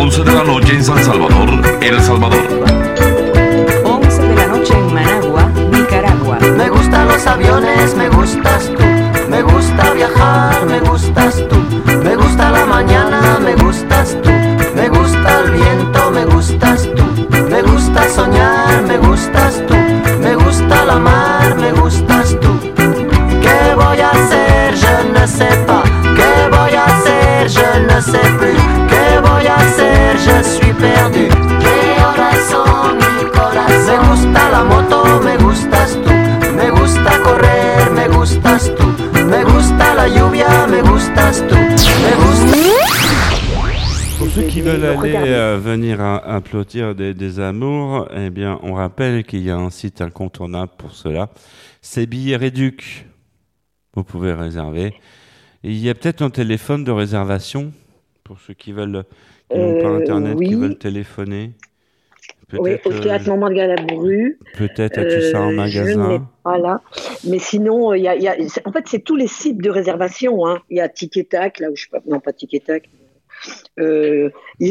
11 0.00 0.22
de 0.22 0.32
la 0.32 0.44
noche 0.44 0.72
en 0.72 0.84
San 0.84 1.04
Salvador, 1.04 1.48
El 1.82 2.00
Salvador. 2.00 2.46
11 3.84 4.22
de 4.22 4.34
la 4.36 4.46
noche 4.46 4.72
en 4.72 4.94
Managua, 4.94 5.48
Nicaragua. 5.72 6.38
Me 6.38 6.68
gustan 6.68 7.08
los 7.08 7.26
aviones, 7.26 7.96
me 7.96 8.08
gustas 8.08 8.66
tú. 8.66 8.84
Me 9.28 9.42
gusta 9.42 9.92
viajar, 9.94 10.64
me 10.66 10.78
gustas 10.78 11.42
tú. 11.48 11.63
Me 12.86 12.90
gusta 12.90 13.00
la 13.00 13.08
mañana, 13.08 13.38
me 13.40 13.54
gustas 13.54 14.16
tú. 14.22 14.30
Me 14.74 14.88
gusta 14.88 15.40
el 15.40 15.50
viento, 15.52 16.10
me 16.10 16.24
gustas 16.26 16.88
tú. 16.94 17.04
Me 17.48 17.62
gusta 17.62 18.08
soñar, 18.10 18.82
me 18.82 18.98
gustas 18.98 19.62
tú. 19.66 19.74
Me 20.20 20.34
gusta 20.34 20.84
la 20.84 20.98
mar, 20.98 21.54
me 21.56 21.72
gustas 21.72 22.36
tú. 22.40 22.58
¿Qué 23.40 23.74
voy 23.74 24.00
a 24.00 24.10
hacer? 24.10 24.74
Je 24.74 25.12
ne 25.12 25.26
sais 25.26 25.56
pas. 25.66 25.82
¿Qué 26.18 26.48
voy 26.50 26.74
a 26.74 26.84
hacer? 26.84 27.48
Je 27.48 27.80
ne 27.86 28.02
sais 28.02 28.30
plus. 28.38 28.60
¿Qué 28.90 29.20
voy 29.20 29.46
a 29.46 29.54
hacer? 29.56 30.18
Je 30.18 30.44
suis 30.44 30.74
perdu. 30.74 31.28
¿Qué 31.60 32.04
horas 32.04 32.38
son 32.50 32.98
mi 32.98 33.24
corazón? 33.30 33.86
Me 33.86 34.08
gusta 34.08 34.50
la 34.50 34.64
moto, 34.64 35.20
me 35.24 35.36
gustas 35.38 35.98
tú. 36.04 36.10
Me 36.54 36.70
gusta 36.70 37.10
correr, 37.22 37.90
me 37.92 38.08
gustas 38.08 38.70
tú. 38.76 38.84
Me 39.24 39.42
gusta 39.44 39.94
la 39.94 40.08
lluvia, 40.08 40.66
me 40.68 40.82
gustas 40.82 41.42
tú. 41.48 41.63
Veulent 44.64 44.98
mais 45.02 45.16
aller 45.16 45.28
euh, 45.30 45.58
venir 45.58 46.00
à- 46.00 46.16
applaudir 46.36 46.94
des, 46.94 47.14
des 47.14 47.40
amours, 47.40 48.08
eh 48.14 48.30
bien, 48.30 48.58
on 48.62 48.74
rappelle 48.74 49.24
qu'il 49.24 49.42
y 49.42 49.50
a 49.50 49.56
un 49.56 49.70
site 49.70 50.00
incontournable 50.00 50.72
pour 50.78 50.92
cela. 50.92 51.30
C'est 51.82 52.06
Billets 52.06 52.36
Réduc. 52.36 53.06
Vous 53.94 54.04
pouvez 54.04 54.32
réserver. 54.32 54.94
Et 55.62 55.70
il 55.70 55.78
y 55.78 55.88
a 55.88 55.94
peut-être 55.94 56.22
un 56.22 56.30
téléphone 56.30 56.84
de 56.84 56.90
réservation 56.90 57.72
pour 58.24 58.40
ceux 58.40 58.54
qui 58.54 58.72
veulent, 58.72 59.04
qui 59.50 59.58
n'ont 59.58 59.80
pas 59.80 59.88
Euh, 59.88 59.98
internet, 60.00 60.38
qui 60.38 60.54
veulent 60.54 60.78
téléphoner. 60.78 61.52
oui 62.52 62.76
au 62.84 62.92
théâtre 62.92 63.24
euh, 63.24 63.28
Normand 63.28 63.48
de 63.50 63.54
Galabru 63.54 64.38
peut-être 64.56 64.98
as-tu 64.98 65.20
ça 65.22 65.40
en 65.42 65.50
Euh, 65.50 65.56
magasin? 65.56 66.08
n'ai 66.08 66.20
pas 66.42 66.58
là 66.58 66.80
mais 67.24 67.38
sinon 67.38 67.94
il 67.94 68.02
y 68.02 68.08
a, 68.08 68.14
il 68.16 68.22
y 68.22 68.28
a- 68.28 68.36
c'est- 68.48 68.66
en 68.66 68.72
fait 68.72 68.84
c'est 68.86 69.00
tous 69.02 69.16
les 69.16 69.26
sites 69.26 69.58
de 69.58 69.70
réservation 69.70 70.46
hein. 70.46 70.60
il 70.70 70.76
y 70.76 70.80
a 70.80 70.88
Tic 70.88 71.16
et 71.16 71.24
Tac 71.24 71.58
là 71.60 71.70
où 71.70 71.76
je 71.76 71.86
pas 71.88 71.98
non 72.06 72.20
pas 72.20 72.32
Tic 72.32 72.52
et 72.54 72.60
Tac 72.60 72.88
euh, 73.78 74.30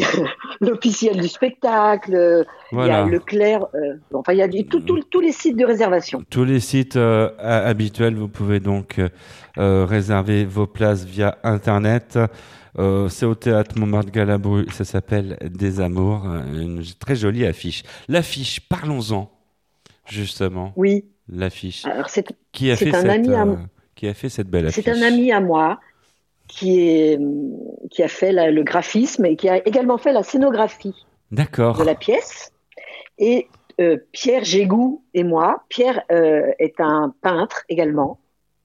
l'officiel 0.62 1.20
du 1.20 1.28
spectacle, 1.28 2.16
euh, 2.16 2.44
il 2.72 2.76
y 2.76 2.76
Voilà. 2.76 3.04
a 3.04 3.06
Leclerc, 3.08 3.68
euh, 3.76 3.96
enfin 4.14 4.34
il 4.34 4.40
y 4.40 4.42
a 4.42 4.48
du- 4.48 4.66
tout- 4.66 4.80
tout- 4.82 5.04
tous 5.10 5.20
les 5.22 5.32
sites 5.32 5.58
de 5.58 5.66
réservation. 5.66 6.24
Tous 6.30 6.44
les 6.46 6.60
sites 6.60 6.96
euh, 6.96 7.30
ha- 7.40 7.66
habituels, 7.68 8.16
vous 8.16 8.28
pouvez 8.30 8.60
donc 8.60 9.00
réserver 9.58 10.46
vos 10.46 10.66
places 10.68 11.06
via 11.06 11.38
Internet. 11.44 12.18
Euh, 12.80 13.08
c'est 13.08 13.26
au 13.28 13.36
théâtre 13.36 13.78
Montmartre 13.78 14.12
Galabru, 14.12 14.66
ça 14.72 14.84
s'appelle 14.84 15.38
Des 15.44 15.80
Amours, 15.80 16.26
une 16.56 16.82
très 17.00 17.16
jolie 17.16 17.46
affiche. 17.46 17.84
L'affiche, 18.08 18.62
parlons-en, 18.62 19.30
justement. 20.10 20.74
Oui. 20.76 21.06
L'affiche. 21.30 21.86
Alors 21.86 22.10
c'est 22.10 22.26
Qui 22.52 22.72
a 22.72 22.76
c'est 22.76 22.86
fait 22.90 22.96
un 22.96 23.02
cette, 23.02 23.10
ami 23.12 23.34
à 23.34 23.42
euh, 23.44 23.46
moi. 23.46 23.60
qui 23.96 24.08
a 24.08 24.14
fait 24.14 24.28
cette 24.30 24.50
belle 24.50 24.66
affiche 24.68 24.84
C'est 24.84 24.92
un 24.92 25.02
ami 25.04 25.32
à 25.32 25.40
moi 25.40 25.80
qui 26.48 26.90
est 26.90 27.20
qui 27.90 28.04
a 28.04 28.08
fait 28.08 28.32
la- 28.32 28.52
le 28.52 28.64
graphisme 28.64 29.26
et 29.26 29.36
qui 29.36 29.50
a 29.50 29.58
également 29.68 29.98
fait 29.98 30.14
la 30.14 30.24
scénographie 30.24 31.06
de 31.32 31.84
la 31.84 31.96
pièce. 31.96 32.52
Et 33.18 33.48
euh, 33.82 33.98
Pierre 34.12 34.44
Gégou 34.44 35.04
et 35.14 35.24
moi, 35.24 35.64
Pierre 35.70 36.04
euh, 36.12 36.52
est 36.60 36.80
un 36.80 37.14
peintre 37.22 37.64
également, 37.70 38.20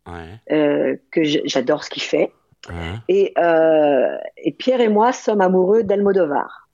Ouais, 0.07 0.41
euh, 0.53 0.97
que 1.11 1.23
j'adore 1.25 1.85
ce 1.85 1.91
qu'il 1.91 2.03
fait. 2.03 2.33
ouais. 2.69 2.75
Et, 3.09 3.33
euh, 3.39 4.17
et 4.39 4.53
Pierre 4.53 4.81
et 4.81 4.89
moi 4.89 5.13
sommes 5.13 5.41
amoureux 5.43 5.83
d'Almodovar. 5.83 6.69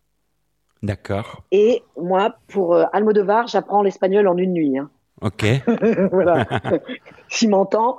D'accord. 0.83 1.43
Et 1.51 1.83
moi, 1.97 2.37
pour 2.49 2.75
euh, 2.75 2.85
Almodovar, 2.93 3.47
j'apprends 3.47 3.83
l'espagnol 3.83 4.29
en 4.29 4.37
une 4.37 4.53
nuit. 4.53 4.79
hein. 4.79 4.91
Ok. 5.23 5.45
voilà. 6.13 6.47
S'il 7.29 7.51
m'entend, 7.51 7.97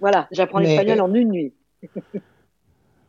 voilà, 0.00 0.28
j'apprends 0.30 0.60
l'espagnol 0.60 1.00
en 1.00 1.12
une 1.14 1.30
nuit. 1.30 1.54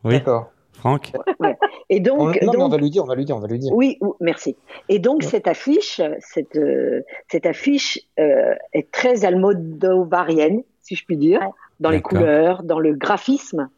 Oui. 0.04 0.14
D'accord. 0.14 0.50
Franck 0.72 1.12
Ouais. 1.38 1.56
Et 1.90 2.00
donc, 2.00 2.18
On- 2.18 2.46
non, 2.46 2.52
mais 2.56 2.62
on 2.64 2.68
va 2.68 2.76
lui 2.78 2.90
dire, 2.90 3.04
on 3.04 3.06
va 3.06 3.14
lui 3.14 3.24
dire, 3.24 3.36
on 3.36 3.40
va 3.40 3.46
lui 3.46 3.58
dire. 3.58 3.72
Oui, 3.72 3.98
ou- 4.00 4.16
merci. 4.20 4.56
Et 4.88 4.98
donc 4.98 5.22
cette 5.22 5.46
affiche, 5.46 6.00
cette 6.18 6.56
euh, 6.56 7.02
cette 7.30 7.46
affiche 7.46 8.00
euh, 8.18 8.54
est 8.72 8.90
très 8.90 9.24
almodovarienne, 9.24 10.62
si 10.80 10.96
je 10.96 11.04
puis 11.04 11.16
dire, 11.16 11.40
dans 11.78 11.90
les 11.90 12.00
couleurs, 12.00 12.62
dans 12.64 12.78
le 12.80 12.94
graphisme 12.94 13.68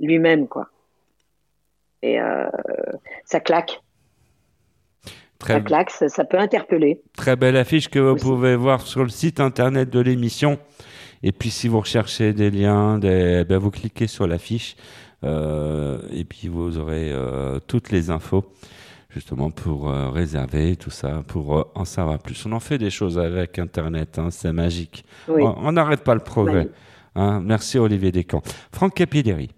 lui-même, 0.00 0.48
quoi. 0.48 0.68
Et 2.02 2.20
euh, 2.20 2.44
ça 3.24 3.40
claque, 3.40 3.80
Très, 5.38 5.54
ça 5.54 5.60
claque, 5.60 5.90
ça, 5.90 6.08
ça 6.08 6.24
peut 6.24 6.38
interpeller. 6.38 7.00
très 7.16 7.36
belle 7.36 7.56
affiche 7.56 7.88
que 7.88 7.98
vous 7.98 8.16
pouvez 8.16 8.56
voir 8.56 8.82
sur 8.82 9.02
le 9.02 9.08
site 9.08 9.40
internet 9.40 9.88
de 9.88 10.00
l'émission. 10.00 10.58
Et 11.26 11.32
puis 11.32 11.50
si 11.50 11.68
vous 11.68 11.80
recherchez 11.80 12.34
des 12.34 12.50
liens, 12.50 12.98
des, 12.98 13.44
ben, 13.48 13.56
vous 13.56 13.70
cliquez 13.70 14.06
sur 14.06 14.26
l'affiche 14.26 14.76
euh, 15.24 15.98
et 16.12 16.22
puis 16.24 16.48
vous 16.48 16.76
aurez 16.76 17.10
euh, 17.10 17.58
toutes 17.66 17.90
les 17.90 18.10
infos 18.10 18.44
justement 19.08 19.50
pour 19.50 19.88
euh, 19.88 20.10
réserver 20.10 20.76
tout 20.76 20.90
ça, 20.90 21.22
pour 21.26 21.56
euh, 21.56 21.64
en 21.74 21.86
savoir 21.86 22.18
plus. 22.18 22.44
On 22.44 22.52
en 22.52 22.60
fait 22.60 22.76
des 22.76 22.90
choses 22.90 23.18
avec 23.18 23.58
internet, 23.58 24.18
hein, 24.18 24.28
c'est 24.30 24.52
magique. 24.52 25.04
Oui. 25.28 25.42
On 25.42 25.72
n'arrête 25.72 26.04
pas 26.04 26.14
le 26.14 26.20
progrès. 26.20 26.68
Hein. 27.14 27.40
merci 27.42 27.78
Olivier 27.78 28.12
Descamps. 28.12 28.42
Franck 28.70 28.94
Capilleri. 28.94 29.48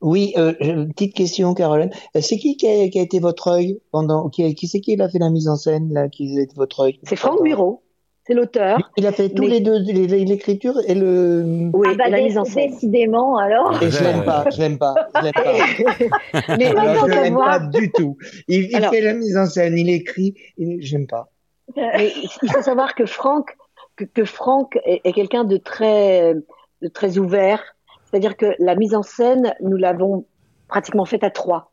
Oui, 0.00 0.32
euh, 0.38 0.54
une 0.60 0.92
petite 0.92 1.14
question, 1.14 1.52
Caroline. 1.52 1.90
C'est 2.20 2.38
qui 2.38 2.56
qui 2.56 2.66
a, 2.66 2.88
qui 2.88 2.98
a 2.98 3.02
été 3.02 3.18
votre 3.18 3.48
œil 3.48 3.80
pendant 3.90 4.30
qui, 4.30 4.54
qui 4.54 4.68
c'est 4.68 4.80
qui 4.80 5.00
a 5.00 5.08
fait 5.08 5.18
la 5.18 5.30
mise 5.30 5.48
en 5.48 5.56
scène 5.56 5.92
là, 5.92 6.08
qui 6.08 6.38
a 6.38 6.42
été 6.42 6.54
votre 6.56 6.80
œil? 6.80 7.00
C'est 7.02 7.16
Franck 7.16 7.42
Bureau, 7.42 7.82
c'est 8.26 8.34
l'auteur. 8.34 8.78
Il 8.96 9.06
a 9.06 9.12
fait 9.12 9.28
tous 9.28 9.42
Mais- 9.42 9.48
les 9.48 9.60
deux, 9.60 9.78
l'écriture 9.78 10.74
et 10.86 10.94
le. 10.94 11.70
Oui, 11.72 11.88
ah 11.90 11.94
bah, 11.96 12.04
et 12.08 12.10
la 12.10 12.20
mise 12.22 12.38
en 12.38 12.44
scène. 12.44 12.70
Décidément, 12.70 13.36
alors. 13.38 13.82
Et 13.82 13.90
je 13.90 14.02
l'aime 14.02 14.24
pas, 14.24 14.44
je 14.50 14.58
l'aime 14.60 14.78
pas, 14.78 14.94
je 15.14 15.22
l'aime 15.24 15.32
pas. 15.32 15.42
Mais 16.58 16.66
faut 16.70 17.06
je 17.06 17.10
l'aime 17.10 17.24
savoir- 17.24 17.48
pas 17.50 17.58
du 17.60 17.92
tout. 17.92 18.16
Il, 18.48 18.64
il 18.70 18.76
Alors- 18.76 18.90
fait 18.90 19.00
la 19.00 19.14
mise 19.14 19.36
en 19.36 19.46
scène, 19.46 19.76
il 19.78 19.90
écrit, 19.90 20.34
et 20.58 20.78
j'aime 20.80 21.06
pas. 21.06 21.28
Mais 21.76 22.12
il 22.42 22.50
faut 22.50 22.62
savoir 22.62 22.94
que 22.94 23.06
Franck, 23.06 23.56
que, 23.96 24.04
que 24.04 24.24
Franck 24.24 24.78
est, 24.84 25.00
est 25.04 25.12
quelqu'un 25.12 25.44
de 25.44 25.56
très, 25.56 26.34
de 26.82 26.88
très 26.88 27.18
ouvert. 27.18 27.62
C'est-à-dire 28.10 28.36
que 28.36 28.54
la 28.58 28.74
mise 28.76 28.94
en 28.94 29.02
scène, 29.02 29.54
nous 29.60 29.76
l'avons 29.76 30.26
pratiquement 30.68 31.04
faite 31.04 31.24
à 31.24 31.30
trois 31.30 31.72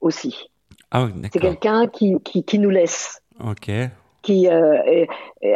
aussi. 0.00 0.50
Ah 0.90 1.04
oui, 1.04 1.12
C'est 1.32 1.38
quelqu'un 1.38 1.86
qui, 1.86 2.14
qui, 2.24 2.44
qui 2.44 2.58
nous 2.58 2.68
laisse, 2.70 3.22
Ok. 3.42 3.70
Qui, 4.22 4.48
euh, 4.48 5.04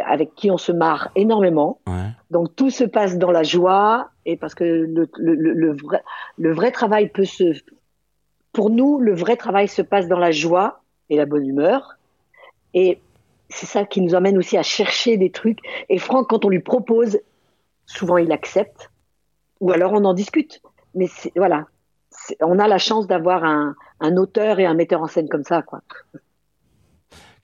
avec 0.05 0.35
qui 0.35 0.51
on 0.51 0.57
se 0.57 0.71
marre 0.71 1.09
énormément. 1.15 1.79
Ouais. 1.87 2.09
Donc 2.31 2.55
tout 2.55 2.69
se 2.69 2.83
passe 2.83 3.17
dans 3.17 3.31
la 3.31 3.43
joie 3.43 4.09
et 4.25 4.37
parce 4.37 4.53
que 4.53 4.63
le, 4.63 5.09
le, 5.17 5.71
vrai, 5.73 6.03
le 6.37 6.53
vrai 6.53 6.71
travail 6.71 7.09
peut 7.09 7.25
se, 7.25 7.53
pour 8.51 8.69
nous, 8.69 8.99
le 8.99 9.15
vrai 9.15 9.37
travail 9.37 9.67
se 9.67 9.81
passe 9.81 10.07
dans 10.07 10.19
la 10.19 10.31
joie 10.31 10.81
et 11.09 11.15
la 11.15 11.25
bonne 11.25 11.47
humeur. 11.47 11.97
Et 12.73 12.99
c'est 13.49 13.65
ça 13.65 13.85
qui 13.85 14.01
nous 14.01 14.15
amène 14.15 14.37
aussi 14.37 14.57
à 14.57 14.63
chercher 14.63 15.17
des 15.17 15.31
trucs. 15.31 15.59
Et 15.89 15.97
Franck, 15.97 16.29
quand 16.29 16.43
on 16.43 16.49
lui 16.49 16.59
propose, 16.59 17.19
souvent 17.85 18.17
il 18.17 18.31
accepte, 18.31 18.91
ou 19.61 19.71
alors 19.71 19.93
on 19.93 20.03
en 20.03 20.13
discute. 20.13 20.61
Mais 20.93 21.07
voilà, 21.35 21.67
on 22.41 22.59
a 22.59 22.67
la 22.67 22.77
chance 22.77 23.07
d'avoir 23.07 23.43
un, 23.43 23.75
un 23.99 24.17
auteur 24.17 24.59
et 24.59 24.65
un 24.65 24.73
metteur 24.73 25.01
en 25.01 25.07
scène 25.07 25.29
comme 25.29 25.43
ça, 25.43 25.61
quoi. 25.61 25.81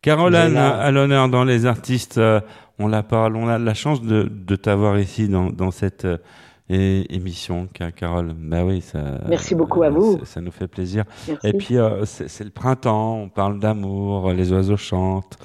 Caroline, 0.03 0.57
à 0.57 0.91
l'honneur 0.91 1.29
dans 1.29 1.43
les 1.45 1.65
artistes, 1.65 2.17
euh, 2.17 2.41
on 2.77 2.87
la 2.87 3.03
parle, 3.03 3.35
on 3.37 3.47
a 3.47 3.57
la 3.57 3.73
chance 3.73 4.01
de, 4.01 4.23
de 4.23 4.55
t'avoir 4.55 4.99
ici 4.99 5.29
dans, 5.29 5.49
dans 5.49 5.71
cette 5.71 6.05
euh, 6.05 6.17
émission, 6.69 7.67
Ca- 7.77 7.91
Carole. 7.91 8.33
Bah 8.37 8.65
oui, 8.65 8.81
ça. 8.81 8.99
Merci 9.29 9.55
beaucoup 9.55 9.81
à 9.83 9.89
vous. 9.89 10.19
Ça, 10.19 10.25
ça 10.25 10.41
nous 10.41 10.51
fait 10.51 10.67
plaisir. 10.67 11.05
Merci. 11.27 11.47
Et 11.47 11.53
puis 11.53 11.77
euh, 11.77 12.03
c'est 12.05 12.43
le 12.43 12.49
printemps, 12.49 13.15
on 13.17 13.29
parle 13.29 13.59
d'amour, 13.59 14.31
les 14.33 14.51
oiseaux 14.51 14.75
chantent, 14.77 15.37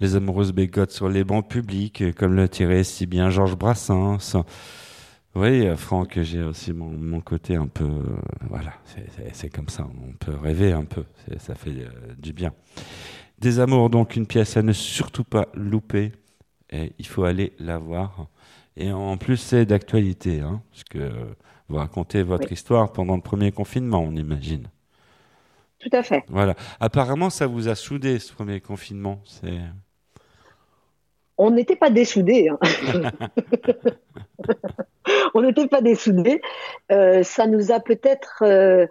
les 0.00 0.14
amoureuses 0.14 0.52
bégotent 0.52 0.92
sur 0.92 1.08
les 1.08 1.24
bancs 1.24 1.48
publics, 1.48 2.00
euh, 2.02 2.12
comme 2.12 2.34
le 2.34 2.48
tirait 2.48 2.84
si 2.84 3.06
bien 3.06 3.30
Georges 3.30 3.56
Brassens. 3.56 4.36
Oui, 5.34 5.66
euh, 5.66 5.76
Franck, 5.76 6.18
j'ai 6.22 6.42
aussi 6.42 6.72
mon, 6.72 6.90
mon 6.90 7.20
côté 7.20 7.56
un 7.56 7.66
peu, 7.66 7.84
euh, 7.84 8.16
voilà, 8.48 8.72
c'est- 9.32 9.50
comme 9.54 9.68
ça, 9.68 9.86
on 9.86 10.12
peut 10.24 10.34
rêver 10.40 10.72
un 10.72 10.84
peu, 10.84 11.02
ça 11.38 11.54
fait 11.54 11.70
euh, 11.70 11.88
du 12.18 12.32
bien. 12.32 12.52
Des 13.40 13.60
amours, 13.60 13.88
donc 13.90 14.16
une 14.16 14.26
pièce 14.26 14.56
à 14.56 14.62
ne 14.62 14.72
surtout 14.72 15.24
pas 15.24 15.46
louper, 15.54 16.12
et 16.70 16.92
il 16.98 17.06
faut 17.06 17.24
aller 17.24 17.52
la 17.58 17.78
voir. 17.78 18.26
Et 18.76 18.90
en 18.92 19.16
plus, 19.16 19.36
c'est 19.36 19.64
d'actualité, 19.64 20.40
hein, 20.40 20.60
parce 20.70 20.84
que 20.84 21.10
vous 21.68 21.76
racontez 21.76 22.22
votre 22.22 22.46
Oui. 22.48 22.52
histoire 22.54 22.92
pendant 22.92 23.14
le 23.16 23.22
premier 23.22 23.52
confinement, 23.52 24.00
on 24.00 24.14
imagine. 24.16 24.68
Tout 25.78 25.90
à 25.92 26.02
fait. 26.02 26.24
Voilà. 26.28 26.56
Apparemment, 26.80 27.30
ça 27.30 27.46
vous 27.46 27.68
a 27.68 27.76
soudé 27.76 28.18
ce 28.18 28.32
premier 28.32 28.60
confinement. 28.60 29.20
C'est 29.24 29.60
on 31.40 31.52
n'était 31.52 31.76
pas 31.76 31.90
dessoudés. 31.90 32.48
hein. 32.48 32.58
on 35.34 35.42
n'était 35.42 35.68
pas 35.68 35.80
dessoudés. 35.80 36.40
Euh, 36.90 37.22
ça 37.22 37.46
nous 37.46 37.70
a 37.70 37.78
peut-être 37.78 38.42
euh, 38.42 38.86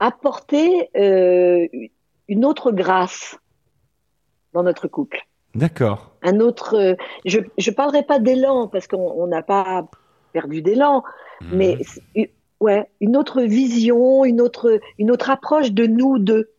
apporté 0.00 0.90
euh, 0.96 1.68
une 2.26 2.44
autre 2.44 2.72
grâce 2.72 3.38
dans 4.52 4.62
notre 4.62 4.88
couple. 4.88 5.26
d'accord. 5.54 6.12
Un 6.22 6.40
autre. 6.40 6.74
euh, 6.76 6.94
je 7.24 7.40
je 7.58 7.70
parlerai 7.70 8.02
pas 8.02 8.18
d'élan 8.18 8.68
parce 8.68 8.86
qu'on 8.86 9.12
on 9.16 9.26
n'a 9.26 9.42
pas 9.42 9.88
perdu 10.32 10.60
d'élan, 10.62 11.02
mais 11.52 11.78
c'est 11.82 12.02
une- 12.14 12.28
ouais, 12.60 12.88
une 13.00 13.16
autre 13.16 13.42
vision, 13.42 14.24
une 14.24 14.40
autre 14.40 14.78
une 14.98 15.10
autre 15.10 15.30
approche 15.30 15.72
de 15.72 15.86
nous 15.86 16.18
deux. 16.18 16.50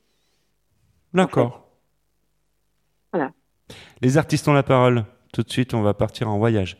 D'accord. 1.14 1.68
Voilà. 3.14 3.32
Les 4.02 4.18
artistes 4.18 4.48
ont 4.48 4.54
la 4.54 4.64
parole. 4.64 5.06
Tout 5.34 5.44
de 5.44 5.50
suite, 5.52 5.74
on 5.74 5.82
va 5.82 5.94
partir 5.94 6.30
en 6.30 6.38
voyage. 6.38 6.78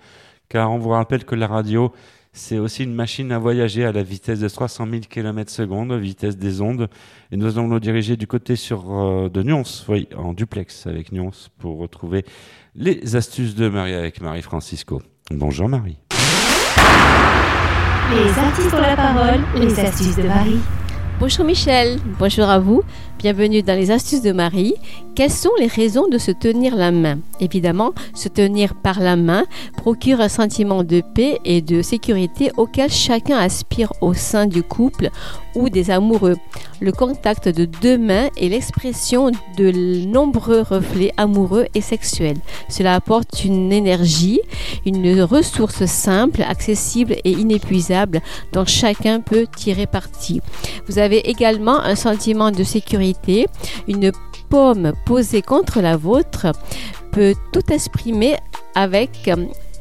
Car 0.50 0.72
on 0.72 0.78
vous 0.78 0.90
rappelle 0.90 1.24
que 1.24 1.36
la 1.36 1.48
radio, 1.48 1.94
c'est 2.34 2.60
aussi 2.60 2.84
une 2.84 2.94
machine 2.94 3.32
à 3.32 3.40
voyager 3.40 3.84
à 3.84 3.92
la 3.92 4.04
vitesse 4.04 4.40
de 4.40 4.48
300 4.48 4.88
000 4.90 5.02
km 5.10 5.52
secondes, 5.52 5.92
vitesse 5.94 6.38
des 6.38 6.62
ondes. 6.62 6.88
Et 7.32 7.38
nous 7.38 7.58
allons 7.58 7.68
nous 7.68 7.80
diriger 7.80 8.16
du 8.16 8.26
côté 8.26 8.56
sur, 8.56 8.86
euh, 8.94 9.30
de 9.30 9.44
Nyons, 9.44 9.64
oui, 9.90 10.08
en 10.16 10.34
duplex 10.34 10.88
avec 10.88 11.12
Nyons, 11.12 11.32
pour 11.60 11.78
retrouver 11.78 12.26
les 12.76 13.16
astuces 13.16 13.56
de 13.56 13.68
Marie 13.68 13.94
avec 13.94 14.22
Marie-Francisco. 14.22 15.02
Bonjour 15.30 15.68
Marie. 15.68 15.98
Les 18.14 18.40
artistes 18.40 18.74
ont 18.74 18.82
la 18.82 18.96
parole, 18.96 19.42
les 19.56 19.80
astuces 19.80 20.16
de 20.16 20.24
Marie. 20.24 20.60
Bonjour 21.20 21.46
Michel, 21.46 22.00
bonjour 22.18 22.50
à 22.50 22.60
vous. 22.60 22.82
Bienvenue 23.22 23.62
dans 23.62 23.78
les 23.78 23.92
astuces 23.92 24.24
de 24.24 24.32
Marie. 24.32 24.74
Quelles 25.14 25.30
sont 25.30 25.52
les 25.60 25.68
raisons 25.68 26.08
de 26.08 26.18
se 26.18 26.32
tenir 26.32 26.76
la 26.76 26.90
main? 26.90 27.20
Évidemment, 27.40 27.92
se 28.16 28.30
tenir 28.30 28.74
par 28.74 29.00
la 29.00 29.16
main 29.16 29.44
procure 29.78 30.22
un 30.22 30.28
sentiment 30.30 30.84
de 30.84 31.04
paix 31.14 31.38
et 31.46 31.62
de 31.62 31.84
sécurité 31.84 32.52
auquel 32.58 32.90
chacun 32.90 33.38
aspire 33.38 33.94
au 34.02 34.16
sein 34.16 34.48
du 34.48 34.64
couple 34.64 35.12
ou 35.54 35.70
des 35.70 35.92
amoureux. 35.92 36.38
Le 36.80 36.92
contact 36.92 37.48
de 37.48 37.66
deux 37.66 38.00
mains 38.00 38.30
est 38.38 38.50
l'expression 38.50 39.30
de 39.56 40.08
nombreux 40.08 40.62
reflets 40.62 41.12
amoureux 41.18 41.68
et 41.76 41.82
sexuels. 41.82 42.40
Cela 42.70 42.96
apporte 42.96 43.46
une 43.46 43.72
énergie, 43.72 44.40
une 44.86 45.22
ressource 45.22 45.86
simple, 45.86 46.42
accessible 46.42 47.18
et 47.24 47.32
inépuisable 47.32 48.22
dont 48.52 48.66
chacun 48.66 49.20
peut 49.20 49.46
tirer 49.56 49.86
parti. 49.86 50.42
Vous 50.88 50.98
avez 50.98 51.30
également 51.30 51.80
un 51.82 51.96
sentiment 51.96 52.50
de 52.50 52.64
sécurité, 52.64 53.11
une 53.88 54.12
paume 54.50 54.94
posée 55.06 55.42
contre 55.42 55.82
la 55.82 55.98
vôtre 55.98 56.48
peut 57.12 57.36
tout 57.52 57.72
exprimer 57.72 58.36
avec 58.76 59.30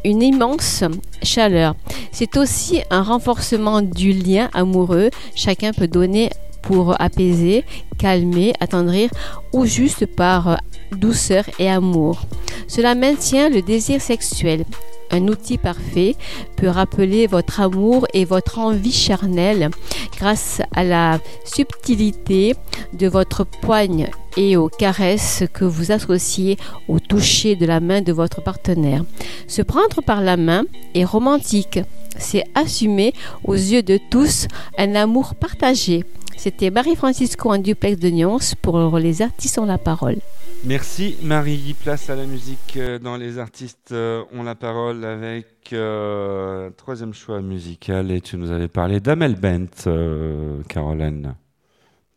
une 0.04 0.22
immense 0.22 0.84
chaleur. 1.22 1.74
C'est 2.12 2.36
aussi 2.36 2.82
un 2.90 3.02
renforcement 3.02 3.82
du 3.82 4.12
lien 4.12 4.48
amoureux. 4.52 5.10
Chacun 5.34 5.72
peut 5.72 5.88
donner 5.88 6.30
pour 6.62 7.00
apaiser, 7.00 7.64
calmer, 7.98 8.52
attendrir 8.60 9.10
ou 9.52 9.64
juste 9.64 10.06
par 10.06 10.60
douceur 10.92 11.44
et 11.58 11.70
amour. 11.70 12.22
Cela 12.68 12.94
maintient 12.94 13.48
le 13.48 13.62
désir 13.62 14.00
sexuel. 14.00 14.64
Un 15.10 15.26
outil 15.28 15.58
parfait 15.58 16.16
peut 16.56 16.68
rappeler 16.68 17.26
votre 17.26 17.60
amour 17.60 18.06
et 18.14 18.24
votre 18.24 18.58
envie 18.58 18.92
charnelle 18.92 19.70
grâce 20.16 20.62
à 20.72 20.84
la 20.84 21.18
subtilité 21.44 22.54
de 22.92 23.08
votre 23.08 23.44
poigne 23.44 24.08
et 24.36 24.56
aux 24.56 24.68
caresses 24.68 25.44
que 25.52 25.64
vous 25.64 25.92
associez 25.92 26.56
au 26.88 26.98
toucher 26.98 27.56
de 27.56 27.66
la 27.66 27.80
main 27.80 28.00
de 28.00 28.12
votre 28.12 28.42
partenaire. 28.42 29.04
Se 29.46 29.62
prendre 29.62 30.02
par 30.02 30.20
la 30.20 30.36
main 30.36 30.64
est 30.94 31.04
romantique. 31.04 31.80
C'est 32.18 32.44
assumer 32.54 33.12
aux 33.44 33.54
yeux 33.54 33.82
de 33.82 33.98
tous 34.10 34.46
un 34.78 34.94
amour 34.94 35.34
partagé. 35.34 36.04
C'était 36.36 36.70
Marie-Francisco 36.70 37.50
en 37.50 37.58
duplex 37.58 37.98
de 37.98 38.08
Nyons 38.08 38.38
pour 38.62 38.98
les 38.98 39.20
artistes 39.20 39.58
ont 39.58 39.66
la 39.66 39.76
parole. 39.76 40.16
Merci 40.64 41.16
Marie. 41.22 41.74
Place 41.82 42.10
à 42.10 42.16
la 42.16 42.26
musique 42.26 42.76
euh, 42.76 42.98
dans 42.98 43.16
les 43.16 43.38
artistes 43.38 43.92
euh, 43.92 44.24
ont 44.32 44.42
la 44.42 44.54
parole 44.54 45.04
avec 45.04 45.72
euh, 45.72 46.70
troisième 46.76 47.14
choix 47.14 47.40
musical 47.40 48.10
et 48.10 48.20
tu 48.20 48.36
nous 48.36 48.50
avais 48.50 48.68
parlé 48.68 49.00
d'Amel 49.00 49.36
Bent, 49.36 49.86
euh, 49.86 50.62
Caroline. 50.68 51.34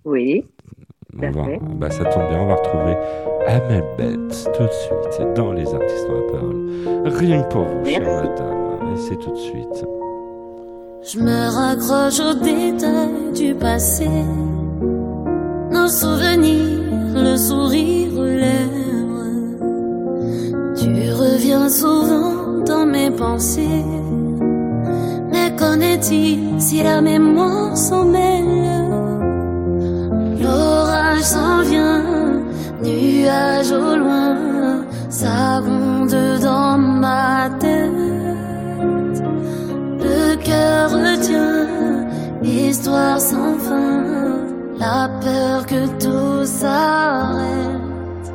Oui. 0.06 0.46
On 1.22 1.32
va- 1.32 1.46
bah, 1.76 1.90
ça 1.92 2.06
tombe 2.06 2.28
bien, 2.30 2.40
on 2.42 2.48
va 2.48 2.56
retrouver 2.56 2.96
Amel 3.48 3.84
Bent 3.98 4.52
tout 4.56 4.64
de 4.64 4.70
suite 4.72 5.34
dans 5.36 5.52
les 5.54 5.74
artistes 5.74 6.08
la 6.10 6.32
parole. 6.32 6.70
Rien 7.06 7.44
que 7.44 7.50
pour 7.50 7.62
vous, 7.64 7.86
chère 7.86 8.02
madame. 8.02 8.94
Et 8.94 8.98
c'est 8.98 9.18
tout 9.20 9.32
de 9.32 9.38
suite. 9.38 9.86
Je 11.04 11.20
me 11.20 11.50
raccroche 11.56 12.20
aux 12.20 12.34
détails 12.34 13.32
du 13.36 13.54
passé, 13.56 14.08
nos 15.72 15.88
souvenirs, 15.88 16.80
le 17.16 17.36
sourire 17.38 18.12
aux 18.18 18.24
lèvres. 18.24 18.80
Tu 20.76 20.90
reviens 21.12 21.70
souvent 21.70 22.64
dans 22.66 22.86
mes 22.86 23.12
pensées, 23.12 23.84
mais 25.32 25.52
qu'en 25.60 25.80
est-il 25.80 26.60
si 26.60 26.82
la 26.82 27.02
mémoire 27.02 27.76
s'en 27.78 28.06
mêle? 28.06 28.44
S'en 31.22 31.62
vient, 31.62 32.04
nuage 32.82 33.72
au 33.72 33.96
loin, 33.96 34.84
ça 35.10 35.62
dans 36.42 36.78
ma 36.78 37.50
tête. 37.60 39.24
Le 40.00 40.36
cœur 40.44 40.92
retient, 40.92 41.68
histoire 42.44 43.20
sans 43.22 43.58
fin, 43.58 44.04
la 44.78 45.10
peur 45.22 45.66
que 45.66 45.88
tout 46.04 46.46
s'arrête. 46.46 48.28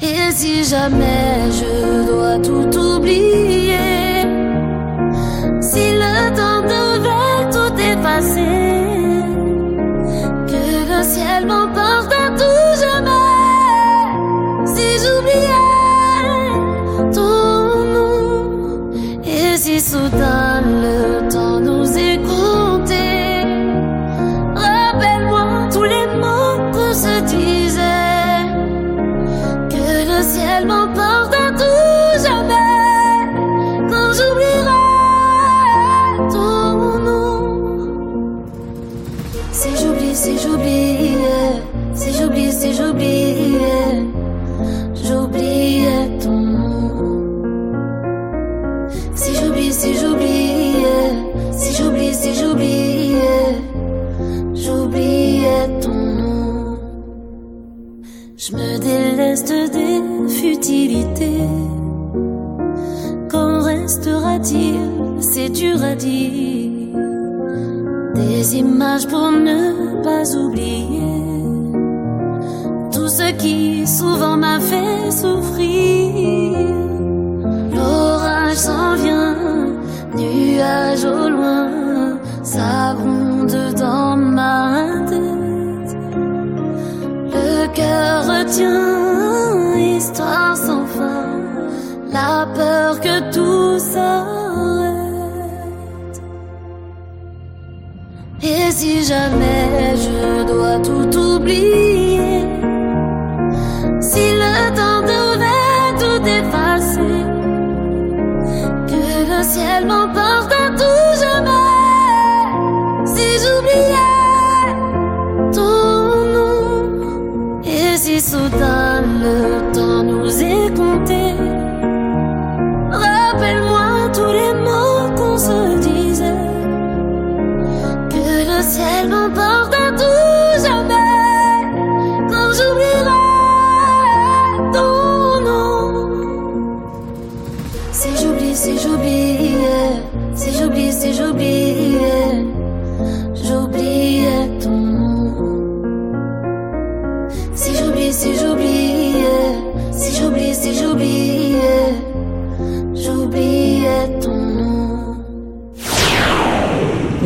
Et 0.00 0.32
si 0.32 0.64
jamais 0.64 1.50
je 1.60 2.06
dois 2.10 2.38
tout 2.38 2.78
oublier, 2.78 4.22
si 5.60 5.92
le 6.02 6.16
temps 6.38 6.62
devait 6.74 7.50
tout 7.54 7.74
effacer, 7.92 8.55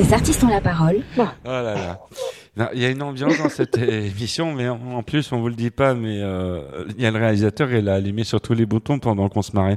Les 0.01 0.15
artistes 0.15 0.43
ont 0.45 0.49
la 0.49 0.63
parole. 0.63 1.03
Oh 1.19 1.25
là 1.45 1.63
là. 1.63 2.01
Non, 2.57 2.69
Il 2.73 2.81
y 2.81 2.87
a 2.87 2.89
une 2.89 3.03
ambiance 3.03 3.37
dans 3.37 3.51
cette 3.51 3.77
émission, 3.79 4.55
mais 4.55 4.67
en 4.67 4.81
en 4.93 5.03
plus, 5.03 5.31
on 5.31 5.41
vous 5.41 5.49
le 5.49 5.55
dit 5.55 5.71
pas, 5.71 5.93
mais 5.93 6.23
euh, 6.23 6.87
il 6.97 7.03
y 7.03 7.07
a 7.07 7.11
le 7.11 7.19
réalisateur, 7.19 7.71
il 7.71 7.87
a 7.87 7.97
allumé 7.97 8.25
sur 8.25 8.41
tous 8.41 8.55
les 8.55 8.65
boutons 8.65 8.99
pendant 8.99 9.29
qu'on 9.29 9.43
se 9.43 9.53
marrait. 9.53 9.77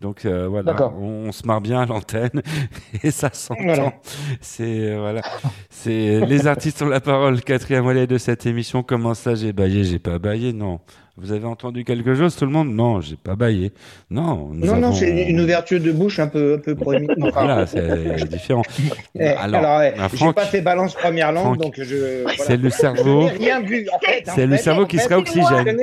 Donc 0.00 0.26
euh, 0.26 0.46
voilà, 0.46 0.92
on, 0.96 1.26
on 1.26 1.32
se 1.32 1.44
marre 1.44 1.60
bien 1.60 1.80
à 1.80 1.86
l'antenne 1.86 2.40
et 3.02 3.10
ça 3.10 3.30
s'entend. 3.32 3.64
Voilà. 3.64 3.94
C'est 4.40 4.92
euh, 4.92 5.00
voilà, 5.00 5.22
c'est 5.70 6.20
les 6.24 6.46
artistes 6.46 6.80
ont 6.82 6.86
la 6.86 7.00
parole. 7.00 7.42
Quatrième 7.42 7.82
volet 7.82 8.06
de 8.06 8.16
cette 8.16 8.46
émission. 8.46 8.84
Comment 8.84 9.14
ça, 9.14 9.34
j'ai 9.34 9.52
baillé 9.52 9.82
J'ai 9.82 9.98
pas 9.98 10.20
baillé, 10.20 10.52
non. 10.52 10.78
Vous 11.16 11.30
avez 11.30 11.44
entendu 11.46 11.84
quelque 11.84 12.12
chose, 12.16 12.34
tout 12.34 12.44
le 12.44 12.50
monde? 12.50 12.70
Non, 12.74 13.00
j'ai 13.00 13.14
pas 13.14 13.36
baillé. 13.36 13.72
Non, 14.10 14.48
nous 14.52 14.66
Non, 14.66 14.76
non, 14.76 14.88
avons- 14.88 14.92
c'est 14.96 15.10
une 15.28 15.40
ouverture 15.40 15.80
de 15.80 15.92
bouche 15.92 16.18
un 16.18 16.26
peu, 16.26 16.54
un 16.54 16.58
peu 16.58 16.74
polémique. 16.74 17.10
Enfin, 17.22 17.44
Voilà, 17.44 17.66
c'est 17.68 18.28
différent. 18.28 18.62
eh, 19.18 19.28
alors, 19.28 19.60
Alors, 19.64 19.78
ouais, 19.78 19.94
bah, 19.96 20.08
j'ai 20.10 20.16
Franck, 20.16 20.34
pas 20.34 20.44
fait 20.44 20.60
balance 20.60 20.94
première 20.94 21.30
langue, 21.30 21.44
Franck, 21.44 21.60
donc 21.60 21.74
je. 21.80 22.22
voilà. 22.22 22.36
c'est 22.38 22.56
le 22.56 22.68
cerveau. 22.70 23.28
Je 23.28 23.38
n'ai 23.38 23.44
rien 23.44 23.60
vu. 23.60 23.86
En 23.92 23.98
fait, 24.00 24.24
C'est 24.26 24.46
le 24.46 24.56
fait, 24.56 24.62
cerveau 24.62 24.86
qui 24.86 24.96
fait, 24.98 25.04
sera 25.04 25.18
oxygène. 25.18 25.78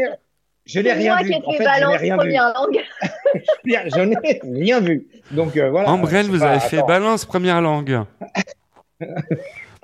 Je 0.66 0.80
n'ai- 0.82 0.92
rien 0.94 1.14
moi 1.16 1.24
vu. 1.24 1.30
qui 1.30 1.34
ai 1.34 1.42
En 1.46 1.52
fait 1.52 1.58
fait, 1.58 1.64
je 1.64 1.70
n'ai 1.70 1.80
balance 1.80 1.98
rien 2.02 2.14
vu. 2.14 2.20
première 2.20 2.54
langue. 2.54 2.80
Je 3.64 4.02
n'ai 4.02 4.62
rien 4.62 4.80
vu. 4.82 5.08
Donc 5.32 5.56
euh, 5.56 5.70
voilà. 5.70 5.90
Ambrelle, 5.90 6.26
c'est 6.26 6.32
vous 6.32 6.40
pas- 6.40 6.52
avez 6.52 6.60
fait 6.60 6.78
attends. 6.80 6.88
balance 6.88 7.24
première 7.26 7.62
langue. 7.62 8.02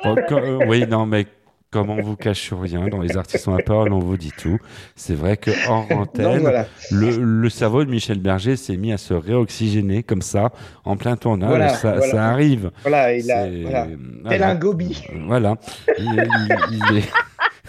Bon, 0.03 0.15
co- 0.27 0.35
euh, 0.37 0.59
oui, 0.67 0.85
non, 0.87 1.05
mais 1.05 1.25
comme 1.69 1.89
on 1.89 2.01
vous 2.01 2.15
cache 2.15 2.53
rien, 2.53 2.87
dans 2.87 3.01
les 3.01 3.17
artistes 3.17 3.47
la 3.47 3.61
parole, 3.63 3.91
on 3.91 3.99
vous 3.99 4.15
dit 4.17 4.31
tout. 4.37 4.57
C'est 4.95 5.15
vrai 5.15 5.35
que 5.37 5.51
hors 5.69 5.85
antenne, 5.91 6.39
voilà. 6.39 6.65
le, 6.91 7.17
le 7.17 7.49
cerveau 7.49 7.83
de 7.83 7.89
Michel 7.89 8.19
Berger 8.19 8.55
s'est 8.55 8.77
mis 8.77 8.93
à 8.93 8.97
se 8.97 9.13
réoxygéner 9.13 10.03
comme 10.03 10.21
ça, 10.21 10.51
en 10.85 10.95
plein 10.97 11.17
tournage. 11.17 11.49
Voilà, 11.49 11.69
ça, 11.69 11.93
voilà. 11.97 12.11
ça 12.11 12.25
arrive. 12.27 12.71
Voilà, 12.83 13.13
il 13.13 13.29
a. 13.31 13.43
C'est- 13.45 13.61
Voilà. 13.63 13.87
voilà. 14.23 14.29
Tel 14.37 14.43
un 14.43 14.55
gobi. 14.55 15.03
Voilà. 15.27 15.55
Il- 15.97 16.03
il- 16.05 16.79
il 16.91 16.97
est- 16.99 17.11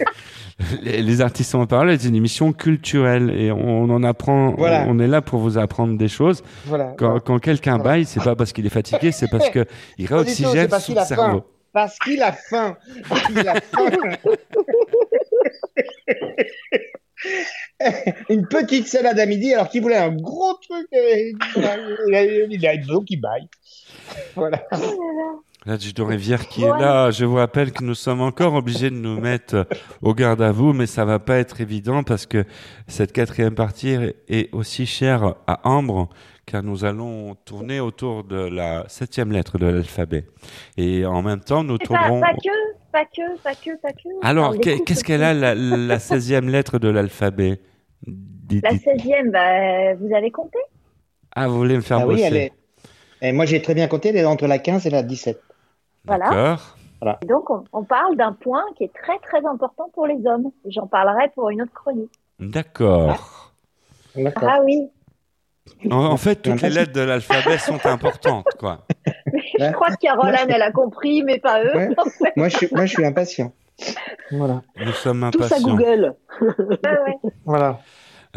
Les, 0.83 1.01
les 1.01 1.21
artistes 1.21 1.55
ont 1.55 1.61
la 1.61 1.67
parole 1.67 1.89
est 1.89 2.03
une 2.03 2.15
émission 2.15 2.51
culturelle 2.51 3.29
et 3.29 3.49
on, 3.49 3.83
en 3.83 4.03
apprend. 4.03 4.53
Voilà. 4.57 4.83
On 4.89 4.99
est 4.99 5.07
là 5.07 5.21
pour 5.21 5.39
vous 5.39 5.57
apprendre 5.57 5.97
des 5.97 6.09
choses. 6.09 6.43
Voilà. 6.65 6.95
Quand, 6.97 7.19
quand 7.21 7.39
quelqu'un 7.39 7.77
baille, 7.77 8.03
c'est 8.03 8.21
pas 8.21 8.35
parce 8.35 8.51
qu'il 8.51 8.65
est 8.65 8.69
fatigué, 8.69 9.13
c'est 9.13 9.29
parce 9.29 9.49
que 9.51 9.65
il 9.97 10.05
réoxygène 10.07 10.67
c'est 10.69 10.79
son 10.93 11.05
cerveau. 11.05 11.43
Parce 11.73 11.97
qu'il 11.99 12.21
a 12.21 12.31
faim. 12.31 12.77
A. 13.11 13.55
Une 18.29 18.47
petite 18.47 18.87
salade 18.87 19.19
à 19.19 19.25
midi, 19.25 19.53
alors 19.53 19.69
qu'il 19.69 19.81
voulait 19.81 19.97
un 19.97 20.15
gros 20.15 20.53
truc. 20.55 20.87
Il 20.91 21.65
a, 21.65 22.73
une 22.73 22.91
eau 22.91 23.01
qui 23.01 23.17
baille. 23.17 23.47
Voilà. 24.35 24.63
Là, 25.65 25.77
du 25.77 26.01
Rivière 26.01 26.47
qui 26.47 26.63
est 26.63 26.67
là. 26.67 27.11
Je 27.11 27.25
vous 27.25 27.35
rappelle 27.35 27.71
que 27.71 27.83
nous 27.83 27.95
sommes 27.95 28.21
encore 28.21 28.53
obligés 28.53 28.89
de 28.89 28.95
nous 28.95 29.19
mettre 29.19 29.67
au 30.01 30.13
garde 30.13 30.41
à 30.41 30.51
vous, 30.51 30.71
mais 30.71 30.85
ça 30.85 31.03
va 31.03 31.19
pas 31.19 31.37
être 31.37 31.59
évident 31.59 32.03
parce 32.03 32.25
que 32.25 32.45
cette 32.87 33.11
quatrième 33.11 33.55
partie 33.55 33.97
est 34.29 34.53
aussi 34.53 34.85
chère 34.85 35.35
à 35.47 35.67
Ambre, 35.67 36.09
car 36.49 36.63
nous 36.63 36.83
allons 36.83 37.35
tourner 37.45 37.79
autour 37.79 38.23
de 38.23 38.35
la 38.35 38.83
septième 38.89 39.31
lettre 39.31 39.59
de 39.59 39.67
l'alphabet. 39.67 40.25
Et 40.77 41.05
en 41.05 41.21
même 41.21 41.41
temps, 41.41 41.63
nous 41.63 41.75
Et 41.75 41.77
Pas, 41.77 41.85
tournerons. 41.85 42.21
pas 42.21 42.33
que, 42.33 42.91
pas 42.91 43.05
que, 43.05 43.37
pas 43.43 43.53
que, 43.53 43.79
pas 43.79 43.91
que. 43.91 44.09
Alors, 44.23 44.57
qu'est-ce 44.57 45.03
qu'elle 45.03 45.21
a, 45.21 45.35
la, 45.35 45.53
la 45.53 45.97
16e 45.97 46.49
lettre 46.49 46.79
de 46.79 46.89
l'alphabet? 46.89 47.59
La 48.07 48.71
16e, 48.71 49.29
bah, 49.29 49.93
vous 50.01 50.11
avez 50.15 50.31
compté? 50.31 50.57
Ah, 51.35 51.47
vous 51.47 51.57
voulez 51.57 51.75
me 51.75 51.81
faire 51.81 51.99
Ah 51.99 52.07
oui, 52.07 52.15
bosser 52.15 52.23
elle 52.25 52.37
est. 52.37 52.51
Et 53.21 53.31
moi, 53.31 53.45
j'ai 53.45 53.61
très 53.61 53.75
bien 53.75 53.87
compté, 53.87 54.09
elle 54.09 54.17
est 54.17 54.25
entre 54.25 54.47
la 54.47 54.57
15 54.57 54.87
et 54.87 54.89
la 54.89 55.03
17. 55.03 55.39
Voilà. 56.05 56.25
D'accord. 56.29 56.77
Voilà. 56.99 57.19
Et 57.21 57.27
donc, 57.27 57.47
on, 57.51 57.63
on 57.73 57.83
parle 57.83 58.17
d'un 58.17 58.33
point 58.33 58.63
qui 58.75 58.85
est 58.85 58.93
très 58.93 59.19
très 59.19 59.45
important 59.45 59.89
pour 59.93 60.07
les 60.07 60.17
hommes. 60.25 60.49
J'en 60.65 60.87
parlerai 60.87 61.29
pour 61.35 61.51
une 61.51 61.61
autre 61.61 61.73
chronique. 61.73 62.11
D'accord. 62.39 63.53
D'accord. 64.15 64.49
Ah 64.51 64.61
oui, 64.65 64.89
En, 65.89 66.05
en 66.05 66.17
fait, 66.17 66.35
toutes 66.41 66.61
les 66.61 66.69
lettres 66.69 66.93
de 66.93 67.01
l'alphabet 67.01 67.57
sont 67.57 67.85
importantes, 67.85 68.47
quoi. 68.57 68.85
je 69.59 69.71
crois 69.71 69.89
que 69.89 69.97
Caroline, 70.01 70.47
elle 70.49 70.61
a 70.61 70.71
compris, 70.71 71.23
mais 71.23 71.39
pas 71.39 71.63
eux. 71.63 71.75
Ouais. 71.75 71.89
Moi, 72.35 72.49
je 72.49 72.57
suis, 72.57 72.67
moi, 72.71 72.85
je 72.85 72.91
suis 72.91 73.05
impatient. 73.05 73.51
Voilà. 74.31 74.61
Nous 74.85 74.91
sommes 74.93 75.29
Tout 75.31 75.43
ça 75.43 75.55
impatients. 75.55 75.75
Google. 75.75 76.13
Voilà. 77.45 77.79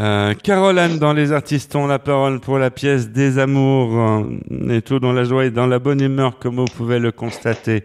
Euh, 0.01 0.33
Caroline 0.35 0.99
dans 0.99 1.13
Les 1.13 1.33
Artistes 1.33 1.77
ont 1.77 1.87
la 1.87 1.99
parole 1.99 2.41
pour 2.41 2.59
la 2.59 2.71
pièce 2.71 3.11
Des 3.11 3.39
Amours 3.39 3.99
euh, 3.99 4.71
et 4.71 4.81
tout 4.81 4.99
dans 5.01 5.13
la 5.13 5.25
joie 5.25 5.45
et 5.45 5.51
dans 5.51 5.67
la 5.67 5.79
bonne 5.79 6.01
humeur 6.01 6.39
comme 6.39 6.57
vous 6.57 6.65
pouvez 6.65 6.99
le 6.99 7.13
constater. 7.13 7.85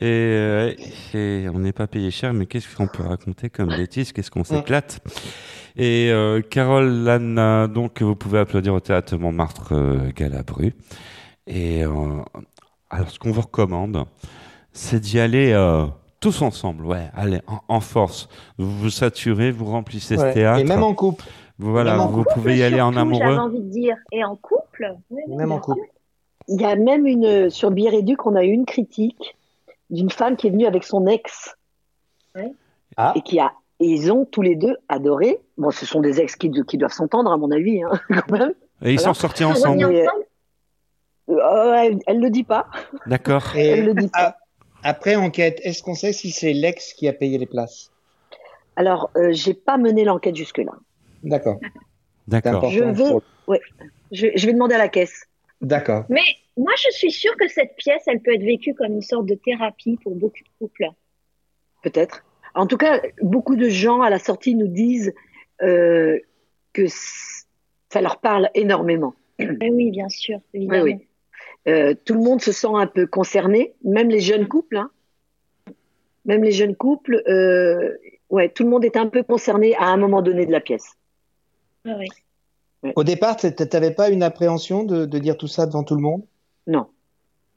Et, 0.00 0.04
euh, 0.04 0.72
et 1.14 1.46
on 1.54 1.60
n'est 1.60 1.72
pas 1.72 1.86
payé 1.86 2.10
cher, 2.10 2.34
mais 2.34 2.46
qu'est-ce 2.46 2.74
qu'on 2.76 2.88
peut 2.88 3.04
raconter 3.04 3.48
comme 3.48 3.68
bêtises 3.68 4.12
Qu'est-ce 4.12 4.30
qu'on 4.30 4.44
s'éclate? 4.44 5.00
Et 5.76 6.10
euh, 6.10 6.40
Caroline, 6.42 7.38
euh, 7.38 7.66
donc 7.66 8.02
vous 8.02 8.14
pouvez 8.16 8.38
applaudir 8.40 8.74
au 8.74 8.80
théâtre 8.80 9.16
Montmartre 9.16 9.72
euh, 9.72 10.10
Galabru. 10.14 10.74
Et 11.46 11.84
euh, 11.84 11.90
alors 12.90 13.10
ce 13.10 13.18
qu'on 13.18 13.32
vous 13.32 13.40
recommande, 13.40 14.04
c'est 14.72 15.00
d'y 15.00 15.18
aller 15.18 15.52
euh, 15.52 15.86
tous 16.20 16.42
ensemble, 16.42 16.84
ouais, 16.86 17.10
allez, 17.14 17.40
en, 17.46 17.60
en 17.68 17.80
force. 17.80 18.28
Vous 18.58 18.70
vous 18.70 18.90
saturez, 18.90 19.50
vous 19.50 19.64
remplissez 19.64 20.16
ce 20.16 20.32
théâtre. 20.32 20.60
Et 20.60 20.64
même 20.64 20.82
en 20.82 20.94
couple. 20.94 21.24
Voilà, 21.58 22.00
en 22.00 22.08
vous 22.08 22.18
couple, 22.22 22.34
pouvez 22.34 22.56
y 22.58 22.62
aller 22.62 22.80
en 22.80 22.92
Surtout, 22.92 23.10
J'avais 23.14 23.24
amoureux. 23.24 23.38
envie 23.38 23.60
de 23.60 23.68
dire, 23.70 23.96
et 24.10 24.24
en 24.24 24.36
couple 24.36 24.94
Même 25.28 25.52
en 25.52 25.58
couple. 25.60 25.80
Il 26.48 26.60
y 26.60 26.64
a 26.64 26.74
même 26.76 27.06
une 27.06 27.50
sur 27.50 27.70
Biréduc, 27.70 28.26
on 28.26 28.34
a 28.34 28.42
eu 28.44 28.50
une 28.50 28.66
critique 28.66 29.36
d'une 29.90 30.10
femme 30.10 30.36
qui 30.36 30.48
est 30.48 30.50
venue 30.50 30.66
avec 30.66 30.82
son 30.84 31.06
ex 31.06 31.54
Ah. 32.96 33.12
et 33.14 33.22
qui 33.22 33.38
a 33.38 33.52
et 33.82 33.86
ils 33.86 34.12
ont 34.12 34.24
tous 34.24 34.42
les 34.42 34.54
deux 34.56 34.76
adoré. 34.88 35.38
Bon, 35.58 35.70
ce 35.70 35.84
sont 35.86 36.00
des 36.00 36.20
ex 36.20 36.36
qui, 36.36 36.50
qui 36.66 36.78
doivent 36.78 36.92
s'entendre 36.92 37.30
à 37.32 37.36
mon 37.36 37.50
avis, 37.50 37.82
hein, 37.82 37.90
quand 38.28 38.38
même. 38.38 38.54
Et 38.84 38.92
ils 38.92 39.00
sont 39.00 39.14
sortis 39.14 39.44
ensemble. 39.44 39.84
Euh, 41.28 41.72
elle, 41.74 41.98
elle 42.06 42.20
le 42.20 42.30
dit 42.30 42.42
pas. 42.44 42.66
D'accord. 43.06 43.54
Et 43.56 43.68
Elle 43.68 43.84
le 43.86 43.94
dit 43.94 44.08
pas. 44.08 44.18
a- 44.28 44.36
après 44.82 45.14
enquête, 45.16 45.60
est-ce 45.62 45.82
qu'on 45.82 45.94
sait 45.94 46.12
si 46.12 46.30
c'est 46.30 46.52
l'ex 46.52 46.92
qui 46.94 47.06
a 47.08 47.12
payé 47.12 47.38
les 47.38 47.46
places? 47.46 47.90
Alors, 48.76 49.10
euh, 49.16 49.28
j'ai 49.32 49.54
pas 49.54 49.78
mené 49.78 50.04
l'enquête 50.04 50.34
jusque 50.34 50.58
là. 50.58 50.72
D'accord. 51.22 51.58
D'accord. 52.26 52.68
Je 52.70 52.82
vais, 52.84 53.12
ouais, 53.46 53.60
je, 54.10 54.26
je 54.34 54.46
vais 54.46 54.52
demander 54.52 54.74
à 54.74 54.78
la 54.78 54.88
caisse. 54.88 55.26
D'accord. 55.60 56.04
Mais 56.08 56.22
moi, 56.56 56.72
je 56.76 56.90
suis 56.90 57.12
sûre 57.12 57.36
que 57.36 57.46
cette 57.48 57.76
pièce, 57.76 58.02
elle 58.06 58.20
peut 58.20 58.34
être 58.34 58.42
vécue 58.42 58.74
comme 58.74 58.92
une 58.92 59.02
sorte 59.02 59.26
de 59.26 59.34
thérapie 59.36 59.98
pour 60.02 60.14
beaucoup 60.16 60.38
de 60.42 60.48
couples. 60.58 60.88
Peut-être. 61.82 62.24
En 62.54 62.66
tout 62.66 62.76
cas, 62.76 63.00
beaucoup 63.22 63.56
de 63.56 63.68
gens 63.68 64.02
à 64.02 64.10
la 64.10 64.18
sortie 64.18 64.54
nous 64.54 64.66
disent 64.68 65.12
euh, 65.62 66.18
que 66.72 66.84
ça 66.88 68.00
leur 68.00 68.18
parle 68.20 68.50
énormément. 68.54 69.14
Eh 69.38 69.70
oui, 69.70 69.90
bien 69.90 70.08
sûr, 70.08 70.38
Oui, 70.54 70.60
évidemment. 70.60 70.82
oui. 70.84 70.96
Euh, 71.68 71.94
tout 72.04 72.14
le 72.14 72.20
monde 72.20 72.40
se 72.42 72.52
sent 72.52 72.68
un 72.74 72.86
peu 72.86 73.06
concerné, 73.06 73.74
même 73.84 74.08
les 74.10 74.20
jeunes 74.20 74.48
couples. 74.48 74.76
Hein. 74.76 74.90
Même 76.24 76.42
les 76.44 76.52
jeunes 76.52 76.76
couples, 76.76 77.22
euh, 77.28 77.96
ouais, 78.30 78.48
tout 78.48 78.62
le 78.64 78.70
monde 78.70 78.84
est 78.84 78.96
un 78.96 79.06
peu 79.08 79.22
concerné 79.22 79.74
à 79.76 79.86
un 79.86 79.96
moment 79.96 80.22
donné 80.22 80.46
de 80.46 80.52
la 80.52 80.60
pièce. 80.60 80.92
Ah 81.86 81.96
ouais. 81.98 82.92
Au 82.96 83.04
départ, 83.04 83.36
tu 83.36 83.46
n'avais 83.72 83.92
pas 83.92 84.10
une 84.10 84.22
appréhension 84.22 84.82
de, 84.84 85.04
de 85.06 85.18
dire 85.18 85.36
tout 85.36 85.46
ça 85.48 85.66
devant 85.66 85.84
tout 85.84 85.94
le 85.94 86.02
monde? 86.02 86.22
Non. 86.66 86.86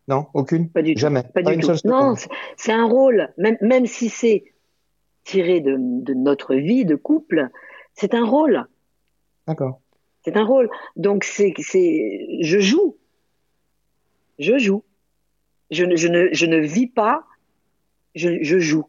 Non, 0.07 0.27
aucune? 0.35 0.69
Pas 0.69 0.83
du 0.83 0.93
tout. 0.93 0.99
Jamais. 1.01 1.23
Pas, 1.33 1.41
du 1.41 1.53
une 1.53 1.61
tout. 1.61 1.67
seule. 1.75 1.79
Non, 1.91 2.15
c'est- 2.15 2.29
c'est 2.57 2.71
un 2.71 2.85
rôle, 2.85 3.33
même, 3.37 3.57
même 3.61 3.85
si 3.87 4.09
c'est 4.09 4.43
tiré 5.25 5.59
de, 5.59 5.75
de 5.77 6.13
notre 6.13 6.55
vie 6.55 6.85
de 6.85 6.95
couple, 6.95 7.49
c'est 7.93 8.13
un 8.13 8.25
rôle. 8.25 8.65
D'accord. 9.47 9.81
C'est 10.23 10.37
un 10.37 10.45
rôle. 10.45 10.69
Donc 10.95 11.25
c'est, 11.25 11.53
c'est, 11.57 12.25
je 12.41 12.59
joue. 12.59 12.95
Je 14.39 14.57
joue. 14.57 14.83
Je 15.71 15.83
ne, 15.83 15.95
je 15.97 16.07
ne, 16.07 16.29
je 16.31 16.45
ne 16.45 16.57
vis 16.57 16.87
pas. 16.87 17.25
Je, 18.15 18.41
je 18.41 18.59
joue. 18.59 18.85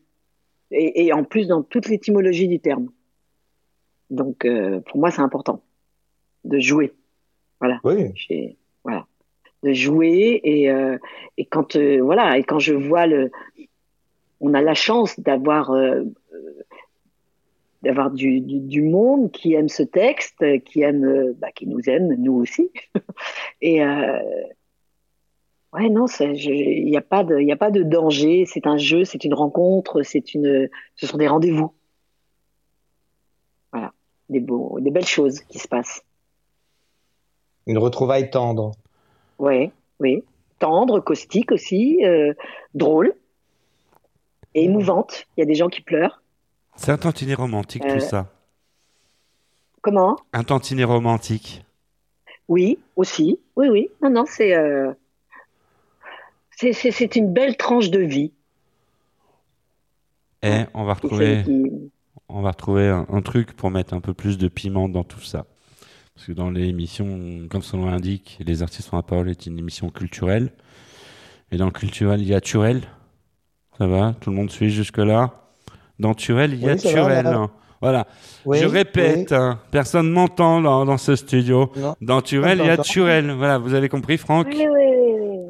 Et, 0.70 1.06
et 1.06 1.12
en 1.12 1.24
plus 1.24 1.48
dans 1.48 1.62
toute 1.62 1.88
l'étymologie 1.88 2.48
du 2.48 2.60
terme. 2.60 2.90
Donc 4.10 4.44
euh, 4.44 4.80
pour 4.80 4.98
moi 4.98 5.10
c'est 5.10 5.22
important 5.22 5.62
de 6.44 6.58
jouer. 6.58 6.92
Voilà. 7.60 7.80
Oui. 7.82 8.12
J'ai- 8.14 8.56
voilà. 8.84 9.06
De 9.62 9.72
jouer 9.72 10.40
et 10.44 10.70
euh, 10.70 10.98
et 11.38 11.44
quand 11.46 11.76
euh, 11.76 12.00
voilà 12.00 12.38
et 12.38 12.44
quand 12.44 12.58
je 12.58 12.74
vois 12.74 13.06
le, 13.06 13.30
on 14.40 14.54
a 14.54 14.60
la 14.60 14.74
chance 14.74 15.18
d'avoir 15.18 15.72
d'avoir 17.82 18.10
du, 18.10 18.40
du, 18.40 18.60
du 18.60 18.82
monde 18.82 19.30
qui 19.30 19.54
aime 19.54 19.68
ce 19.68 19.82
texte, 19.82 20.44
qui 20.64 20.82
aime, 20.82 21.04
euh, 21.04 21.34
bah, 21.38 21.52
qui 21.52 21.66
nous 21.66 21.80
aime, 21.88 22.14
nous 22.18 22.34
aussi. 22.34 22.70
Et 23.60 23.82
euh, 23.82 24.18
ouais, 25.72 25.88
non, 25.88 26.06
il 26.06 26.86
n'y 26.86 26.96
a 26.96 27.02
pas 27.02 27.24
de, 27.24 27.38
il 27.38 27.50
a 27.50 27.56
pas 27.56 27.70
de 27.70 27.82
danger. 27.82 28.44
C'est 28.46 28.66
un 28.66 28.76
jeu, 28.76 29.04
c'est 29.04 29.24
une 29.24 29.34
rencontre, 29.34 30.02
c'est 30.02 30.34
une, 30.34 30.68
ce 30.94 31.06
sont 31.06 31.18
des 31.18 31.28
rendez-vous. 31.28 31.72
Voilà, 33.72 33.92
des 34.28 34.40
beaux, 34.40 34.78
des 34.80 34.90
belles 34.90 35.06
choses 35.06 35.40
qui 35.40 35.58
se 35.58 35.68
passent. 35.68 36.02
Une 37.66 37.78
retrouvaille 37.78 38.30
tendre. 38.30 38.72
Ouais, 39.38 39.70
oui, 40.00 40.22
tendre, 40.58 41.00
caustique 41.00 41.52
aussi, 41.52 42.04
euh, 42.04 42.32
drôle. 42.74 43.14
et 44.54 44.64
émouvante. 44.64 45.26
Il 45.36 45.40
y 45.40 45.42
a 45.42 45.46
des 45.46 45.54
gens 45.54 45.68
qui 45.68 45.82
pleurent. 45.82 46.22
C'est 46.76 46.92
un 46.92 46.98
tantinet 46.98 47.34
romantique, 47.34 47.84
Euh, 47.86 47.94
tout 47.94 48.00
ça. 48.00 48.32
Comment? 49.82 50.16
Un 50.32 50.44
tantinet 50.44 50.84
romantique. 50.84 51.64
Oui, 52.48 52.78
aussi. 52.96 53.38
Oui, 53.56 53.68
oui. 53.68 53.88
Non, 54.02 54.10
non, 54.10 54.24
c'est 54.26 54.54
euh, 54.54 54.92
c'est- 56.50 57.16
une 57.16 57.32
belle 57.32 57.56
tranche 57.56 57.90
de 57.90 58.00
vie. 58.00 58.32
Et 60.42 60.64
on 60.74 60.84
va 60.84 60.94
retrouver, 60.94 61.42
qui- 61.44 61.90
on 62.28 62.42
va 62.42 62.50
retrouver 62.50 62.88
un, 62.88 63.06
un 63.10 63.22
truc 63.22 63.52
pour 63.54 63.70
mettre 63.70 63.94
un 63.94 64.00
peu 64.00 64.14
plus 64.14 64.38
de 64.38 64.48
piment 64.48 64.88
dans 64.88 65.04
tout 65.04 65.20
ça. 65.20 65.46
Parce 66.14 66.26
que 66.28 66.32
dans 66.32 66.50
l'émission, 66.50 67.46
comme 67.50 67.62
son 67.62 67.78
nom 67.78 67.90
l'indique, 67.90 68.38
Les 68.46 68.62
artistes 68.62 68.92
ont 68.92 68.96
la 68.96 69.02
parole 69.02 69.28
est 69.28 69.46
une 69.46 69.58
émission 69.58 69.90
culturelle. 69.90 70.52
Et 71.50 71.56
dans 71.56 71.66
le 71.66 71.72
culturel, 71.72 72.20
il 72.20 72.28
y 72.28 72.34
a 72.34 72.40
Turel. 72.40 72.82
Ça 73.78 73.86
va? 73.86 74.14
Tout 74.20 74.30
le 74.30 74.36
monde 74.36 74.50
suit 74.50 74.70
jusque-là? 74.70 75.45
Dans 75.98 76.14
Turel, 76.14 76.52
il 76.54 76.60
y 76.60 76.68
a 76.68 76.72
Oui, 76.74 76.78
Turel. 76.78 77.24
là. 77.24 77.46
Voilà. 77.80 78.06
Oui, 78.46 78.58
Je 78.58 78.66
répète, 78.66 79.28
oui. 79.30 79.36
hein, 79.36 79.58
personne 79.70 80.10
m'entend 80.10 80.60
dans, 80.62 80.84
dans 80.86 80.96
ce 80.96 81.14
studio. 81.14 81.70
Dans 82.00 82.22
Turel, 82.22 82.58
il 82.60 82.66
y 82.66 82.70
a. 82.70 82.78
Turel. 82.78 83.30
Voilà, 83.32 83.58
vous 83.58 83.74
avez 83.74 83.88
compris, 83.88 84.16
Franck 84.16 84.46
Oui, 84.50 84.56
oui, 84.60 84.66
oui, 84.68 84.86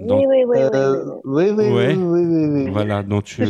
oui, 0.00 0.06
Donc- 0.06 0.20
oui, 0.20 0.26
oui, 0.28 0.44
oui, 0.46 0.58
oui, 0.58 0.70
Euh, 0.74 1.04
oui, 1.24 1.50
oui, 1.56 1.72
Ouais. 1.72 1.94
oui, 1.94 1.96
oui, 1.96 2.24
oui, 2.26 2.46
oui. 2.64 2.70
Voilà, 2.70 3.02
donc 3.04 3.24
tu. 3.24 3.44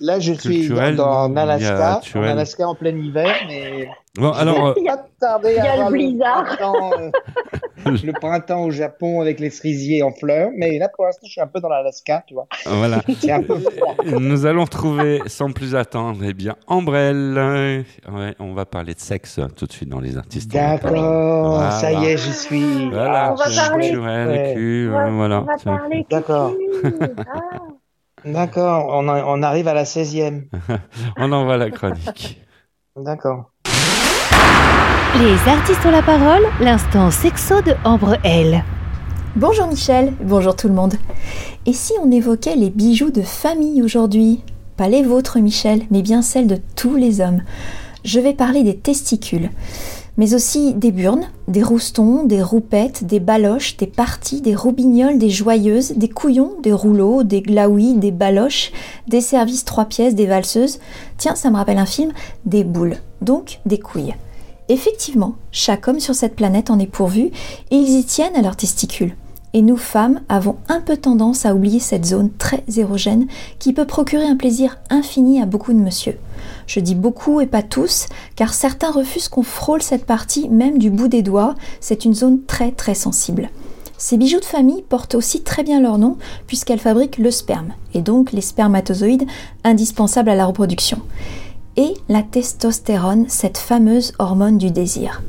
Là, 0.00 0.18
je 0.20 0.32
suis 0.32 0.68
dans, 0.68 0.74
Culturel, 0.74 0.96
dans 0.96 1.28
il 1.28 1.34
y 1.34 1.38
a 1.38 1.42
Alaska, 1.42 1.96
en 1.96 2.00
Turel. 2.00 2.30
Alaska 2.30 2.68
en 2.68 2.74
plein 2.74 2.96
hiver, 2.96 3.34
mais 3.46 3.88
Bon, 4.16 4.30
alors, 4.32 4.74
vais 4.74 4.80
euh, 4.82 4.84
pas 4.96 5.06
tarder 5.20 5.50
il 5.56 5.64
y 5.64 5.68
a 5.68 5.84
le 5.84 5.92
blizzard. 5.92 6.56
euh, 6.60 7.10
le 8.04 8.12
printemps 8.12 8.64
au 8.64 8.70
Japon 8.70 9.20
avec 9.20 9.40
les 9.40 9.50
cerisiers 9.50 10.02
en 10.02 10.12
fleurs, 10.12 10.50
mais 10.56 10.78
là, 10.78 10.88
pour 10.88 11.04
l'instant, 11.06 11.26
je 11.26 11.32
suis 11.32 11.40
un 11.40 11.46
peu 11.46 11.60
dans 11.60 11.68
l'Alaska, 11.68 12.24
tu 12.26 12.34
vois. 12.34 12.46
Voilà. 12.66 13.00
Peu. 13.46 14.18
Nous 14.18 14.46
allons 14.46 14.64
retrouver, 14.64 15.22
sans 15.26 15.52
plus 15.52 15.74
attendre, 15.74 16.20
eh 16.24 16.34
bien, 16.34 16.56
Ambrelle. 16.66 17.84
Ouais, 18.10 18.34
on 18.38 18.52
va 18.54 18.64
parler 18.64 18.94
de 18.94 19.00
sexe 19.00 19.38
euh, 19.38 19.46
tout 19.48 19.66
de 19.66 19.72
suite 19.72 19.88
dans 19.88 20.00
les 20.00 20.16
artistes. 20.16 20.50
D'accord, 20.50 21.70
ça 21.72 21.92
y 21.92 22.06
est, 22.06 22.16
j'y 22.16 22.32
suis. 22.32 22.90
Voilà, 22.90 23.32
On 23.32 23.34
va 23.36 23.44
parler- 23.44 23.96
Ouais. 23.96 24.52
cul, 24.54 24.88
euh, 24.88 25.10
voilà. 25.10 25.40
on 25.42 25.44
va 25.44 25.56
Tiens. 25.56 25.76
parler 25.76 26.06
D'accord. 26.10 26.54
Ah. 27.18 27.40
D'accord, 28.24 28.86
on 28.90 29.42
arrive 29.42 29.68
à 29.68 29.74
la 29.74 29.84
16e. 29.84 30.48
on 31.16 31.32
envoie 31.32 31.56
la 31.56 31.70
chronique. 31.70 32.40
D'accord. 32.96 33.52
Les 35.16 35.50
artistes 35.50 35.84
ont 35.84 35.90
la 35.90 36.02
parole, 36.02 36.44
l'instant 36.60 37.10
sexo 37.10 37.60
de 37.62 37.72
Ambre 37.82 38.18
L. 38.22 38.62
Bonjour 39.34 39.66
Michel, 39.66 40.12
bonjour 40.22 40.54
tout 40.54 40.68
le 40.68 40.74
monde. 40.74 40.94
Et 41.66 41.72
si 41.72 41.92
on 42.04 42.10
évoquait 42.12 42.54
les 42.54 42.70
bijoux 42.70 43.10
de 43.10 43.22
famille 43.22 43.82
aujourd'hui? 43.82 44.44
Pas 44.76 44.88
les 44.88 45.02
vôtres 45.02 45.38
Michel, 45.40 45.82
mais 45.90 46.02
bien 46.02 46.22
celles 46.22 46.46
de 46.46 46.58
tous 46.76 46.94
les 46.94 47.20
hommes. 47.20 47.40
Je 48.04 48.20
vais 48.20 48.34
parler 48.34 48.62
des 48.62 48.76
testicules, 48.76 49.50
mais 50.18 50.34
aussi 50.34 50.74
des 50.74 50.92
burnes, 50.92 51.26
des 51.48 51.64
roustons, 51.64 52.24
des 52.24 52.42
roupettes, 52.42 53.04
des 53.04 53.18
baloches, 53.18 53.76
des 53.76 53.88
parties, 53.88 54.40
des 54.40 54.54
roubignoles, 54.54 55.18
des 55.18 55.30
joyeuses, 55.30 55.94
des 55.96 56.10
couillons, 56.10 56.52
des 56.62 56.72
rouleaux, 56.72 57.24
des 57.24 57.40
glaouis, 57.40 57.94
des 57.94 58.12
baloches, 58.12 58.70
des 59.08 59.22
services 59.22 59.64
trois 59.64 59.86
pièces, 59.86 60.14
des 60.14 60.26
valseuses. 60.26 60.78
Tiens, 61.16 61.34
ça 61.34 61.50
me 61.50 61.56
rappelle 61.56 61.78
un 61.78 61.86
film, 61.86 62.12
des 62.44 62.62
boules, 62.62 62.98
donc 63.20 63.58
des 63.66 63.80
couilles. 63.80 64.14
Effectivement, 64.70 65.36
chaque 65.50 65.88
homme 65.88 66.00
sur 66.00 66.14
cette 66.14 66.36
planète 66.36 66.70
en 66.70 66.78
est 66.78 66.86
pourvu 66.86 67.30
et 67.70 67.76
ils 67.76 67.98
y 67.98 68.04
tiennent 68.04 68.36
à 68.36 68.42
leurs 68.42 68.56
testicules. 68.56 69.16
Et 69.54 69.62
nous, 69.62 69.78
femmes, 69.78 70.20
avons 70.28 70.56
un 70.68 70.82
peu 70.82 70.98
tendance 70.98 71.46
à 71.46 71.54
oublier 71.54 71.80
cette 71.80 72.04
zone 72.04 72.30
très 72.36 72.62
érogène 72.76 73.26
qui 73.58 73.72
peut 73.72 73.86
procurer 73.86 74.26
un 74.26 74.36
plaisir 74.36 74.76
infini 74.90 75.40
à 75.40 75.46
beaucoup 75.46 75.72
de 75.72 75.78
monsieur. 75.78 76.18
Je 76.66 76.80
dis 76.80 76.94
beaucoup 76.94 77.40
et 77.40 77.46
pas 77.46 77.62
tous, 77.62 78.08
car 78.36 78.52
certains 78.52 78.90
refusent 78.90 79.28
qu'on 79.28 79.42
frôle 79.42 79.80
cette 79.80 80.04
partie 80.04 80.50
même 80.50 80.76
du 80.76 80.90
bout 80.90 81.08
des 81.08 81.22
doigts, 81.22 81.54
c'est 81.80 82.04
une 82.04 82.14
zone 82.14 82.42
très 82.44 82.70
très 82.72 82.94
sensible. 82.94 83.48
Ces 83.96 84.18
bijoux 84.18 84.38
de 84.38 84.44
famille 84.44 84.82
portent 84.82 85.14
aussi 85.14 85.42
très 85.42 85.64
bien 85.64 85.80
leur 85.80 85.96
nom 85.96 86.18
puisqu'elles 86.46 86.78
fabriquent 86.78 87.18
le 87.18 87.30
sperme, 87.30 87.72
et 87.94 88.02
donc 88.02 88.32
les 88.32 88.42
spermatozoïdes 88.42 89.26
indispensables 89.64 90.28
à 90.28 90.36
la 90.36 90.44
reproduction 90.44 91.00
et 91.78 91.94
la 92.08 92.22
testostérone, 92.22 93.26
cette 93.28 93.56
fameuse 93.56 94.12
hormone 94.18 94.58
du 94.58 94.70
désir. 94.72 95.22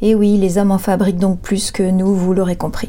Et 0.00 0.14
oui, 0.14 0.38
les 0.38 0.56
hommes 0.56 0.70
en 0.70 0.78
fabriquent 0.78 1.18
donc 1.18 1.40
plus 1.40 1.72
que 1.72 1.82
nous, 1.82 2.14
vous 2.14 2.32
l'aurez 2.32 2.56
compris. 2.56 2.88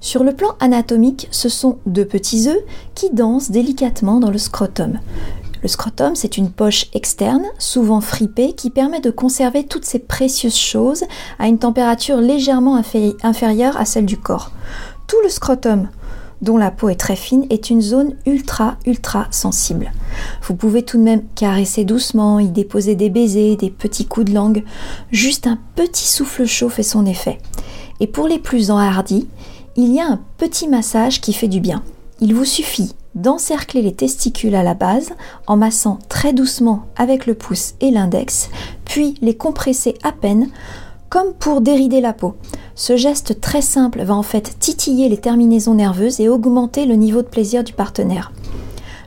Sur 0.00 0.22
le 0.22 0.32
plan 0.32 0.50
anatomique, 0.60 1.26
ce 1.32 1.48
sont 1.48 1.78
deux 1.86 2.04
petits 2.04 2.48
œufs 2.48 2.62
qui 2.94 3.10
dansent 3.10 3.50
délicatement 3.50 4.20
dans 4.20 4.30
le 4.30 4.38
scrotum. 4.38 5.00
Le 5.62 5.68
scrotum, 5.68 6.14
c'est 6.14 6.36
une 6.36 6.50
poche 6.50 6.86
externe, 6.92 7.44
souvent 7.58 8.00
fripée, 8.00 8.52
qui 8.52 8.70
permet 8.70 9.00
de 9.00 9.10
conserver 9.10 9.64
toutes 9.64 9.86
ces 9.86 9.98
précieuses 9.98 10.54
choses 10.54 11.04
à 11.38 11.48
une 11.48 11.58
température 11.58 12.18
légèrement 12.18 12.78
infé- 12.78 13.16
inférieure 13.24 13.76
à 13.76 13.84
celle 13.84 14.06
du 14.06 14.18
corps. 14.18 14.52
Tout 15.08 15.16
le 15.24 15.30
scrotum, 15.30 15.88
dont 16.42 16.56
la 16.56 16.70
peau 16.70 16.88
est 16.88 16.96
très 16.96 17.16
fine, 17.16 17.46
est 17.50 17.70
une 17.70 17.82
zone 17.82 18.14
ultra, 18.26 18.76
ultra 18.86 19.26
sensible. 19.30 19.92
Vous 20.42 20.54
pouvez 20.54 20.82
tout 20.82 20.98
de 20.98 21.02
même 21.02 21.24
caresser 21.34 21.84
doucement, 21.84 22.38
y 22.38 22.48
déposer 22.48 22.94
des 22.94 23.10
baisers, 23.10 23.56
des 23.56 23.70
petits 23.70 24.06
coups 24.06 24.26
de 24.26 24.34
langue. 24.34 24.64
Juste 25.10 25.46
un 25.46 25.58
petit 25.74 26.06
souffle 26.06 26.46
chaud 26.46 26.68
fait 26.68 26.82
son 26.82 27.06
effet. 27.06 27.38
Et 28.00 28.06
pour 28.06 28.28
les 28.28 28.38
plus 28.38 28.70
enhardis, 28.70 29.26
il 29.76 29.92
y 29.92 30.00
a 30.00 30.06
un 30.06 30.20
petit 30.38 30.68
massage 30.68 31.20
qui 31.20 31.32
fait 31.32 31.48
du 31.48 31.60
bien. 31.60 31.82
Il 32.20 32.34
vous 32.34 32.44
suffit 32.44 32.94
d'encercler 33.14 33.82
les 33.82 33.94
testicules 33.94 34.54
à 34.54 34.62
la 34.62 34.74
base 34.74 35.10
en 35.46 35.56
massant 35.56 35.98
très 36.08 36.32
doucement 36.32 36.86
avec 36.96 37.26
le 37.26 37.34
pouce 37.34 37.74
et 37.80 37.90
l'index, 37.90 38.48
puis 38.84 39.14
les 39.20 39.36
compresser 39.36 39.94
à 40.02 40.12
peine 40.12 40.48
comme 41.08 41.32
pour 41.32 41.60
dérider 41.60 42.00
la 42.00 42.12
peau. 42.12 42.34
Ce 42.78 42.96
geste 42.96 43.40
très 43.40 43.60
simple 43.60 44.04
va 44.04 44.14
en 44.14 44.22
fait 44.22 44.54
titiller 44.60 45.08
les 45.08 45.16
terminaisons 45.16 45.74
nerveuses 45.74 46.20
et 46.20 46.28
augmenter 46.28 46.86
le 46.86 46.94
niveau 46.94 47.22
de 47.22 47.26
plaisir 47.26 47.64
du 47.64 47.72
partenaire. 47.72 48.30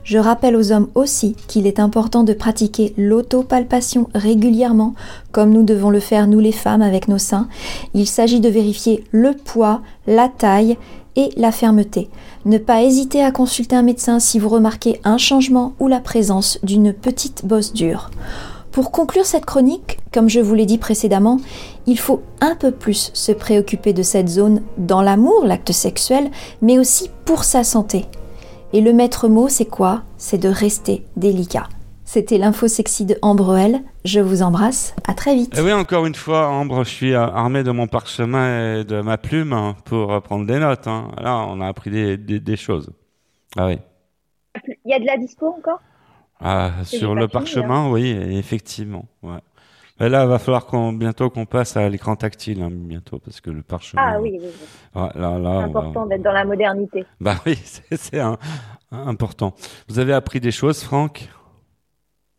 Je 0.04 0.18
rappelle 0.18 0.56
aux 0.56 0.72
hommes 0.72 0.88
aussi 0.94 1.34
qu'il 1.48 1.66
est 1.66 1.80
important 1.80 2.22
de 2.22 2.34
pratiquer 2.34 2.92
l'autopalpation 2.98 4.10
régulièrement, 4.14 4.94
comme 5.30 5.54
nous 5.54 5.62
devons 5.62 5.88
le 5.88 6.00
faire 6.00 6.26
nous 6.26 6.38
les 6.38 6.52
femmes 6.52 6.82
avec 6.82 7.08
nos 7.08 7.16
seins. 7.16 7.48
Il 7.94 8.06
s'agit 8.06 8.40
de 8.40 8.50
vérifier 8.50 9.04
le 9.10 9.32
poids, 9.32 9.80
la 10.06 10.28
taille 10.28 10.76
et 11.16 11.30
la 11.38 11.50
fermeté. 11.50 12.10
Ne 12.44 12.58
pas 12.58 12.82
hésiter 12.82 13.24
à 13.24 13.32
consulter 13.32 13.74
un 13.74 13.82
médecin 13.82 14.18
si 14.20 14.38
vous 14.38 14.50
remarquez 14.50 15.00
un 15.02 15.16
changement 15.16 15.72
ou 15.80 15.88
la 15.88 16.00
présence 16.00 16.58
d'une 16.62 16.92
petite 16.92 17.46
bosse 17.46 17.72
dure. 17.72 18.10
Pour 18.72 18.90
conclure 18.90 19.26
cette 19.26 19.44
chronique, 19.44 19.98
comme 20.14 20.30
je 20.30 20.40
vous 20.40 20.54
l'ai 20.54 20.64
dit 20.66 20.78
précédemment, 20.78 21.38
il 21.86 21.98
faut 21.98 22.22
un 22.40 22.56
peu 22.56 22.70
plus 22.72 23.10
se 23.12 23.30
préoccuper 23.32 23.92
de 23.92 24.02
cette 24.02 24.28
zone 24.28 24.62
dans 24.78 25.02
l'amour, 25.02 25.44
l'acte 25.44 25.72
sexuel, 25.72 26.30
mais 26.62 26.78
aussi 26.78 27.10
pour 27.26 27.44
sa 27.44 27.64
santé. 27.64 28.06
Et 28.72 28.80
le 28.80 28.94
maître 28.94 29.28
mot, 29.28 29.48
c'est 29.48 29.66
quoi? 29.66 30.02
C'est 30.16 30.38
de 30.38 30.48
rester 30.48 31.04
délicat. 31.16 31.68
C'était 32.06 32.38
l'info 32.38 32.66
sexy 32.68 33.04
de. 33.04 33.16
Je 34.04 34.20
vous 34.20 34.42
embrasse. 34.42 34.94
À 35.06 35.14
très 35.14 35.34
vite. 35.34 35.54
Et 35.54 35.60
Eh 35.60 35.62
oui, 35.62 35.72
encore 35.72 36.06
une 36.06 36.14
fois, 36.14 36.48
Ambre, 36.48 36.84
je 36.84 36.90
suis 36.90 37.14
armé 37.14 37.62
de 37.64 37.70
mon 37.70 37.86
parchemin 37.86 38.80
et 38.80 38.84
de 38.84 39.00
ma 39.02 39.18
plume 39.18 39.52
hein, 39.52 39.76
pour 39.84 40.20
prendre 40.22 40.46
des 40.46 40.58
notes. 40.58 40.86
hein. 40.86 41.08
Là, 41.22 41.44
on 41.48 41.60
a 41.60 41.66
appris 41.68 41.90
des, 41.90 42.16
des- 42.16 42.40
des 42.40 42.56
choses. 42.56 42.90
Ah 43.56 43.66
oui. 43.66 43.78
Il 44.84 44.90
y 44.90 44.94
a 44.94 44.98
de 44.98 45.04
la 45.06 45.16
dispo 45.18 45.46
encore? 45.46 45.80
Ah, 46.44 46.70
sur 46.84 47.14
le 47.14 47.22
fini, 47.22 47.32
parchemin, 47.32 47.90
oui, 47.90 48.10
effectivement. 48.10 49.04
Ouais. 49.22 49.38
Mais 50.00 50.08
là, 50.08 50.24
il 50.24 50.28
va 50.28 50.38
falloir 50.38 50.66
qu'on 50.66 50.92
bientôt 50.92 51.30
qu'on 51.30 51.46
passe 51.46 51.76
à 51.76 51.88
l'écran 51.88 52.16
tactile, 52.16 52.62
hein, 52.62 52.70
bientôt, 52.72 53.18
parce 53.18 53.40
que 53.40 53.50
le 53.50 53.62
parchemin. 53.62 54.02
Ah 54.04 54.20
oui, 54.20 54.38
oui, 54.40 54.40
oui. 54.42 55.00
Ouais, 55.00 55.08
là, 55.14 55.38
là, 55.38 55.64
C'est 55.66 55.72
va- 55.72 55.80
important 55.80 56.06
d'être 56.06 56.22
dans 56.22 56.32
la 56.32 56.44
modernité. 56.44 57.04
Bah 57.20 57.36
oui, 57.46 57.56
c'est 57.64 57.96
c'est 57.96 58.18
un- 58.20 58.38
un- 58.90 59.06
important. 59.06 59.54
Vous 59.88 59.98
avez 59.98 60.12
appris 60.12 60.40
des 60.40 60.50
choses, 60.50 60.82
Franck? 60.82 61.28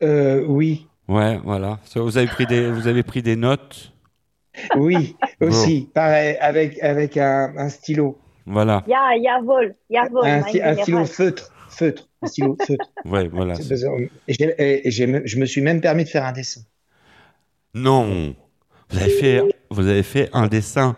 Euh, 0.01 0.43
oui. 0.47 0.88
Ouais, 1.08 1.39
voilà. 1.43 1.80
Vous 1.95 2.18
avez 2.18 2.28
pris 2.28 2.45
des, 2.45 2.70
vous 2.72 2.88
avez 2.88 3.04
pris 3.04 3.22
des 3.22 3.36
notes? 3.36 3.91
Oui, 4.76 5.16
aussi. 5.41 5.89
Pareil, 5.93 6.38
avec, 6.39 6.82
avec 6.84 7.18
un, 7.18 7.54
un 7.58 7.70
stylo. 7.70 8.18
Voilà. 8.45 8.84
Ja, 8.88 8.97
jawohl, 9.24 9.76
jawohl, 9.89 10.26
Un, 10.26 10.41
mein 10.41 10.43
sty- 10.43 10.62
un 10.62 10.74
stylo 10.74 10.86
General. 10.97 11.08
feutre. 11.08 11.49
Feutre. 11.70 12.08
Un 12.24 12.28
stylo 12.28 12.58
feutre. 12.68 12.86
Ouais, 13.06 13.28
voilà. 13.28 13.56
Et, 14.28 14.90
je 14.92 15.38
me 15.40 15.46
suis 15.46 15.62
même 15.62 15.82
permis 15.82 16.04
de 16.06 16.10
faire 16.10 16.26
un 16.26 16.32
dessin. 16.32 16.62
Non. 17.74 18.36
Vous 18.90 19.00
avez 19.00 19.10
fait, 19.10 19.42
vous 19.70 19.88
avez 19.88 20.04
fait 20.04 20.30
un 20.34 20.48
dessin. 20.48 20.96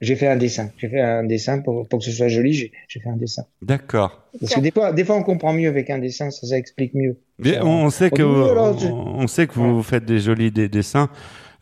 J'ai 0.00 0.16
fait 0.16 0.26
un 0.28 0.36
dessin. 0.36 0.70
J'ai 0.76 0.88
fait 0.88 1.00
un 1.00 1.24
dessin 1.24 1.60
pour, 1.60 1.88
pour 1.88 1.98
que 2.00 2.04
ce 2.04 2.12
soit 2.12 2.28
joli. 2.28 2.70
J'ai 2.88 3.00
fait 3.00 3.08
un 3.08 3.16
dessin. 3.16 3.44
D'accord. 3.62 4.22
Parce 4.38 4.54
que 4.54 4.60
des 4.60 4.70
fois, 4.70 4.92
des 4.92 5.04
fois, 5.04 5.16
on 5.16 5.22
comprend 5.22 5.52
mieux 5.54 5.68
avec 5.68 5.88
un 5.90 5.98
dessin. 5.98 6.30
Ça, 6.30 6.46
ça 6.46 6.56
explique 6.58 6.94
mieux. 6.94 7.18
Mais 7.38 7.58
on, 7.60 7.84
on 7.86 7.90
sait 7.90 8.10
que 8.10 8.22
oh 8.22 8.54
là, 8.54 8.74
je- 8.78 8.86
on, 8.88 9.20
on 9.20 9.26
sait 9.26 9.46
que 9.46 9.54
vous 9.54 9.82
faites 9.82 10.04
des 10.04 10.20
jolis 10.20 10.50
des- 10.50 10.68
dessins. 10.68 11.08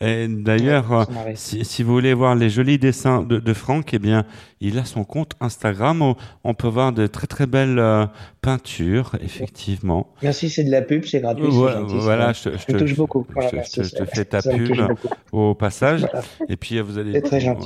Et 0.05 0.29
d'ailleurs, 0.29 0.91
Ouais, 0.91 1.05
euh, 1.29 1.33
si, 1.35 1.65
si 1.65 1.83
vous 1.83 1.93
voulez 1.93 2.13
voir 2.15 2.35
les 2.35 2.51
jolis 2.51 2.79
dessins 2.79 3.23
de, 3.23 3.39
de 3.39 3.55
Franck, 3.55 3.95
eh 3.95 3.99
bien, 3.99 4.25
il 4.61 4.79
a 4.79 4.85
son 4.85 5.05
compte 5.05 5.33
Instagram 5.41 6.03
où 6.03 6.15
on 6.43 6.53
peut 6.55 6.69
voir 6.69 6.93
de 6.93 7.07
très 7.07 7.27
très 7.27 7.47
belles 7.47 7.79
euh, 7.79 8.05
peintures, 8.43 9.13
effectivement. 9.23 10.13
Merci, 10.23 10.51
c'est 10.51 10.65
de 10.65 10.71
la 10.71 10.83
pub, 10.83 11.05
c'est 11.05 11.21
gratuit. 11.21 11.45
gentil, 11.51 11.95
voilà, 11.99 12.33
je 12.33 12.43
te, 12.43 12.49
je 12.51 12.73
me 12.73 12.79
te- 12.79 12.85
touche 12.85 12.97
beaucoup. 12.97 13.25
je 13.29 13.35
Voilà, 13.35 13.51
te- 13.51 13.57
merci, 13.57 13.83
je 13.85 13.91
te 13.91 13.97
ça- 13.97 14.07
fais 14.07 14.25
ta 14.25 14.43
pub 14.43 14.77
au 15.33 15.55
passage. 15.55 16.01
Voilà. 16.01 16.23
Et 16.49 16.57
puis, 16.57 16.81
vous 16.81 16.99
allez, 16.99 17.23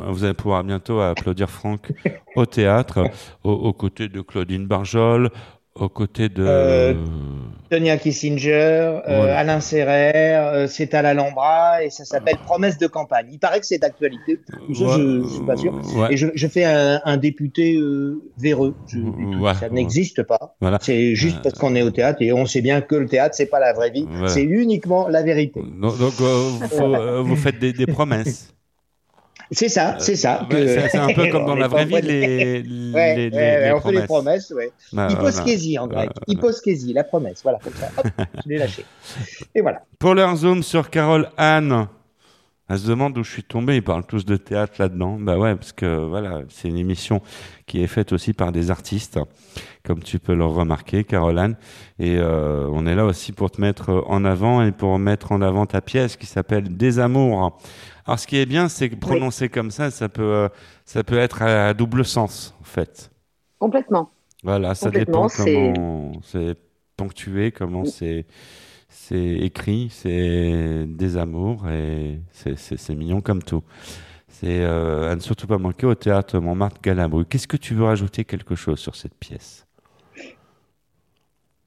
vous 0.08 0.24
allez 0.24 0.34
pouvoir 0.34 0.62
bientôt 0.64 1.00
applaudir 1.00 1.50
Franck 1.50 1.92
au 2.36 2.46
théâtre, 2.46 3.04
aux, 3.44 3.52
aux 3.52 3.72
côtés 3.72 4.08
de 4.08 4.20
Claudine 4.20 4.66
Barjol, 4.66 5.30
aux 5.74 5.88
côtés 5.88 6.28
de. 6.28 6.44
Euh, 6.46 6.94
Tonia 7.70 7.96
Kissinger, 7.98 8.50
euh. 9.08 9.36
Alain 9.36 9.60
Serrer, 9.60 10.36
euh, 10.36 10.66
c'est 10.66 10.94
à 10.94 11.02
l'Alhambra 11.02 11.82
et 11.84 11.90
ça 11.90 12.04
s'appelle 12.04 12.36
Promesse 12.44 12.78
de 12.78 12.86
campagne. 12.86 13.26
Il 13.30 13.38
paraît 13.38 13.60
que 13.60 13.66
c'est 13.66 13.78
d'actualité. 13.78 14.40
Je, 14.70 14.74
je 14.74 15.28
suis 15.28 15.44
pas 15.46 15.56
sûr. 15.56 15.74
ouais. 15.96 16.14
Et 16.14 16.16
je, 16.16 16.28
je 16.34 16.46
fais 16.46 16.64
un, 16.64 17.00
un 17.04 17.16
député 17.16 17.76
euh, 17.76 18.22
véreux. 18.38 18.74
Ouais, 19.40 19.54
ça 19.54 19.68
n'existe 19.68 20.22
pas. 20.22 20.56
Voilà. 20.60 20.78
C'est 20.80 21.14
juste 21.14 21.42
parce 21.42 21.58
qu'on 21.58 21.74
est 21.74 21.82
au 21.82 21.90
théâtre 21.90 22.22
et 22.22 22.32
on 22.32 22.46
sait 22.46 22.62
bien 22.62 22.80
que 22.80 22.94
le 22.94 23.06
théâtre 23.06 23.34
c'est 23.34 23.46
pas 23.46 23.60
la 23.60 23.72
vraie 23.72 23.90
vie. 23.90 24.06
Voilà. 24.10 24.28
C'est 24.28 24.44
uniquement 24.44 25.08
la 25.08 25.22
vérité. 25.22 25.60
Donc, 25.60 25.98
donc, 25.98 26.14
euh, 26.20 26.50
vous, 26.60 26.82
euh, 26.94 27.22
vous 27.22 27.36
faites 27.36 27.58
des, 27.58 27.72
des 27.72 27.86
promesses. 27.86 28.54
C'est 29.50 29.68
ça, 29.68 29.96
c'est 29.98 30.16
ça. 30.16 30.46
Que- 30.50 30.66
c'est- 30.66 30.88
c'est 30.90 30.98
un 30.98 31.12
peu 31.14 31.28
comme 31.30 31.46
dans 31.46 31.54
la 31.54 31.68
vraie 31.68 31.86
vie, 31.86 32.00
les, 32.02 32.62
les, 32.62 32.92
ouais, 32.92 33.16
les- 33.16 33.30
ouais, 33.36 33.64
les 33.66 33.72
on 33.72 33.80
fait 33.80 33.92
les 33.92 34.02
promesses. 34.02 34.50
ouais. 34.54 34.70
Bah, 34.92 35.08
Hyposkésie 35.10 35.78
en 35.78 35.86
grec. 35.86 36.10
Voilà. 36.14 36.24
Hyposkésie, 36.26 36.92
la 36.92 37.04
promesse. 37.04 37.40
Voilà, 37.42 37.58
comme 37.62 37.72
ça. 37.74 37.88
Hop, 37.96 38.06
je 38.44 38.48
l'ai 38.48 38.58
lâché. 38.58 38.84
Et 39.54 39.60
voilà. 39.62 39.82
Pour 39.98 40.14
leur 40.14 40.36
zoom 40.36 40.62
sur 40.62 40.90
Carole 40.90 41.28
Anne, 41.38 41.86
elle 42.68 42.78
se 42.78 42.86
demande 42.88 43.16
où 43.16 43.24
je 43.24 43.30
suis 43.32 43.42
tombé. 43.42 43.76
Ils 43.76 43.82
parlent 43.82 44.04
tous 44.06 44.26
de 44.26 44.36
théâtre 44.36 44.74
là-dedans. 44.78 45.16
Bah 45.18 45.38
ouais, 45.38 45.54
parce 45.54 45.72
que 45.72 45.86
voilà, 46.06 46.42
c'est 46.50 46.68
une 46.68 46.76
émission 46.76 47.22
qui 47.66 47.82
est 47.82 47.86
faite 47.86 48.12
aussi 48.12 48.34
par 48.34 48.52
des 48.52 48.70
artistes, 48.70 49.18
comme 49.82 50.02
tu 50.02 50.18
peux 50.18 50.34
le 50.34 50.44
remarquer, 50.44 51.04
Carole 51.04 51.38
Anne. 51.38 51.56
Et 51.98 52.18
euh, 52.18 52.68
on 52.70 52.86
est 52.86 52.94
là 52.94 53.06
aussi 53.06 53.32
pour 53.32 53.50
te 53.50 53.62
mettre 53.62 54.04
en 54.06 54.26
avant 54.26 54.62
et 54.62 54.72
pour 54.72 54.98
mettre 54.98 55.32
en 55.32 55.40
avant 55.40 55.64
ta 55.64 55.80
pièce 55.80 56.16
qui 56.18 56.26
s'appelle 56.26 56.76
Des 56.76 56.98
Amours. 56.98 57.58
Alors, 58.08 58.18
ce 58.18 58.26
qui 58.26 58.38
est 58.38 58.46
bien, 58.46 58.70
c'est 58.70 58.88
que 58.88 58.96
prononcé 58.96 59.50
comme 59.50 59.70
ça, 59.70 59.90
ça 59.90 60.08
peut, 60.08 60.22
euh, 60.22 60.48
ça 60.86 61.04
peut 61.04 61.18
être 61.18 61.42
à 61.42 61.74
double 61.74 62.06
sens, 62.06 62.54
en 62.58 62.64
fait. 62.64 63.10
Complètement. 63.58 64.10
Voilà, 64.42 64.74
ça 64.74 64.86
Complètement, 64.86 65.26
dépend 65.26 65.28
comment 65.28 66.12
c'est 66.22 66.56
ponctué, 66.96 67.52
comment 67.52 67.84
c'est 67.84 68.24
c'est 68.88 69.34
écrit, 69.34 69.90
c'est 69.90 70.86
des 70.86 71.18
amours 71.18 71.68
et 71.68 72.20
c'est 72.32 72.94
mignon 72.94 73.20
comme 73.20 73.42
tout. 73.42 73.62
C'est 74.28 74.60
euh, 74.62 75.12
à 75.12 75.14
ne 75.14 75.20
surtout 75.20 75.46
pas 75.46 75.58
manquer 75.58 75.86
au 75.86 75.94
théâtre 75.94 76.38
Montmartre 76.38 76.80
Galabru. 76.82 77.26
Qu'est-ce 77.26 77.48
que 77.48 77.58
tu 77.58 77.74
veux 77.74 77.84
rajouter 77.84 78.24
quelque 78.24 78.54
chose 78.54 78.78
sur 78.78 78.96
cette 78.96 79.14
pièce? 79.16 79.66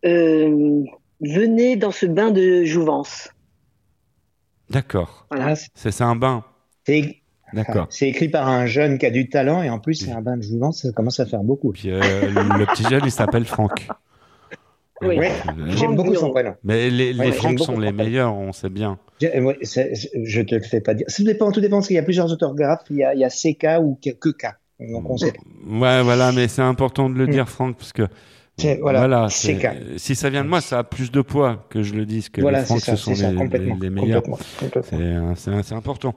Euh, 0.05 0.83
venez 1.21 1.75
dans 1.75 1.91
ce 1.91 2.05
bain 2.07 2.31
de 2.31 2.63
jouvence. 2.63 3.29
D'accord. 4.71 5.25
Voilà. 5.29 5.55
C'est 5.75 6.01
un 6.01 6.15
bain. 6.15 6.43
C'est 6.85 7.17
D'accord. 7.53 7.87
c'est 7.89 8.07
écrit 8.07 8.29
par 8.29 8.47
un 8.47 8.65
jeune 8.65 8.97
qui 8.97 9.05
a 9.05 9.11
du 9.11 9.27
talent 9.27 9.61
et 9.61 9.69
en 9.69 9.79
plus 9.79 9.95
c'est 9.95 10.11
un 10.11 10.21
bain 10.21 10.37
de 10.37 10.41
jouvence, 10.41 10.83
ça 10.83 10.91
commence 10.93 11.19
à 11.19 11.25
faire 11.25 11.43
beaucoup. 11.43 11.73
Puis 11.73 11.91
euh, 11.91 11.99
le 11.99 12.65
petit 12.65 12.83
jeune, 12.83 13.01
il 13.03 13.11
s'appelle 13.11 13.45
Franck. 13.45 13.87
Oui. 15.03 15.17
J'aime 15.69 15.95
beaucoup 15.95 16.13
son 16.13 16.29
prénom. 16.29 16.53
Mais 16.63 16.91
les, 16.91 17.11
les 17.11 17.19
Ouais, 17.19 17.31
Franck 17.31 17.59
sont 17.59 17.79
les 17.79 17.91
meilleurs, 17.91 18.35
on 18.35 18.53
sait 18.53 18.69
bien. 18.69 18.99
Je, 19.19 19.27
euh, 19.27 19.41
ouais, 19.41 19.57
je 19.63 20.41
te 20.41 20.53
le 20.53 20.61
fais 20.61 20.79
pas 20.79 20.93
dire. 20.93 21.07
Ça 21.09 21.23
dépend, 21.23 21.51
tout 21.51 21.59
dépend 21.59 21.77
parce 21.77 21.87
qu'il 21.87 21.95
y 21.95 21.99
a 21.99 22.03
plusieurs 22.03 22.31
orthographes. 22.31 22.83
Il 22.91 22.97
y 22.97 23.03
a, 23.03 23.15
il 23.15 23.19
y 23.19 23.23
a 23.23 23.29
CK 23.29 23.81
ou 23.81 23.97
que 23.99 24.11
K. 24.11 24.45
Donc 24.79 25.09
on 25.09 25.17
sait 25.17 25.31
pas. 25.31 25.41
Ouais, 25.67 26.03
voilà, 26.03 26.31
mais 26.31 26.47
c'est 26.47 26.61
important 26.61 27.09
de 27.09 27.15
le 27.15 27.27
dire, 27.27 27.49
Franck, 27.49 27.77
parce 27.77 27.93
que 27.93 28.03
C'est- 28.61 28.79
voilà, 28.79 29.29
c'est- 29.29 29.97
si 29.97 30.15
ça 30.15 30.29
vient 30.29 30.43
de 30.43 30.49
moi, 30.49 30.61
ça 30.61 30.79
a 30.79 30.83
plus 30.83 31.11
de 31.11 31.21
poids 31.21 31.65
que 31.69 31.81
je 31.83 31.93
le 31.93 32.05
dise 32.05 32.29
que 32.29 32.41
Voilà, 32.41 32.59
les 32.61 32.65
ça, 32.65 32.79
ce 32.79 32.95
sont 32.95 33.15
ça, 33.15 33.31
les, 33.31 33.37
complètement, 33.37 33.75
les- 33.75 33.89
les 33.89 33.89
meilleurs. 33.89 34.23
C'est 34.83 34.93
euh, 34.93 35.33
c'est- 35.35 35.73
important. 35.73 36.13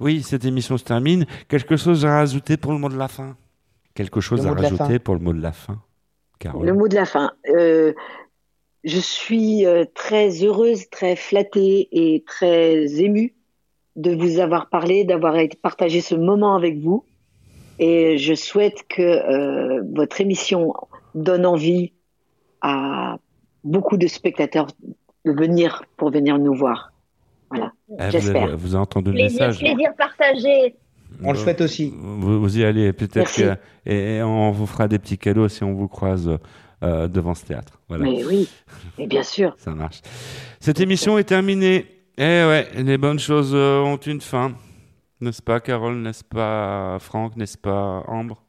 Oui, 0.00 0.22
cette 0.22 0.44
émission 0.44 0.76
se 0.78 0.84
termine. 0.84 1.26
Quelque 1.48 1.76
chose 1.76 2.04
à 2.04 2.14
rajouter 2.16 2.56
pour 2.56 2.72
le 2.72 2.78
mot 2.78 2.88
de 2.88 2.96
la 2.96 3.08
fin? 3.08 3.36
Quelque 3.94 4.20
chose 4.20 4.44
Le 4.44 4.50
à 4.50 4.54
rajouter 4.54 4.98
pour 4.98 5.14
le 5.14 5.20
mot 5.20 5.32
de 5.32 5.40
la 5.42 5.52
fin 5.52 5.78
Carole? 6.38 6.66
Le 6.66 6.72
mot 6.72 6.88
de 6.88 6.94
la 6.96 7.04
fin. 7.04 7.30
Euh, 7.48 7.92
je 8.84 8.98
suis 8.98 9.64
euh, 9.66 9.84
très 9.94 10.42
heureuse, 10.44 10.88
très 10.90 11.14
flattée 11.14 11.88
et 11.92 12.24
très 12.26 13.00
émue 13.00 13.34
de 13.94 14.14
vous 14.14 14.40
avoir 14.40 14.70
parlé, 14.70 15.04
d'avoir 15.04 15.36
partagé 15.62 16.00
ce 16.00 16.14
moment 16.14 16.56
avec 16.56 16.78
vous. 16.78 17.04
Et 17.78 18.18
je 18.18 18.34
souhaite 18.34 18.84
que 18.88 19.02
euh, 19.02 19.82
votre 19.94 20.20
émission 20.20 20.72
donne 21.14 21.46
envie 21.46 21.92
à 22.60 23.16
beaucoup 23.64 23.96
de 23.96 24.06
spectateurs 24.06 24.66
de 25.24 25.32
venir 25.32 25.84
pour 25.96 26.10
venir 26.10 26.38
nous 26.38 26.54
voir. 26.54 26.92
Voilà. 27.50 27.72
Eh, 27.90 28.04
vous, 28.04 28.10
J'espère. 28.10 28.42
avez, 28.44 28.54
vous 28.56 28.74
avez 28.74 28.82
entendu 28.82 29.10
le 29.10 29.16
Plaisir, 29.16 29.46
message 29.48 29.58
plaisir 29.58 29.94
partagé. 29.96 30.74
On 31.22 31.32
le 31.32 31.38
souhaite 31.38 31.60
aussi. 31.60 31.92
Vous, 31.94 32.40
vous 32.40 32.58
y 32.58 32.64
allez, 32.64 32.92
peut-être 32.92 33.34
que 33.34 33.54
et, 33.84 34.16
et 34.16 34.22
on 34.22 34.50
vous 34.50 34.66
fera 34.66 34.88
des 34.88 34.98
petits 34.98 35.18
cadeaux 35.18 35.48
si 35.48 35.62
on 35.62 35.74
vous 35.74 35.86
croise 35.88 36.38
euh, 36.82 37.06
devant 37.08 37.34
ce 37.34 37.44
théâtre. 37.44 37.78
Voilà. 37.88 38.04
Mais 38.04 38.24
oui, 38.24 38.48
et 38.98 39.06
bien 39.06 39.22
sûr. 39.22 39.54
Ça 39.58 39.72
marche. 39.72 40.00
Cette 40.58 40.80
émission 40.80 41.18
est 41.18 41.24
terminée. 41.24 41.86
Eh 42.16 42.22
ouais, 42.22 42.68
les 42.76 42.98
bonnes 42.98 43.18
choses 43.18 43.52
euh, 43.54 43.80
ont 43.80 43.96
une 43.98 44.20
fin. 44.20 44.52
N'est-ce 45.20 45.42
pas, 45.42 45.60
Carole? 45.60 45.96
N'est-ce 45.98 46.24
pas, 46.24 46.98
Franck? 46.98 47.36
N'est-ce 47.36 47.56
pas, 47.58 48.02
Ambre? 48.08 48.42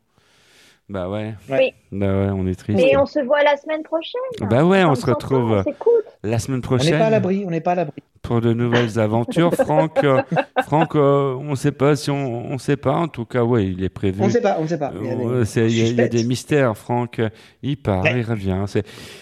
Bah 0.89 1.09
ouais. 1.09 1.33
Oui. 1.49 1.73
Bah 1.91 2.05
ouais, 2.07 2.29
on 2.33 2.45
est 2.45 2.55
triste. 2.55 2.77
Mais 2.77 2.95
on 2.97 3.05
se 3.05 3.19
voit 3.19 3.41
la 3.43 3.55
semaine 3.57 3.83
prochaine. 3.83 4.21
Bah 4.49 4.65
ouais, 4.65 4.83
on 4.83 4.95
se 4.95 5.05
retrouve 5.05 5.63
on 5.65 6.27
la 6.27 6.39
semaine 6.39 6.59
On 6.59 6.61
prochaine 6.61 6.91
n'est 6.93 6.99
pas 6.99 7.05
à 7.05 7.09
l'abri, 7.09 7.43
on 7.47 7.49
n'est 7.49 7.61
pas 7.61 7.71
à 7.71 7.75
l'abri. 7.75 8.03
pour 8.21 8.41
de 8.41 8.53
nouvelles 8.53 8.99
aventures. 8.99 9.53
Franck, 9.53 10.03
euh, 10.03 10.21
Franck, 10.65 10.95
euh, 10.95 11.35
on 11.39 11.51
ne 11.51 11.55
sait 11.55 11.71
pas 11.71 11.95
si 11.95 12.11
on, 12.11 12.51
on 12.51 12.57
sait 12.57 12.77
pas. 12.77 12.95
En 12.95 13.07
tout 13.07 13.25
cas, 13.25 13.43
ouais, 13.43 13.65
il 13.67 13.83
est 13.83 13.89
prévu. 13.89 14.21
On 14.21 14.25
ne 14.27 14.31
sait 14.31 14.41
pas, 14.41 14.57
on 14.59 14.63
ne 14.63 14.67
sait 14.67 14.77
pas. 14.77 14.91
Il 15.01 15.07
y 15.07 15.09
a 15.11 15.15
des- 15.15 15.23
Euh, 15.25 15.45
c'est- 15.45 15.65
Il 15.67 15.77
y, 15.77 15.81
a- 15.81 15.83
il 15.85 15.87
y 15.95 16.01
a 16.01 16.03
suspects. 16.03 16.09
des 16.09 16.23
mystères, 16.25 16.77
Franck. 16.77 17.21
Il 17.61 17.77
part, 17.77 18.05
il 18.07 18.21
revient. 18.23 18.63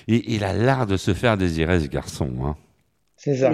Il 0.07 0.43
a 0.43 0.53
l'art 0.53 0.87
de 0.87 0.97
se 0.97 1.13
faire 1.13 1.37
désirer, 1.37 1.79
ce 1.79 1.87
garçon. 1.87 2.29
Hein. 2.43 2.55
C'est 3.23 3.35
ça. 3.35 3.51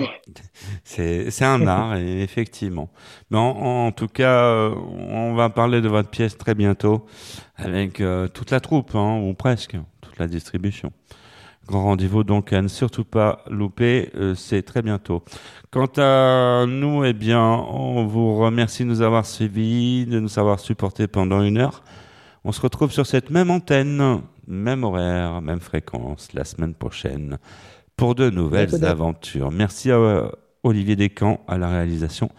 C'est 0.86 1.44
un 1.44 1.68
art, 1.68 1.96
effectivement. 1.98 2.90
Mais 3.30 3.38
en, 3.38 3.88
en 3.88 3.92
tout 3.92 4.08
cas, 4.08 4.46
euh, 4.46 4.74
on 4.74 5.34
va 5.34 5.50
parler 5.50 5.82
de 5.82 5.90
votre 5.90 6.10
pièce 6.10 6.38
très 6.38 6.56
bientôt 6.56 7.06
avec 7.58 8.00
euh, 8.00 8.30
toute 8.30 8.52
la 8.52 8.62
troupe, 8.62 8.96
hein, 8.96 9.20
ou 9.22 9.34
presque, 9.34 9.76
toute 10.00 10.18
la 10.20 10.28
distribution. 10.28 10.94
Grand 11.66 11.84
rendez-vous 11.84 12.24
donc 12.24 12.54
à 12.54 12.62
ne 12.62 12.70
surtout 12.70 13.04
pas 13.04 13.44
louper, 13.50 14.10
euh, 14.16 14.36
c'est 14.36 14.62
très 14.62 14.82
bientôt. 14.82 15.22
Quant 15.70 15.92
à 15.98 16.64
nous, 16.66 17.04
eh 17.04 17.12
bien, 17.12 17.44
on 17.44 18.06
vous 18.06 18.38
remercie 18.38 18.84
de 18.84 18.88
nous 18.88 19.02
avoir 19.02 19.26
suivis, 19.26 20.06
de 20.06 20.22
nous 20.22 20.40
avoir 20.40 20.62
supportés 20.62 21.08
pendant 21.08 21.44
une 21.44 21.58
heure. 21.58 21.84
On 22.46 22.54
se 22.54 22.62
retrouve 22.62 22.94
sur 22.94 23.06
cette 23.06 23.32
même 23.32 23.52
antenne, 23.52 24.22
même 24.48 24.86
horaire, 24.86 25.42
même 25.42 25.60
fréquence 25.60 26.32
la 26.32 26.46
semaine 26.46 26.74
prochaine 26.74 27.38
pour 27.98 28.16
de 28.16 28.30
nouvelles 28.30 28.86
aventures. 28.86 29.52
Merci 29.52 29.92
à 29.92 29.96
euh, 29.96 30.30
Olivier 30.64 30.96
Descamps 30.96 31.42
à 31.48 31.58
la 31.58 31.68
réalisation. 31.68 32.30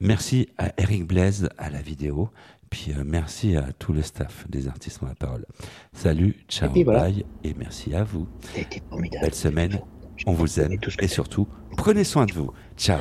Merci 0.00 0.48
à 0.58 0.72
Eric 0.78 1.06
Blaise 1.06 1.48
à 1.58 1.70
la 1.70 1.80
vidéo. 1.80 2.30
Puis 2.70 2.92
euh, 2.96 3.04
merci 3.04 3.54
à 3.56 3.66
tout 3.78 3.92
le 3.92 4.02
staff 4.02 4.46
des 4.48 4.66
artistes 4.66 5.02
ont 5.02 5.06
la 5.06 5.14
parole. 5.14 5.44
Salut, 5.92 6.34
ciao, 6.48 6.70
Et 6.70 6.72
puis 6.72 6.82
voilà. 6.84 7.02
bye 7.02 7.24
et 7.44 7.54
merci 7.56 7.94
à 7.94 8.02
vous. 8.02 8.26
C'était 8.54 8.82
formidable. 8.88 9.24
Belle 9.24 9.34
semaine. 9.34 9.80
On 10.26 10.32
vous 10.32 10.60
aime 10.60 10.78
et 11.00 11.08
surtout, 11.08 11.46
prenez 11.76 12.04
soin 12.04 12.24
de 12.24 12.32
vous. 12.32 12.52
Ciao. 12.76 13.00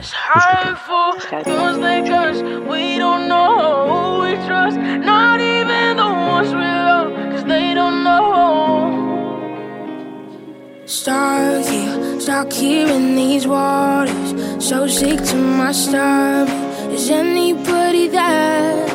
Stuck 10.94 11.66
here, 11.66 12.22
stuck 12.22 12.54
here 12.54 12.88
in 12.88 13.16
these 13.16 13.48
waters. 13.48 14.64
So 14.64 14.86
sick 14.86 15.20
to 15.24 15.36
my 15.36 15.72
stomach. 15.72 16.48
Is 16.94 17.10
anybody 17.10 18.10
there? 18.10 18.86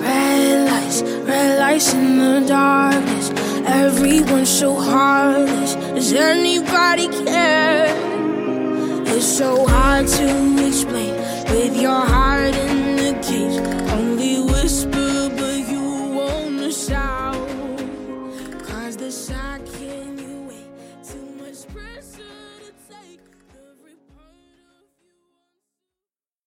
Red 0.00 0.70
lights, 0.70 1.02
red 1.02 1.58
lights 1.58 1.92
in 1.92 2.18
the 2.18 2.48
darkness. 2.48 3.30
Everyone's 3.66 4.48
so 4.48 4.74
heartless. 4.74 5.74
Does 5.74 6.14
anybody 6.14 7.08
care? 7.08 7.94
It's 9.08 9.26
so 9.26 9.66
hard 9.66 10.08
to 10.08 10.52